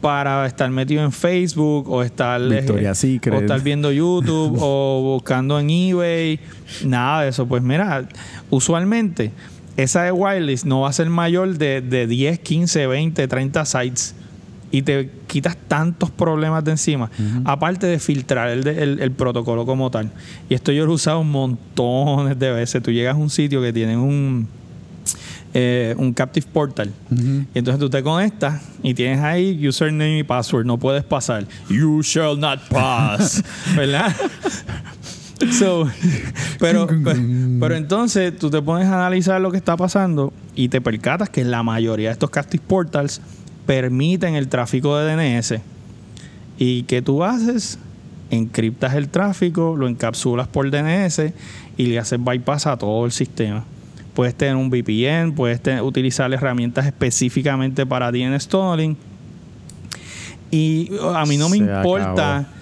para 0.00 0.46
estar 0.46 0.68
metido 0.70 1.02
en 1.02 1.12
Facebook 1.12 1.88
o 1.90 2.02
estar, 2.02 2.40
eh, 2.40 2.64
o 2.70 3.34
estar 3.38 3.60
viendo 3.62 3.90
YouTube 3.90 4.56
o 4.60 5.00
buscando 5.14 5.58
en 5.58 5.70
eBay. 5.70 6.40
Nada 6.84 7.22
de 7.22 7.28
eso. 7.30 7.46
Pues 7.46 7.62
mira, 7.62 8.06
usualmente 8.50 9.30
esa 9.76 10.02
de 10.04 10.12
wireless 10.12 10.64
no 10.64 10.82
va 10.82 10.88
a 10.90 10.92
ser 10.92 11.08
mayor 11.10 11.56
de, 11.58 11.80
de 11.80 12.06
10, 12.06 12.38
15, 12.40 12.86
20, 12.86 13.28
30 13.28 13.64
sites. 13.64 14.14
Y 14.70 14.82
te 14.82 15.08
quitas 15.28 15.56
tantos 15.68 16.10
problemas 16.10 16.64
de 16.64 16.72
encima. 16.72 17.08
Aparte 17.44 17.86
de 17.86 18.00
filtrar 18.00 18.48
el, 18.50 18.66
el- 18.66 18.98
el 19.00 19.10
protocolo 19.12 19.64
como 19.64 19.88
tal. 19.90 20.10
Y 20.48 20.54
esto 20.54 20.72
yo 20.72 20.84
lo 20.84 20.92
he 20.92 20.94
usado 20.96 21.22
montones 21.22 22.36
de 22.38 22.50
veces. 22.50 22.82
Tú 22.82 22.90
llegas 22.90 23.14
a 23.14 23.18
un 23.18 23.30
sitio 23.30 23.62
que 23.62 23.72
tiene 23.72 23.96
un, 23.96 24.48
eh, 25.52 25.94
un 25.96 26.12
captive 26.12 26.46
portal. 26.52 26.90
Y 27.54 27.58
entonces 27.58 27.78
tú 27.78 27.88
te 27.88 28.02
conectas 28.02 28.62
y 28.82 28.94
tienes 28.94 29.20
ahí 29.20 29.64
username 29.68 30.18
y 30.18 30.22
password. 30.24 30.66
No 30.66 30.76
puedes 30.76 31.04
pasar. 31.04 31.46
You 31.68 32.02
shall 32.02 32.36
not 32.36 32.58
pass. 32.68 33.44
¿Verdad? 33.76 34.12
So, 35.52 35.88
pero, 36.58 36.86
pero, 36.86 37.20
pero 37.60 37.76
entonces 37.76 38.36
tú 38.36 38.50
te 38.50 38.60
pones 38.62 38.86
a 38.88 38.94
analizar 38.94 39.40
lo 39.40 39.50
que 39.50 39.56
está 39.56 39.76
pasando 39.76 40.32
y 40.54 40.68
te 40.68 40.80
percatas 40.80 41.28
que 41.28 41.44
la 41.44 41.62
mayoría 41.62 42.08
de 42.08 42.12
estos 42.14 42.30
captive 42.30 42.62
portals 42.66 43.20
permiten 43.66 44.34
el 44.34 44.48
tráfico 44.48 44.96
de 44.98 45.14
DNS. 45.14 45.54
¿Y 46.58 46.84
qué 46.84 47.02
tú 47.02 47.24
haces? 47.24 47.78
Encriptas 48.30 48.94
el 48.94 49.08
tráfico, 49.08 49.76
lo 49.76 49.86
encapsulas 49.88 50.48
por 50.48 50.70
DNS 50.70 51.32
y 51.76 51.86
le 51.86 51.98
haces 51.98 52.22
bypass 52.22 52.66
a 52.66 52.76
todo 52.76 53.04
el 53.04 53.12
sistema. 53.12 53.64
Puedes 54.14 54.34
tener 54.34 54.54
un 54.56 54.70
VPN, 54.70 55.32
puedes 55.34 55.60
tener- 55.60 55.82
utilizar 55.82 56.32
herramientas 56.32 56.86
específicamente 56.86 57.84
para 57.84 58.12
DNS 58.12 58.46
tunneling. 58.48 58.96
Y 60.50 60.90
a 61.14 61.24
mí 61.26 61.36
no 61.36 61.48
me 61.48 61.58
Se 61.58 61.64
importa 61.64 62.36
acabó. 62.38 62.54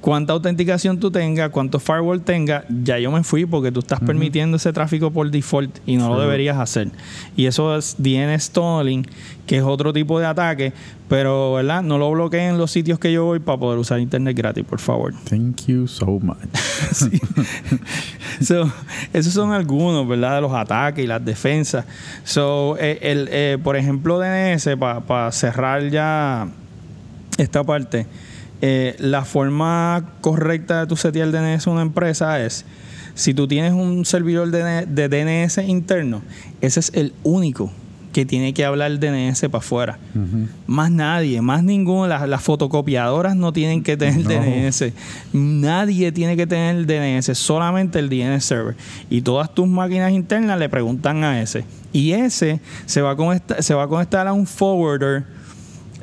Cuánta 0.00 0.32
autenticación 0.32 0.98
tú 0.98 1.10
tengas, 1.10 1.50
cuánto 1.50 1.78
firewall 1.78 2.22
tengas, 2.22 2.64
ya 2.68 2.98
yo 2.98 3.10
me 3.10 3.22
fui 3.22 3.46
porque 3.46 3.70
tú 3.70 3.80
estás 3.80 4.00
permitiendo 4.00 4.56
ese 4.56 4.72
tráfico 4.72 5.10
por 5.10 5.30
default 5.30 5.78
y 5.86 5.96
no 5.96 6.08
lo 6.08 6.20
deberías 6.20 6.58
hacer. 6.58 6.90
Y 7.36 7.46
eso 7.46 7.76
es 7.76 7.96
DNS 7.98 8.50
tunneling, 8.50 9.06
que 9.46 9.58
es 9.58 9.62
otro 9.62 9.92
tipo 9.92 10.18
de 10.18 10.26
ataque, 10.26 10.72
pero 11.08 11.54
¿verdad? 11.54 11.82
No 11.82 11.98
lo 11.98 12.10
bloqueen 12.10 12.50
en 12.50 12.58
los 12.58 12.70
sitios 12.70 12.98
que 12.98 13.12
yo 13.12 13.24
voy 13.24 13.40
para 13.40 13.58
poder 13.58 13.78
usar 13.78 14.00
internet 14.00 14.36
gratis, 14.36 14.64
por 14.64 14.78
favor. 14.78 15.12
Thank 15.28 15.66
you 15.66 15.86
so 15.86 16.18
much. 16.20 16.38
So, 18.40 18.72
esos 19.12 19.34
son 19.34 19.52
algunos, 19.52 20.08
¿verdad? 20.08 20.36
De 20.36 20.40
los 20.40 20.52
ataques 20.54 21.04
y 21.04 21.06
las 21.06 21.22
defensas. 21.22 21.84
So, 22.24 22.76
eh, 22.78 22.98
el, 23.02 23.28
eh, 23.30 23.58
por 23.62 23.76
ejemplo, 23.76 24.18
DNS, 24.18 24.66
para 24.78 25.30
cerrar 25.32 25.90
ya 25.90 26.48
esta 27.36 27.62
parte, 27.64 28.06
eh, 28.60 28.96
la 28.98 29.24
forma 29.24 30.14
correcta 30.20 30.80
de 30.80 30.86
tu 30.86 30.96
setear 30.96 31.30
DNS 31.30 31.66
en 31.66 31.72
una 31.72 31.82
empresa 31.82 32.44
es, 32.44 32.64
si 33.14 33.34
tú 33.34 33.48
tienes 33.48 33.72
un 33.72 34.04
servidor 34.04 34.50
de, 34.50 34.86
de 34.86 35.08
DNS 35.08 35.58
interno, 35.58 36.22
ese 36.60 36.80
es 36.80 36.92
el 36.94 37.12
único 37.22 37.70
que 38.12 38.26
tiene 38.26 38.52
que 38.52 38.64
hablar 38.64 38.98
DNS 38.98 39.40
para 39.42 39.58
afuera. 39.58 39.98
Más 40.66 40.90
nadie, 40.90 41.40
más 41.40 41.62
ninguno. 41.62 42.08
Las, 42.08 42.28
las 42.28 42.42
fotocopiadoras 42.42 43.36
no 43.36 43.52
tienen 43.52 43.82
que 43.82 43.96
tener 43.96 44.24
No. 44.24 44.30
DNS. 44.30 44.92
Nadie 45.32 46.12
tiene 46.12 46.36
que 46.36 46.46
tener 46.46 46.76
el 46.76 46.86
DNS, 46.86 47.36
solamente 47.36 47.98
el 47.98 48.08
DNS 48.08 48.44
server. 48.44 48.76
Y 49.08 49.22
todas 49.22 49.54
tus 49.54 49.68
máquinas 49.68 50.12
internas 50.12 50.58
le 50.58 50.68
preguntan 50.68 51.22
a 51.24 51.40
ese. 51.40 51.64
Y 51.92 52.12
ese 52.12 52.60
se 52.86 53.00
va 53.00 53.12
a 53.12 53.16
conectar, 53.16 53.62
se 53.62 53.74
va 53.74 53.84
a, 53.84 53.88
conectar 53.88 54.26
a 54.26 54.32
un 54.32 54.46
forwarder 54.46 55.24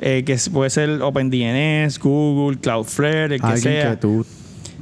eh, 0.00 0.22
que 0.24 0.36
puede 0.52 0.70
ser 0.70 1.02
OpenDNS, 1.02 1.98
Google, 1.98 2.58
Cloudflare, 2.58 3.34
el 3.34 3.40
que 3.40 3.46
Alguien 3.46 3.74
sea. 3.74 3.90
que 3.90 3.96
tú 3.96 4.26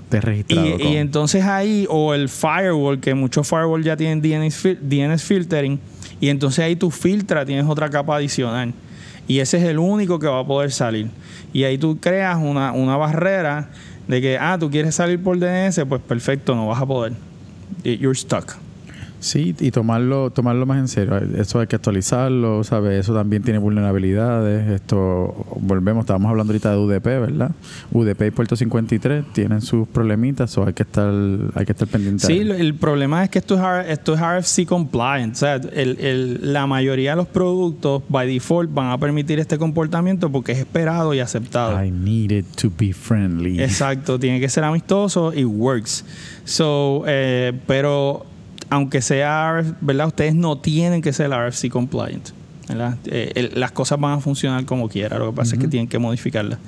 te 0.09 0.21
registrado 0.21 0.67
Y, 0.67 0.73
con. 0.73 0.81
y 0.83 0.97
entonces 0.97 1.45
ahí, 1.45 1.87
o 1.89 2.15
el 2.15 2.29
firewall, 2.29 3.01
que 3.01 3.15
muchos 3.15 3.49
firewall 3.49 3.83
ya 3.83 3.97
tienen 3.97 4.21
DNS, 4.23 4.79
DNS 4.81 5.23
filtering, 5.23 5.81
y 6.21 6.29
entonces 6.29 6.65
ahí 6.65 6.77
tú 6.77 6.91
filtras, 6.91 7.47
tienes 7.47 7.67
otra 7.67 7.91
capa 7.91 8.17
adicional. 8.17 8.73
Y 9.29 9.41
ese 9.41 9.59
es 9.59 9.65
el 9.65 9.79
único 9.79 10.19
que 10.19 10.29
va 10.29 10.41
a 10.41 10.47
poder 10.47 10.71
salir. 10.71 11.11
Y 11.53 11.65
ahí 11.65 11.79
tú 11.79 11.99
creas 11.99 12.39
una, 12.41 12.73
una 12.73 12.97
barrera 12.97 13.71
de 14.07 14.21
que, 14.21 14.39
ah, 14.39 14.57
tú 14.59 14.71
quieres 14.71 14.95
salir 14.95 15.21
por 15.21 15.39
DNS, 15.39 15.81
pues 15.89 16.01
perfecto, 16.01 16.55
no 16.55 16.69
vas 16.69 16.81
a 16.81 16.87
poder. 16.87 17.13
You're 17.83 18.15
stuck. 18.15 18.57
Sí, 19.19 19.55
y 19.61 19.71
tomarlo, 19.71 20.31
tomarlo 20.31 20.67
más 20.67 20.79
en 20.79 20.89
serio. 20.89 21.17
Eso 21.37 21.59
hay 21.61 21.67
que 21.67 21.77
actualizarlo, 21.77 22.63
¿sabes? 22.65 23.01
Eso 23.01 23.15
también 23.15 23.43
tiene 23.43 23.59
vulnerabilidades. 23.59 24.69
Esto, 24.71 25.35
volvemos, 25.61 26.03
estábamos 26.03 26.31
hablando 26.31 26.53
ahorita 26.53 26.71
de 26.73 26.77
UDP, 26.79 27.05
¿verdad? 27.05 27.51
UDP 27.93 28.27
y 28.27 28.31
Puerto 28.31 28.57
53 28.57 29.25
tienen 29.33 29.61
sus 29.63 29.89
problemitas, 29.89 30.57
o 30.59 30.67
hay 30.67 30.75
que 30.75 30.83
estar, 30.83 31.13
hay 31.55 31.65
que 31.65 31.73
estar 31.73 31.89
pendiente. 31.89 32.27
Sí, 32.27 32.39
el 32.39 32.75
problema 32.75 33.25
es 33.25 33.31
que 33.31 33.39
esto 33.39 33.55
es, 33.57 33.89
esto 33.89 34.15
es 34.15 34.21
RFC 34.21 34.67
compliant. 34.67 35.35
O 35.35 35.39
sea, 35.39 35.55
el- 35.57 35.99
el- 36.01 36.53
la 36.53 36.67
mayoría 36.67 37.11
de 37.13 37.17
los 37.17 37.27
productos, 37.27 38.03
by 38.09 38.27
default, 38.29 38.73
van 38.73 38.91
a 38.91 38.99
permitir 38.99 39.39
este 39.39 39.59
comportamiento 39.59 40.31
porque 40.31 40.53
es 40.53 40.59
esperado 40.59 41.15
y 41.15 41.21
aceptado. 41.21 41.83
I 41.83 41.91
need 41.91 42.31
it 42.33 42.47
to 42.61 42.71
be 42.79 42.93
friendly. 42.93 43.61
Exacto, 43.63 44.19
tiene 44.19 44.41
que 44.41 44.49
ser 44.49 44.65
amistoso 44.65 45.33
y 45.33 45.45
works. 45.45 46.05
So, 46.45 47.03
eh, 47.07 47.53
pero 47.67 48.25
aunque 48.71 49.01
sea, 49.03 49.63
¿verdad? 49.81 50.09
Ustedes 50.09 50.35
no 50.35 50.59
tienen 50.59 51.03
que 51.03 51.13
ser 51.13 51.31
RFC 51.33 51.69
compliant. 51.71 52.31
Eh, 53.07 53.33
el- 53.37 53.53
las 53.61 53.71
cosas 53.73 53.99
van 54.01 54.19
a 54.19 54.21
funcionar 54.21 54.65
como 54.65 54.89
quiera. 54.89 55.19
Lo 55.19 55.31
que 55.31 55.37
pasa 55.37 55.55
es 55.55 55.61
que 55.61 55.69
tienen 55.69 55.89
que 55.89 55.99
modificarlas. 55.99 56.59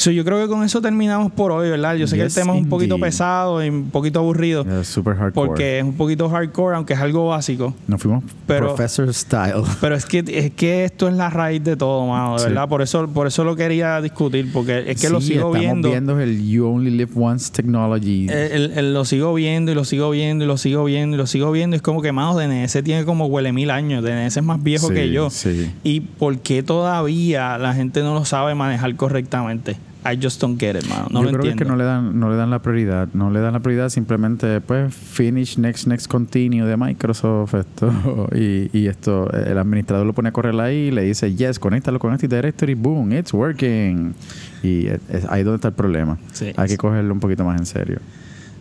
So, 0.00 0.10
yo 0.10 0.24
creo 0.24 0.40
que 0.40 0.48
con 0.48 0.64
eso 0.64 0.80
terminamos 0.80 1.30
por 1.30 1.52
hoy, 1.52 1.68
¿verdad? 1.68 1.94
Yo 1.94 2.06
sé 2.06 2.16
que 2.16 2.22
el 2.22 2.32
tema 2.32 2.54
es 2.56 2.62
un 2.62 2.70
poquito 2.70 2.98
pesado 2.98 3.62
y 3.62 3.68
un 3.68 3.90
poquito 3.90 4.20
aburrido. 4.20 4.64
Yeah, 4.64 4.82
super 4.82 5.14
hardcore. 5.14 5.46
Porque 5.46 5.78
es 5.80 5.84
un 5.84 5.92
poquito 5.92 6.26
hardcore, 6.30 6.74
aunque 6.76 6.94
es 6.94 7.00
algo 7.00 7.28
básico. 7.28 7.74
Nos 7.86 8.00
fuimos 8.00 8.24
Pero- 8.46 8.68
Professor 8.68 9.12
Style. 9.12 9.62
Pero 9.82 9.94
es 9.94 10.06
que, 10.06 10.24
es 10.26 10.52
que 10.52 10.84
esto 10.86 11.06
es 11.06 11.12
la 11.14 11.28
raíz 11.28 11.62
de 11.62 11.76
todo, 11.76 12.06
mano, 12.06 12.32
de 12.32 12.38
Sí. 12.38 12.44
verdad. 12.46 12.66
Por 12.66 12.80
eso, 12.80 13.08
por 13.08 13.26
eso 13.26 13.44
lo 13.44 13.56
quería 13.56 14.00
discutir, 14.00 14.50
porque 14.54 14.90
es 14.90 14.98
que 14.98 15.10
lo 15.10 15.20
Sí, 15.20 15.34
sigo 15.34 15.54
estamos 15.54 15.82
viendo. 15.90 16.18
el 16.18 16.48
You 16.48 16.66
Only 16.66 16.92
Live 16.92 17.10
Once 17.16 17.52
Technology. 17.52 18.26
Eh, 18.30 18.48
el- 18.52 18.70
el- 18.78 18.94
lo 18.94 19.04
sigo 19.04 19.34
viendo 19.34 19.70
y 19.70 19.74
lo 19.74 19.84
sigo 19.84 20.08
viendo 20.08 20.44
y 20.44 20.46
lo 20.46 20.56
sigo 20.56 20.82
viendo 20.84 21.16
y 21.16 21.18
lo 21.18 21.26
sigo 21.26 21.52
viendo. 21.52 21.76
Es 21.76 21.82
como 21.82 22.00
que, 22.00 22.10
mano, 22.12 22.34
DNS 22.34 22.82
tiene 22.82 23.04
como 23.04 23.26
huele 23.26 23.52
mil 23.52 23.70
años. 23.70 24.02
DNS 24.02 24.38
es 24.40 24.46
más 24.46 24.62
viejo 24.62 24.88
Sí, 24.88 24.94
que 24.94 25.10
yo. 25.12 25.28
sí. 25.28 25.70
¿Y 25.84 26.00
por 26.00 26.38
qué 26.38 26.62
todavía 26.62 27.58
la 27.58 27.74
gente 27.74 28.00
no 28.00 28.14
lo 28.14 28.24
sabe 28.24 28.54
manejar 28.54 28.96
correctamente? 28.96 29.76
I 30.04 30.16
just 30.20 30.40
don't 30.40 30.58
get 30.58 30.76
it, 30.76 30.86
mano. 30.88 31.08
No 31.10 31.20
Yo 31.20 31.26
lo 31.26 31.30
creo 31.32 31.42
que 31.42 31.48
es 31.48 31.52
entiendo. 31.52 31.64
que 31.64 31.64
no 31.70 31.76
le 31.76 31.84
dan 31.84 32.18
no 32.18 32.30
le 32.30 32.36
dan 32.36 32.50
la 32.50 32.60
prioridad, 32.60 33.08
no 33.12 33.30
le 33.30 33.40
dan 33.40 33.52
la 33.52 33.60
prioridad 33.60 33.88
simplemente 33.90 34.60
pues 34.60 34.94
finish 34.94 35.58
next 35.58 35.86
next 35.86 36.06
continue 36.08 36.64
de 36.64 36.76
Microsoft 36.76 37.54
esto 37.54 37.92
y, 38.34 38.70
y 38.76 38.86
esto 38.86 39.30
el 39.32 39.58
administrador 39.58 40.06
lo 40.06 40.12
pone 40.12 40.30
a 40.30 40.32
correr 40.32 40.58
ahí 40.60 40.88
y 40.88 40.90
le 40.90 41.02
dice 41.02 41.34
yes 41.34 41.58
conéctalo 41.58 41.98
con 41.98 42.14
este 42.14 42.28
directory 42.28 42.74
boom 42.74 43.12
it's 43.12 43.32
working 43.34 44.14
y 44.62 44.86
es, 44.86 45.00
es 45.10 45.24
ahí 45.28 45.42
donde 45.42 45.56
está 45.56 45.68
el 45.68 45.74
problema. 45.74 46.18
Sí. 46.32 46.52
Hay 46.56 46.68
que 46.68 46.76
cogerlo 46.76 47.12
un 47.12 47.20
poquito 47.20 47.44
más 47.44 47.58
en 47.58 47.66
serio. 47.66 47.98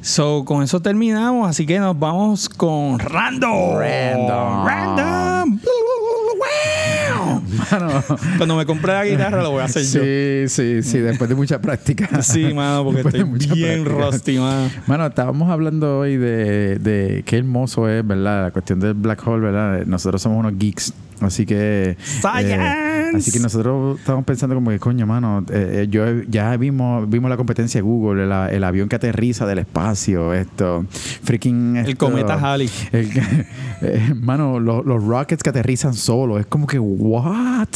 So, 0.02 0.46
con 0.46 0.64
eso 0.64 0.82
terminamos. 0.82 1.50
Así 1.50 1.66
que 1.66 1.78
nos 1.78 1.98
vamos 2.00 2.48
con 2.48 2.98
Random. 3.00 3.78
Random. 3.78 4.66
Random. 4.66 5.60
Mano, 7.72 8.04
Cuando 8.38 8.56
me 8.56 8.66
compré 8.66 8.94
la 8.94 9.06
guitarra 9.06 9.42
lo 9.44 9.52
voy 9.52 9.62
a 9.62 9.66
hacer 9.66 9.84
yo. 9.84 10.02
sí, 10.02 10.44
sí, 10.48 10.84
sí, 10.84 10.98
después 11.00 11.30
de 11.30 11.36
mucha 11.36 11.60
práctica. 11.62 12.22
Sí, 12.22 12.54
mano, 12.54 12.84
porque 12.84 13.04
Después 13.04 13.42
estoy 13.42 13.58
bien 13.58 13.84
práctica. 13.84 14.06
rusty, 14.12 14.38
mano. 14.40 14.70
Mano, 14.88 15.06
estábamos 15.08 15.50
hablando 15.50 16.00
hoy 16.00 16.18
de, 16.18 16.78
de 16.80 17.24
qué 17.26 17.38
hermoso 17.38 17.88
es, 17.90 18.06
¿verdad? 18.06 18.44
La 18.46 18.52
cuestión 18.52 18.80
del 18.80 18.94
black 18.94 19.26
hole, 19.28 19.42
¿verdad? 19.44 19.86
Nosotros 19.86 20.22
somos 20.22 20.40
unos 20.40 20.58
geeks, 20.58 20.94
así 21.22 21.46
que... 21.46 21.98
Eh, 23.12 23.12
así 23.16 23.32
que 23.32 23.40
nosotros 23.40 24.00
estamos 24.00 24.24
pensando 24.26 24.56
como 24.56 24.70
que, 24.72 24.80
coño, 24.80 25.06
mano, 25.08 25.44
eh, 25.52 25.82
eh, 25.84 25.88
yo 25.90 26.06
ya 26.28 26.56
vimos 26.58 27.10
vimos 27.10 27.30
la 27.30 27.38
competencia 27.38 27.80
de 27.80 27.82
Google, 27.84 28.24
el, 28.24 28.32
el 28.56 28.64
avión 28.64 28.88
que 28.90 28.96
aterriza 28.96 29.46
del 29.46 29.60
espacio, 29.60 30.34
esto, 30.34 30.86
freaking... 31.24 31.78
El 31.78 31.98
cometa 31.98 32.36
Halley. 32.36 32.70
el 32.92 33.10
eh, 33.82 34.14
mano, 34.16 34.60
los, 34.60 34.86
los 34.86 35.04
rockets 35.04 35.44
que 35.44 35.50
aterrizan 35.50 35.94
solos, 35.94 36.40
es 36.40 36.46
como 36.46 36.68
que, 36.68 36.78
¿what? 36.80 37.68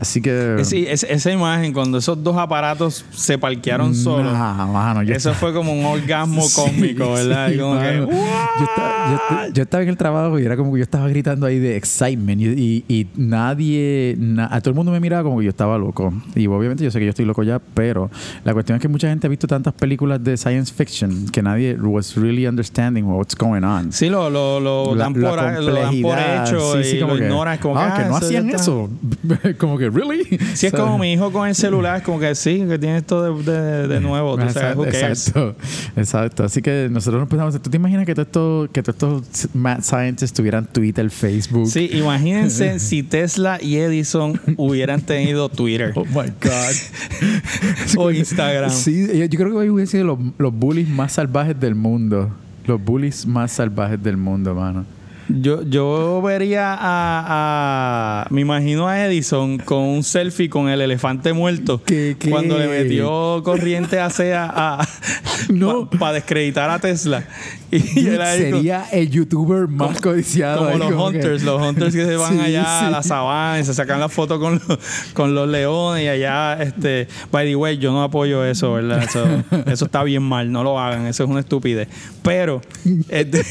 Así 0.00 0.20
que... 0.20 0.56
Es- 0.60 0.68
sí, 0.68 0.86
es- 0.88 1.04
esa 1.04 1.30
imagen, 1.30 1.72
cuando 1.72 1.98
esos 1.98 2.22
dos 2.22 2.36
aparatos 2.36 3.04
se 3.12 3.38
parquearon 3.38 3.94
solos, 3.94 4.32
Nah, 4.32 4.66
mano, 4.66 5.02
yo 5.02 5.14
eso 5.14 5.34
fue 5.34 5.52
como 5.52 5.72
un 5.72 5.84
orgasmo 5.84 6.42
Sí, 6.48 6.54
cómico, 6.60 7.12
¿verdad? 7.12 7.50
Sí, 7.50 7.58
como 7.58 7.78
que. 7.78 7.96
Yo 7.96 8.64
estaba, 8.64 9.08
yo, 9.08 9.14
esta- 9.14 9.48
yo 9.52 9.62
estaba 9.62 9.82
en 9.82 9.88
el 9.88 9.96
trabajo 9.96 10.38
y 10.38 10.44
era 10.44 10.56
como 10.56 10.72
que 10.72 10.78
yo 10.78 10.82
estaba 10.84 11.08
gritando 11.08 11.46
ahí 11.46 11.58
de 11.58 11.76
excitement 11.76 12.40
y, 12.40 12.46
y- 12.48 12.71
y 12.88 13.06
nadie, 13.16 14.16
na- 14.18 14.48
a 14.50 14.60
todo 14.60 14.70
el 14.70 14.76
mundo 14.76 14.92
me 14.92 15.00
miraba 15.00 15.22
como 15.22 15.38
que 15.38 15.44
yo 15.44 15.50
estaba 15.50 15.76
loco. 15.78 16.12
Y 16.34 16.46
obviamente 16.46 16.84
yo 16.84 16.90
sé 16.90 16.98
que 16.98 17.04
yo 17.06 17.10
estoy 17.10 17.24
loco 17.24 17.42
ya, 17.42 17.60
pero 17.74 18.10
la 18.44 18.52
cuestión 18.52 18.76
es 18.76 18.82
que 18.82 18.88
mucha 18.88 19.08
gente 19.08 19.26
ha 19.26 19.30
visto 19.30 19.46
tantas 19.46 19.74
películas 19.74 20.22
de 20.22 20.36
science 20.36 20.72
fiction 20.72 21.26
que 21.30 21.42
nadie 21.42 21.74
was 21.80 22.16
really 22.16 22.46
understanding 22.46 23.04
what's 23.04 23.36
going 23.36 23.62
on. 23.62 23.92
Sí, 23.92 24.08
lo, 24.08 24.30
lo, 24.30 24.60
lo, 24.60 24.94
La- 24.94 25.04
dan, 25.04 25.14
por, 25.14 25.22
lo 25.22 25.72
dan 25.74 26.00
por 26.02 26.18
hecho 26.18 26.76
sí, 26.76 26.84
sí, 26.84 26.96
y 26.96 27.00
como 27.00 27.14
lo 27.14 27.18
que, 27.18 27.24
ignoran. 27.26 27.58
Como 27.58 27.78
ah, 27.78 27.94
que 27.96 28.02
ah, 28.02 28.08
no 28.08 28.16
hacían 28.16 28.50
eso. 28.50 28.90
como 29.58 29.78
que, 29.78 29.90
¿really? 29.90 30.24
Sí, 30.54 30.66
es 30.66 30.72
como 30.72 30.98
mi 31.02 31.12
hijo 31.12 31.30
con 31.32 31.48
el 31.48 31.54
celular, 31.54 32.02
como 32.02 32.18
que 32.18 32.34
sí, 32.34 32.64
que 32.68 32.78
tiene 32.78 32.98
esto 32.98 33.34
de, 33.34 33.52
de, 33.52 33.88
de 33.88 34.00
nuevo. 34.00 34.36
Tú 34.36 34.48
sabes, 34.50 34.76
cares? 34.92 35.28
Exacto, 35.28 35.56
exacto. 35.96 36.44
Así 36.44 36.62
que 36.62 36.88
nosotros 36.90 37.20
nos 37.20 37.28
pensamos, 37.28 37.60
¿tú 37.60 37.70
te 37.70 37.76
imaginas 37.76 38.06
que 38.06 38.14
todos 38.14 38.26
estos 38.26 38.68
que 38.70 38.82
todos 38.82 39.22
estos 39.22 39.54
mad 39.54 39.80
scientists 39.82 40.32
tuvieran 40.32 40.66
Twitter, 40.66 41.08
Facebook? 41.10 41.66
Sí, 41.66 41.90
imagínense 41.92 42.61
si 42.78 43.02
Tesla 43.02 43.58
y 43.60 43.76
Edison 43.76 44.40
hubieran 44.56 45.00
tenido 45.00 45.48
Twitter 45.48 45.92
Oh 45.94 46.04
my 46.04 46.30
God. 46.40 47.96
o 47.96 48.10
Instagram. 48.12 48.70
Sí, 48.70 49.06
yo 49.06 49.24
yo 49.24 49.38
creo 49.38 49.50
que 49.50 49.56
hoy 49.56 49.68
hubiesen 49.70 50.00
sido 50.00 50.04
los, 50.04 50.18
los 50.38 50.52
bullies 50.52 50.88
más 50.88 51.12
salvajes 51.12 51.58
del 51.58 51.74
mundo. 51.74 52.30
Los 52.66 52.82
bullies 52.82 53.26
más 53.26 53.52
salvajes 53.52 54.02
del 54.02 54.16
mundo, 54.16 54.54
mano. 54.54 54.84
Yo, 55.28 55.62
yo 55.62 56.20
vería 56.22 56.72
a, 56.74 58.22
a- 58.24 58.26
Me 58.30 58.40
imagino 58.40 58.88
a 58.88 59.04
Edison 59.06 59.58
con 59.58 59.78
un 59.78 60.02
selfie 60.04 60.48
con 60.48 60.68
el 60.68 60.80
elefante 60.80 61.32
muerto. 61.32 61.80
¿Qué, 61.84 62.16
qué? 62.18 62.30
Cuando 62.30 62.58
le 62.58 62.66
metió 62.68 63.40
corriente 63.44 63.98
a 64.00 64.08
a, 64.10 64.86
No. 65.48 65.88
para 65.90 66.14
descreditar 66.14 66.70
a 66.70 66.78
Tesla. 66.78 67.24
Y 67.70 68.06
él 68.08 68.20
ahí 68.20 68.50
con- 68.50 68.52
Sería 68.60 68.84
el 68.92 69.10
youtuber 69.10 69.66
más 69.68 70.00
codiciado. 70.00 70.58
como 70.58 70.70
ahí, 70.70 70.78
los 70.78 70.88
que- 70.88 70.94
hunters, 70.94 71.42
los 71.42 71.62
hunters 71.62 71.94
que 71.94 72.04
se 72.04 72.16
van 72.16 72.32
Sí, 72.38 72.40
allá 72.40 72.78
a 72.80 72.86
sí. 72.86 72.92
la 72.92 73.02
sabana 73.02 73.60
y 73.60 73.64
se 73.64 73.74
sacan 73.74 74.00
la 74.00 74.08
foto 74.08 74.38
con 74.38 74.60
los, 74.66 74.78
con 75.14 75.34
los 75.34 75.48
leones 75.48 76.04
y 76.04 76.08
allá, 76.08 76.54
este, 76.62 77.08
by 77.30 77.46
the 77.46 77.56
way, 77.56 77.78
yo 77.78 77.92
no 77.92 78.02
apoyo 78.02 78.44
eso, 78.44 78.72
¿verdad? 78.74 79.02
Eso, 79.02 79.24
eso 79.66 79.84
está 79.86 80.02
bien 80.02 80.22
mal, 80.22 80.50
no 80.52 80.62
lo 80.62 80.78
hagan, 80.78 81.06
eso 81.06 81.24
es 81.24 81.30
una 81.30 81.40
estupidez. 81.40 81.88
Pero, 82.22 82.60
este, 83.08 83.42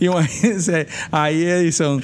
imagínense, 0.00 0.86
ahí 1.28 1.42
Edison, 1.44 2.00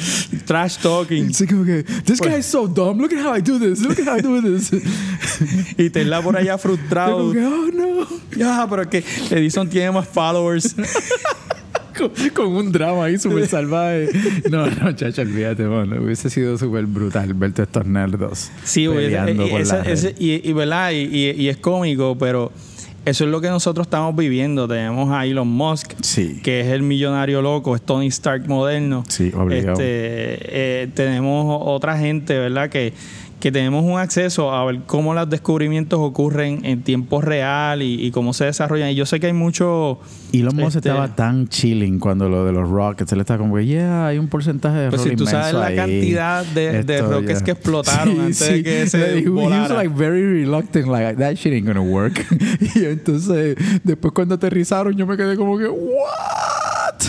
trash 0.47 0.79
talking, 0.79 1.33
Sí, 1.35 1.47
como 1.47 1.65
que, 1.65 1.83
this 2.05 2.21
guy 2.21 2.39
is 2.39 2.47
so 2.47 2.67
dumb. 2.67 2.99
Look 3.01 3.13
at 3.13 3.25
how 3.25 3.37
I 3.37 3.41
do 3.43 3.59
this. 3.59 3.81
Look 3.83 3.99
at 4.01 4.07
how 4.09 4.17
I 4.19 4.23
do 4.23 4.41
this. 4.43 4.71
y 5.79 5.91
Tesla 5.91 6.23
por 6.23 6.37
allá 6.37 6.57
frustrado. 6.59 7.19
como 7.19 7.33
que, 7.33 7.45
oh 7.45 7.67
no. 7.73 8.07
Ya, 8.37 8.67
pero 8.69 8.83
es 8.83 8.89
que 8.89 9.05
Edison 9.31 9.69
tiene 9.69 9.91
más 9.91 10.07
followers. 10.09 10.75
con, 11.97 12.11
con 12.35 12.47
un 12.49 12.73
drama 12.73 13.05
ahí 13.05 13.19
súper 13.19 13.47
salvaje. 13.47 14.09
No, 14.51 14.67
no, 14.67 14.93
chacho, 14.97 15.23
olvídate, 15.23 15.63
mano. 15.65 16.03
Hubiese 16.03 16.29
sido 16.31 16.59
súper 16.59 16.87
brutal 16.87 17.33
ver 17.35 17.53
todos 17.53 17.69
estos 17.69 17.87
nerdos 17.87 18.51
Sí, 18.65 18.89
peleando 18.89 19.45
ese- 19.45 19.51
por 19.53 19.61
ese- 19.61 19.77
la 19.77 19.83
red. 19.85 19.93
ese- 19.93 20.15
y, 20.19 20.49
y, 20.49 20.53
¿verdad? 20.53 20.91
Y, 20.91 20.97
y- 21.05 21.31
y 21.43 21.49
es 21.49 21.57
cómico, 21.59 22.17
pero 22.19 22.51
eso 23.05 23.25
es 23.25 23.31
lo 23.31 23.41
que 23.41 23.49
nosotros 23.49 23.87
estamos 23.87 24.15
viviendo. 24.17 24.67
Tenemos 24.69 25.11
a 25.13 25.27
Elon 25.27 25.49
Musk, 25.49 25.93
Sí. 26.01 26.41
que 26.43 26.61
es 26.61 26.67
el 26.69 26.83
millonario 26.83 27.43
loco, 27.43 27.77
es 27.77 27.83
Tony 27.83 28.07
Stark 28.09 28.49
moderno. 28.49 29.05
Sí, 29.09 29.31
obligado. 29.35 29.73
Este, 29.73 29.85
eh, 30.83 30.89
tenemos 30.95 31.59
otra 31.65 31.99
gente, 31.99 32.39
¿verdad? 32.39 32.71
Que, 32.71 32.93
que 33.41 33.53
tenemos 33.53 33.85
un 33.85 33.99
acceso 33.99 34.53
a 34.55 34.65
ver 34.65 34.81
cómo 34.87 35.13
los 35.13 35.29
descubrimientos 35.29 35.99
ocurren 36.01 36.65
en 36.65 36.83
tiempo 36.83 37.21
real 37.21 37.83
y, 37.83 38.07
y 38.07 38.11
cómo 38.11 38.33
se 38.33 38.47
desarrollan. 38.47 38.91
Y 38.91 38.95
yo 38.95 39.05
sé 39.07 39.21
que 39.21 39.27
hay 39.27 39.33
mucho... 39.35 39.99
Elon 40.33 40.57
Musk 40.57 40.77
este, 40.77 40.89
estaba 40.89 41.15
tan 41.15 41.47
chilling 41.49 41.99
cuando 42.01 42.29
lo 42.29 42.45
de 42.47 42.53
los 42.53 42.69
rockets. 42.69 43.13
Él 43.13 43.21
estaba 43.21 43.39
como 43.39 43.55
que, 43.57 43.67
yeah, 43.67 44.07
hay 44.07 44.19
un 44.19 44.29
porcentaje 44.29 44.79
de 44.79 44.89
Pues 44.89 45.03
error 45.03 45.11
si 45.11 45.17
tú 45.17 45.27
sabes 45.27 45.53
inmenso 45.53 45.61
la 45.61 45.67
ahí. 45.67 45.77
cantidad 45.77 46.45
de, 46.47 46.83
de 46.85 47.03
rockets 47.03 47.39
yeah. 47.41 47.45
que 47.45 47.51
explotaron 47.53 48.21
antes 48.21 48.41
de 48.41 48.63
que 48.63 48.87
se 48.87 49.19
He- 49.19 49.25
he 49.25 49.29
was 49.29 49.71
like 49.71 49.95
very 49.95 50.23
reluctant, 50.43 50.87
like 50.89 51.17
that 51.19 51.35
shit 51.37 51.53
ain't 51.53 51.67
gonna 51.67 51.83
work. 51.83 52.25
y 52.75 52.85
entonces, 52.85 53.57
después 53.85 54.13
cuando 54.15 54.35
aterrizaron, 54.37 54.95
yo 54.97 55.07
me 55.07 55.17
quedé 55.17 55.37
como 55.37 55.59
que, 55.59 55.67
what? 55.69 57.03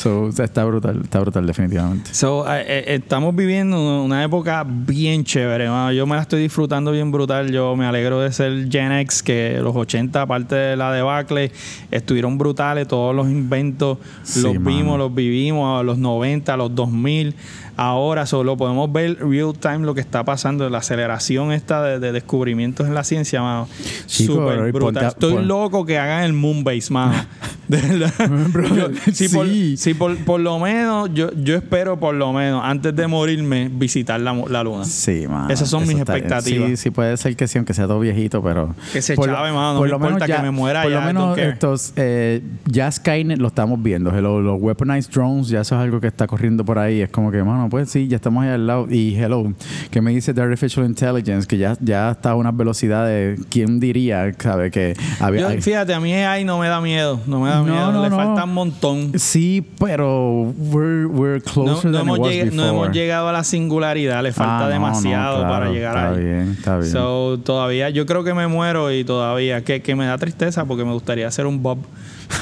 So, 0.00 0.22
o 0.22 0.32
sea, 0.32 0.46
está 0.46 0.64
brutal, 0.64 1.00
está 1.04 1.20
brutal 1.20 1.46
definitivamente. 1.46 2.14
So, 2.14 2.46
eh, 2.50 2.64
eh, 2.66 2.84
estamos 3.02 3.36
viviendo 3.36 4.02
una 4.02 4.24
época 4.24 4.64
bien 4.66 5.24
chévere. 5.24 5.68
mano. 5.68 5.92
Yo 5.92 6.06
me 6.06 6.16
la 6.16 6.22
estoy 6.22 6.40
disfrutando 6.40 6.90
bien 6.90 7.12
brutal. 7.12 7.50
Yo 7.52 7.76
me 7.76 7.84
alegro 7.84 8.18
de 8.20 8.32
ser 8.32 8.68
Gen 8.70 8.92
X, 8.92 9.22
que 9.22 9.58
los 9.62 9.76
80, 9.76 10.22
aparte 10.22 10.54
de 10.54 10.76
la 10.76 10.90
debacle, 10.92 11.52
estuvieron 11.90 12.38
brutales. 12.38 12.88
Todos 12.88 13.14
los 13.14 13.28
inventos 13.28 13.98
Sí, 14.22 14.40
los 14.42 14.54
mano. 14.54 14.76
vimos, 14.76 14.98
los 14.98 15.14
vivimos 15.14 15.84
los 15.84 15.98
90, 15.98 16.54
a 16.54 16.56
los 16.56 16.74
2000. 16.74 17.34
Ahora 17.82 18.26
solo 18.26 18.58
podemos 18.58 18.92
ver 18.92 19.16
real 19.26 19.54
time 19.58 19.78
lo 19.86 19.94
que 19.94 20.02
está 20.02 20.22
pasando, 20.22 20.68
la 20.68 20.78
aceleración 20.78 21.50
esta 21.50 21.82
de, 21.82 21.98
de 21.98 22.12
descubrimientos 22.12 22.86
en 22.86 22.94
la 22.94 23.04
ciencia, 23.04 23.40
mano. 23.40 23.68
Chico, 24.04 24.34
ponte 24.34 24.70
brutal. 24.72 25.04
a- 25.06 25.08
Estoy 25.08 25.42
loco 25.46 25.86
que 25.86 25.98
hagan 25.98 26.24
el 26.24 26.34
Moonbase, 26.34 26.92
mano. 26.92 27.14
De 27.70 27.80
verdad. 27.80 28.12
Yo- 28.76 29.12
si 29.12 29.28
por, 29.28 29.46
sí. 29.46 29.76
si 29.78 29.94
por, 29.94 30.16
por 30.24 30.40
lo 30.40 30.58
menos, 30.58 31.08
yo, 31.14 31.30
yo 31.40 31.54
espero 31.56 32.00
por 32.00 32.14
lo 32.16 32.32
menos, 32.32 32.62
antes 32.64 32.94
de 32.96 33.06
morirme, 33.06 33.70
visitar 33.72 34.20
la, 34.20 34.34
la 34.34 34.64
luna. 34.64 34.84
Sí, 34.84 35.26
mano. 35.28 35.48
Esas 35.50 35.68
son 35.70 35.86
mis 35.86 35.96
está- 35.96 36.16
expectativas. 36.16 36.68
Sí, 36.70 36.76
sí, 36.76 36.90
puede 36.90 37.16
ser 37.16 37.36
que 37.36 37.46
sí, 37.46 37.58
aunque 37.58 37.72
sea 37.72 37.86
todo 37.86 38.00
viejito, 38.00 38.42
pero. 38.42 38.74
Que 38.92 39.00
se 39.00 39.16
chave, 39.16 39.52
mano, 39.52 39.74
no 39.74 39.78
por 39.78 39.86
me 39.86 39.92
lo 39.92 39.98
menos 40.00 40.12
importa 40.14 40.36
que 40.36 40.42
me 40.42 40.50
muera 40.50 40.82
Por 40.82 40.90
ya, 40.90 40.98
lo 41.00 41.06
menos 41.06 41.38
estos. 41.38 41.92
eh, 41.96 42.42
ya 42.66 42.90
Skynet 42.90 43.38
lo 43.38 43.46
estamos 43.48 43.80
viendo. 43.80 44.10
Hello, 44.14 44.40
los 44.42 44.60
weaponized 44.60 45.12
drones, 45.12 45.46
ya 45.48 45.60
eso 45.60 45.76
es 45.76 45.80
algo 45.80 46.00
que 46.00 46.08
está 46.08 46.26
corriendo 46.26 46.64
por 46.64 46.76
ahí. 46.78 47.00
Es 47.02 47.08
como 47.10 47.30
que, 47.30 47.40
mano, 47.44 47.69
pues 47.70 47.88
sí, 47.90 48.08
ya 48.08 48.16
estamos 48.16 48.42
ahí 48.44 48.50
al 48.50 48.66
lado. 48.66 48.86
Y 48.90 49.14
hello, 49.14 49.52
que 49.90 50.00
me 50.02 50.10
dice 50.10 50.32
de 50.34 50.42
Artificial 50.42 50.84
Intelligence, 50.84 51.46
que 51.46 51.56
ya, 51.56 51.76
ya 51.80 52.10
está 52.10 52.32
a 52.32 52.34
unas 52.34 52.56
velocidades. 52.56 53.40
¿Quién 53.48 53.80
diría, 53.80 54.30
sabe? 54.38 54.70
Que 54.70 54.94
había. 55.20 55.54
Yo, 55.54 55.62
fíjate, 55.62 55.94
a 55.94 56.00
mí 56.00 56.12
AI 56.12 56.44
no 56.44 56.58
me 56.58 56.68
da 56.68 56.80
miedo. 56.80 57.20
No 57.26 57.40
me 57.40 57.48
da 57.48 57.56
No, 57.58 57.64
miedo. 57.64 57.92
no, 57.92 58.02
Le 58.02 58.10
no. 58.10 58.16
falta 58.16 58.44
un 58.44 58.54
montón. 58.54 59.12
Sí, 59.18 59.64
pero 59.78 60.52
we're, 60.58 61.06
we're 61.06 61.40
closer 61.40 61.90
no 61.90 61.98
than 61.98 62.08
hemos 62.08 62.18
it 62.18 62.22
was 62.22 62.32
lleg- 62.34 62.44
no 62.52 62.62
before. 62.64 62.68
hemos 62.68 62.92
llegado 62.92 63.28
a 63.28 63.32
la 63.32 63.44
singularidad. 63.44 64.22
Le 64.22 64.32
falta 64.32 64.58
Ah, 64.58 64.62
no, 64.64 64.68
demasiado 64.68 65.38
claro, 65.38 65.50
para 65.54 65.70
llegar 65.70 65.96
está 65.96 66.10
ahí. 66.10 66.24
bien, 66.24 66.50
está 66.58 66.78
bien. 66.78 66.90
So, 66.90 67.38
todavía, 67.44 67.90
yo 67.90 68.04
creo 68.06 68.24
que 68.24 68.34
me 68.34 68.46
muero 68.48 68.92
y 68.92 69.04
todavía, 69.04 69.62
que, 69.64 69.80
que 69.82 69.94
me 69.94 70.06
da 70.06 70.18
tristeza 70.18 70.64
porque 70.64 70.84
me 70.84 70.92
gustaría 70.92 71.26
hacer 71.28 71.46
un 71.46 71.62
Bob, 71.62 71.78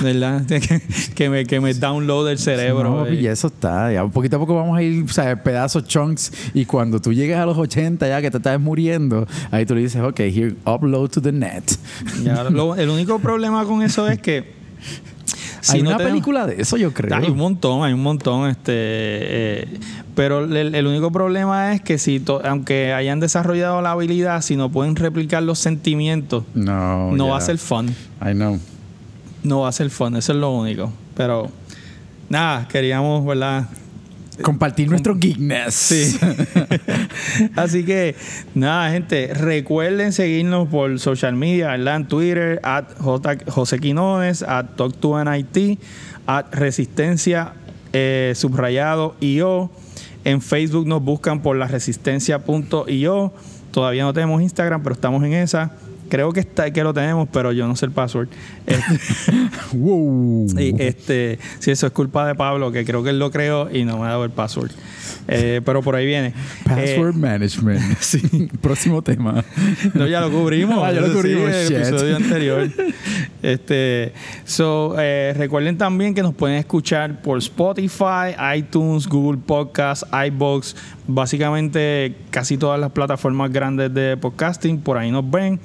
¿verdad? 0.03 0.43
que, 0.47 0.83
que 1.15 1.31
me, 1.31 1.45
que 1.47 1.61
me 1.61 1.75
download 1.75 2.31
el 2.31 2.39
cerebro. 2.39 2.91
No, 2.91 3.05
papi, 3.05 3.27
eh. 3.27 3.31
eso 3.31 3.49
está. 3.49 3.93
Ya 3.93 4.07
poquito 4.07 4.37
a 4.37 4.39
poco 4.39 4.55
vamos 4.55 4.77
a 4.79 4.83
ir, 4.83 5.05
o 5.05 5.09
sea, 5.09 5.43
pedazos, 5.43 5.87
chunks. 5.87 6.33
Y 6.55 6.65
cuando 6.65 7.01
tú 7.01 7.13
llegues 7.13 7.37
a 7.37 7.47
los 7.47 7.57
80 7.59 8.07
ya 8.09 8.21
que 8.21 8.31
te 8.31 8.37
estás 8.39 8.61
muriendo, 8.61 9.27
ahí 9.51 9.65
tú 9.67 9.75
le 9.75 9.83
dices, 9.83 10.03
ok, 10.03 10.21
here, 10.21 10.55
upload 10.65 11.11
to 11.11 11.21
the 11.23 11.33
net. 11.33 11.65
Ya, 12.23 12.45
lo- 12.45 12.75
el 12.77 12.89
único 12.89 13.19
problema 13.19 13.65
con 13.65 13.83
eso 13.83 14.09
es 14.09 14.19
que. 14.21 14.57
si 15.61 15.77
hay 15.77 15.83
no 15.83 15.91
una 15.91 15.99
tenemos- 15.99 16.13
película 16.13 16.47
de 16.47 16.61
eso, 16.63 16.77
yo 16.77 16.93
creo. 16.93 17.15
Hay 17.17 17.29
un 17.31 17.37
montón, 17.37 17.85
hay 17.85 17.93
un 17.93 18.03
montón. 18.03 18.49
Este, 18.49 18.73
eh, 18.75 19.69
pero 20.15 20.45
el, 20.45 20.75
el 20.75 20.87
único 20.87 21.11
problema 21.13 21.75
es 21.75 21.81
que 21.83 21.99
si, 21.99 22.19
to- 22.21 22.41
aunque 22.45 22.93
hayan 22.93 23.21
desarrollado 23.21 23.81
la 23.83 23.93
habilidad, 23.93 24.43
si 24.43 24.57
no 24.57 24.71
pueden 24.71 24.97
replicar 24.97 25.43
los 25.43 25.59
sentimientos, 25.59 26.45
no, 26.55 27.13
no 27.13 27.27
ya. 27.27 27.31
va 27.33 27.39
a 27.39 27.41
ser 27.41 27.59
fun. 27.59 27.89
I 28.21 28.33
know. 28.33 28.59
No 29.49 29.61
va 29.61 29.71
a 29.71 29.73
ser 29.73 29.89
fun, 29.89 30.15
eso 30.15 30.33
es 30.33 30.39
lo 30.39 30.51
único. 30.51 30.93
Pero 31.17 31.51
nada, 32.29 32.69
queríamos, 32.69 33.25
¿verdad? 33.25 33.67
Compartir 34.43 34.91
nuestro 34.91 35.17
geekness. 35.19 35.75
Sí. 35.75 36.19
Así 37.57 37.83
que, 37.83 38.15
nada, 38.55 38.91
gente, 38.91 39.33
recuerden 39.33 40.13
seguirnos 40.13 40.69
por 40.69 41.01
social 41.01 41.35
media, 41.35 41.69
¿verdad? 41.69 41.97
En 41.97 42.09
Twitter, 42.09 42.61
at 42.63 42.85
José 42.99 43.79
Quinones, 43.79 44.43
at 44.43 44.77
Talk 44.77 44.95
to 45.01 45.25
NIT, 45.25 45.81
at 46.27 46.55
Resistencia 46.55 47.55
eh, 47.95 48.35
subrayado 48.37 49.17
IO. 49.21 49.71
En 50.25 50.43
Facebook 50.43 50.87
nos 50.87 51.03
buscan 51.03 51.41
por 51.41 51.57
la 51.57 51.69
resistencia.io. 51.69 53.33
Todavía 53.71 54.03
no 54.05 54.13
tenemos 54.13 54.41
Instagram, 54.43 54.83
pero 54.83 54.95
estamos 54.95 55.23
en 55.25 55.33
esa. 55.35 55.73
Creo 56.09 56.33
que 56.33 56.41
está, 56.41 56.71
que 56.71 56.83
lo 56.83 56.95
tenemos, 56.95 57.29
pero 57.31 57.53
yo 57.53 57.69
no 57.69 57.77
sé 57.77 57.85
el 57.87 57.93
password. 57.93 58.29
Este, 58.69 59.77
Wow. 59.77 60.47
y 60.59 60.75
este, 60.83 61.39
si 61.59 61.71
eso 61.71 61.87
es 61.87 61.93
culpa 61.93 62.27
de 62.27 62.35
Pablo, 62.35 62.73
que 62.73 62.85
creo 62.85 63.03
que 63.03 63.11
él 63.11 63.19
lo 63.19 63.31
creó 63.31 63.69
y 63.75 63.85
no 63.85 63.99
me 63.99 64.05
ha 64.07 64.09
dado 64.11 64.25
el 64.25 64.31
password. 64.31 64.71
Eh, 65.27 65.61
pero 65.65 65.83
por 65.83 65.95
ahí 65.95 66.07
viene. 66.07 66.33
Password 66.65 67.15
Eh, 67.15 67.19
management. 67.19 67.99
sí. 68.01 68.49
Próximo 68.63 69.03
tema. 69.03 69.45
no, 69.95 70.07
ya 70.07 70.21
lo 70.23 70.31
cubrimos. 70.31 70.83
Ah, 70.83 70.93
ya 70.93 71.01
lo 71.03 71.09
Sí, 71.09 71.13
cubrimos, 71.15 71.51
en 71.51 71.55
el 71.55 71.73
episodio 71.73 72.17
anterior. 72.17 72.69
Este, 73.43 74.13
so, 74.45 74.97
eh, 74.99 75.35
recuerden 75.37 75.77
también 75.79 76.15
que 76.15 76.23
nos 76.23 76.35
pueden 76.35 76.57
escuchar 76.57 77.21
por 77.21 77.39
Spotify, 77.39 78.35
iTunes, 78.57 79.07
Google 79.07 79.39
Podcasts, 79.45 80.07
iBox, 80.27 80.75
básicamente 81.07 82.15
casi 82.31 82.57
todas 82.59 82.81
las 82.81 82.91
plataformas 82.93 83.51
grandes 83.59 83.93
de 83.93 84.17
podcasting, 84.17 84.81
por 84.81 84.97
ahí 84.99 85.11
nos 85.11 85.29
ven. 85.31 85.61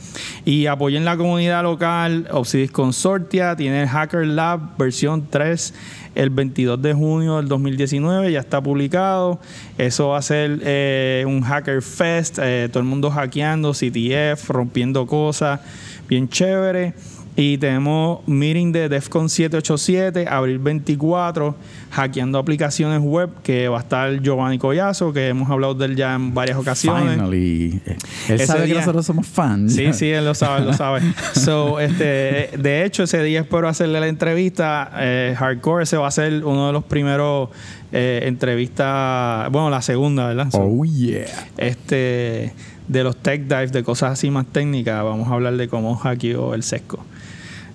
Y 0.45 0.65
apoyen 0.65 1.05
la 1.05 1.15
comunidad 1.15 1.63
local. 1.63 2.27
Obsidis 2.31 2.71
Consortia 2.71 3.55
tiene 3.55 3.83
el 3.83 3.87
Hacker 3.87 4.25
Lab 4.25 4.77
versión 4.77 5.27
3 5.29 5.73
el 6.15 6.29
22 6.29 6.81
de 6.81 6.93
junio 6.93 7.37
del 7.37 7.47
2019, 7.47 8.31
ya 8.31 8.39
está 8.39 8.61
publicado. 8.61 9.39
Eso 9.77 10.09
va 10.09 10.19
a 10.19 10.21
ser 10.21 10.59
eh, 10.63 11.23
un 11.27 11.41
Hacker 11.41 11.81
Fest, 11.81 12.39
eh, 12.41 12.69
todo 12.71 12.79
el 12.81 12.85
mundo 12.85 13.09
hackeando, 13.09 13.71
CTF, 13.71 14.49
rompiendo 14.49 15.07
cosas, 15.07 15.59
bien 16.07 16.29
chévere. 16.29 16.93
Y 17.35 17.57
tenemos 17.57 18.19
meeting 18.27 18.71
de 18.71 18.89
DEFCON 18.89 19.27
787, 19.27 20.27
abril 20.27 20.59
24, 20.59 21.55
hackeando 21.89 22.37
aplicaciones 22.37 22.99
web, 23.01 23.31
que 23.41 23.67
va 23.69 23.79
a 23.79 23.81
estar 23.81 24.21
Giovanni 24.21 24.59
Collazo, 24.59 25.11
que 25.11 25.29
hemos 25.29 25.49
hablado 25.49 25.73
de 25.73 25.85
él 25.87 25.95
ya 25.95 26.13
en 26.13 26.35
varias 26.35 26.59
ocasiones. 26.59 27.15
Finally. 27.15 27.81
Él 28.29 28.35
Ese 28.35 28.45
sabe 28.45 28.67
que 28.67 28.75
nosotros 28.75 29.03
somos 29.05 29.25
fans. 29.25 29.73
Sí, 29.73 29.93
sí, 29.93 30.11
él 30.11 30.25
lo 30.25 30.35
sabe, 30.35 30.63
lo 30.63 30.73
sabe. 30.73 31.01
So, 31.33 31.79
este, 31.79 32.51
de 32.55 32.85
hecho, 32.85 33.03
ese 33.03 33.23
día 33.23 33.41
espero 33.41 33.67
hacerle 33.67 33.99
la 33.99 34.07
entrevista. 34.07 34.91
eh, 34.97 35.35
Hardcore, 35.35 35.83
ese 35.85 35.97
va 35.97 36.07
a 36.07 36.11
ser 36.11 36.45
uno 36.45 36.67
de 36.67 36.73
los 36.73 36.83
primeros 36.83 37.49
eh, 37.91 38.21
entrevistas, 38.25 39.49
bueno, 39.51 39.71
la 39.71 39.81
segunda, 39.81 40.27
¿verdad? 40.27 40.51
So, 40.51 40.59
Oh, 40.61 40.85
yeah. 40.85 41.25
este, 41.57 42.53
de 42.87 43.03
los 43.03 43.17
tech 43.17 43.41
dives, 43.47 43.71
de 43.71 43.83
cosas 43.83 44.13
así 44.13 44.29
más 44.29 44.45
técnicas, 44.45 45.03
vamos 45.03 45.27
a 45.29 45.33
hablar 45.33 45.57
de 45.57 45.67
cómo 45.67 45.95
hackeó 45.95 46.53
el 46.53 46.61
sesco. 46.61 47.03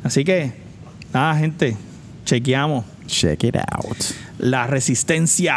Así 0.09 0.25
que, 0.25 0.51
nada, 1.13 1.37
gente, 1.37 1.77
chequeamos. 2.25 2.83
Check 3.07 3.45
it 3.45 3.57
out. 3.57 3.99
La 4.39 4.67
resistencia. 4.67 5.55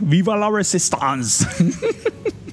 ¡Viva 0.00 0.36
la 0.36 0.50
resistencia! 0.50 1.48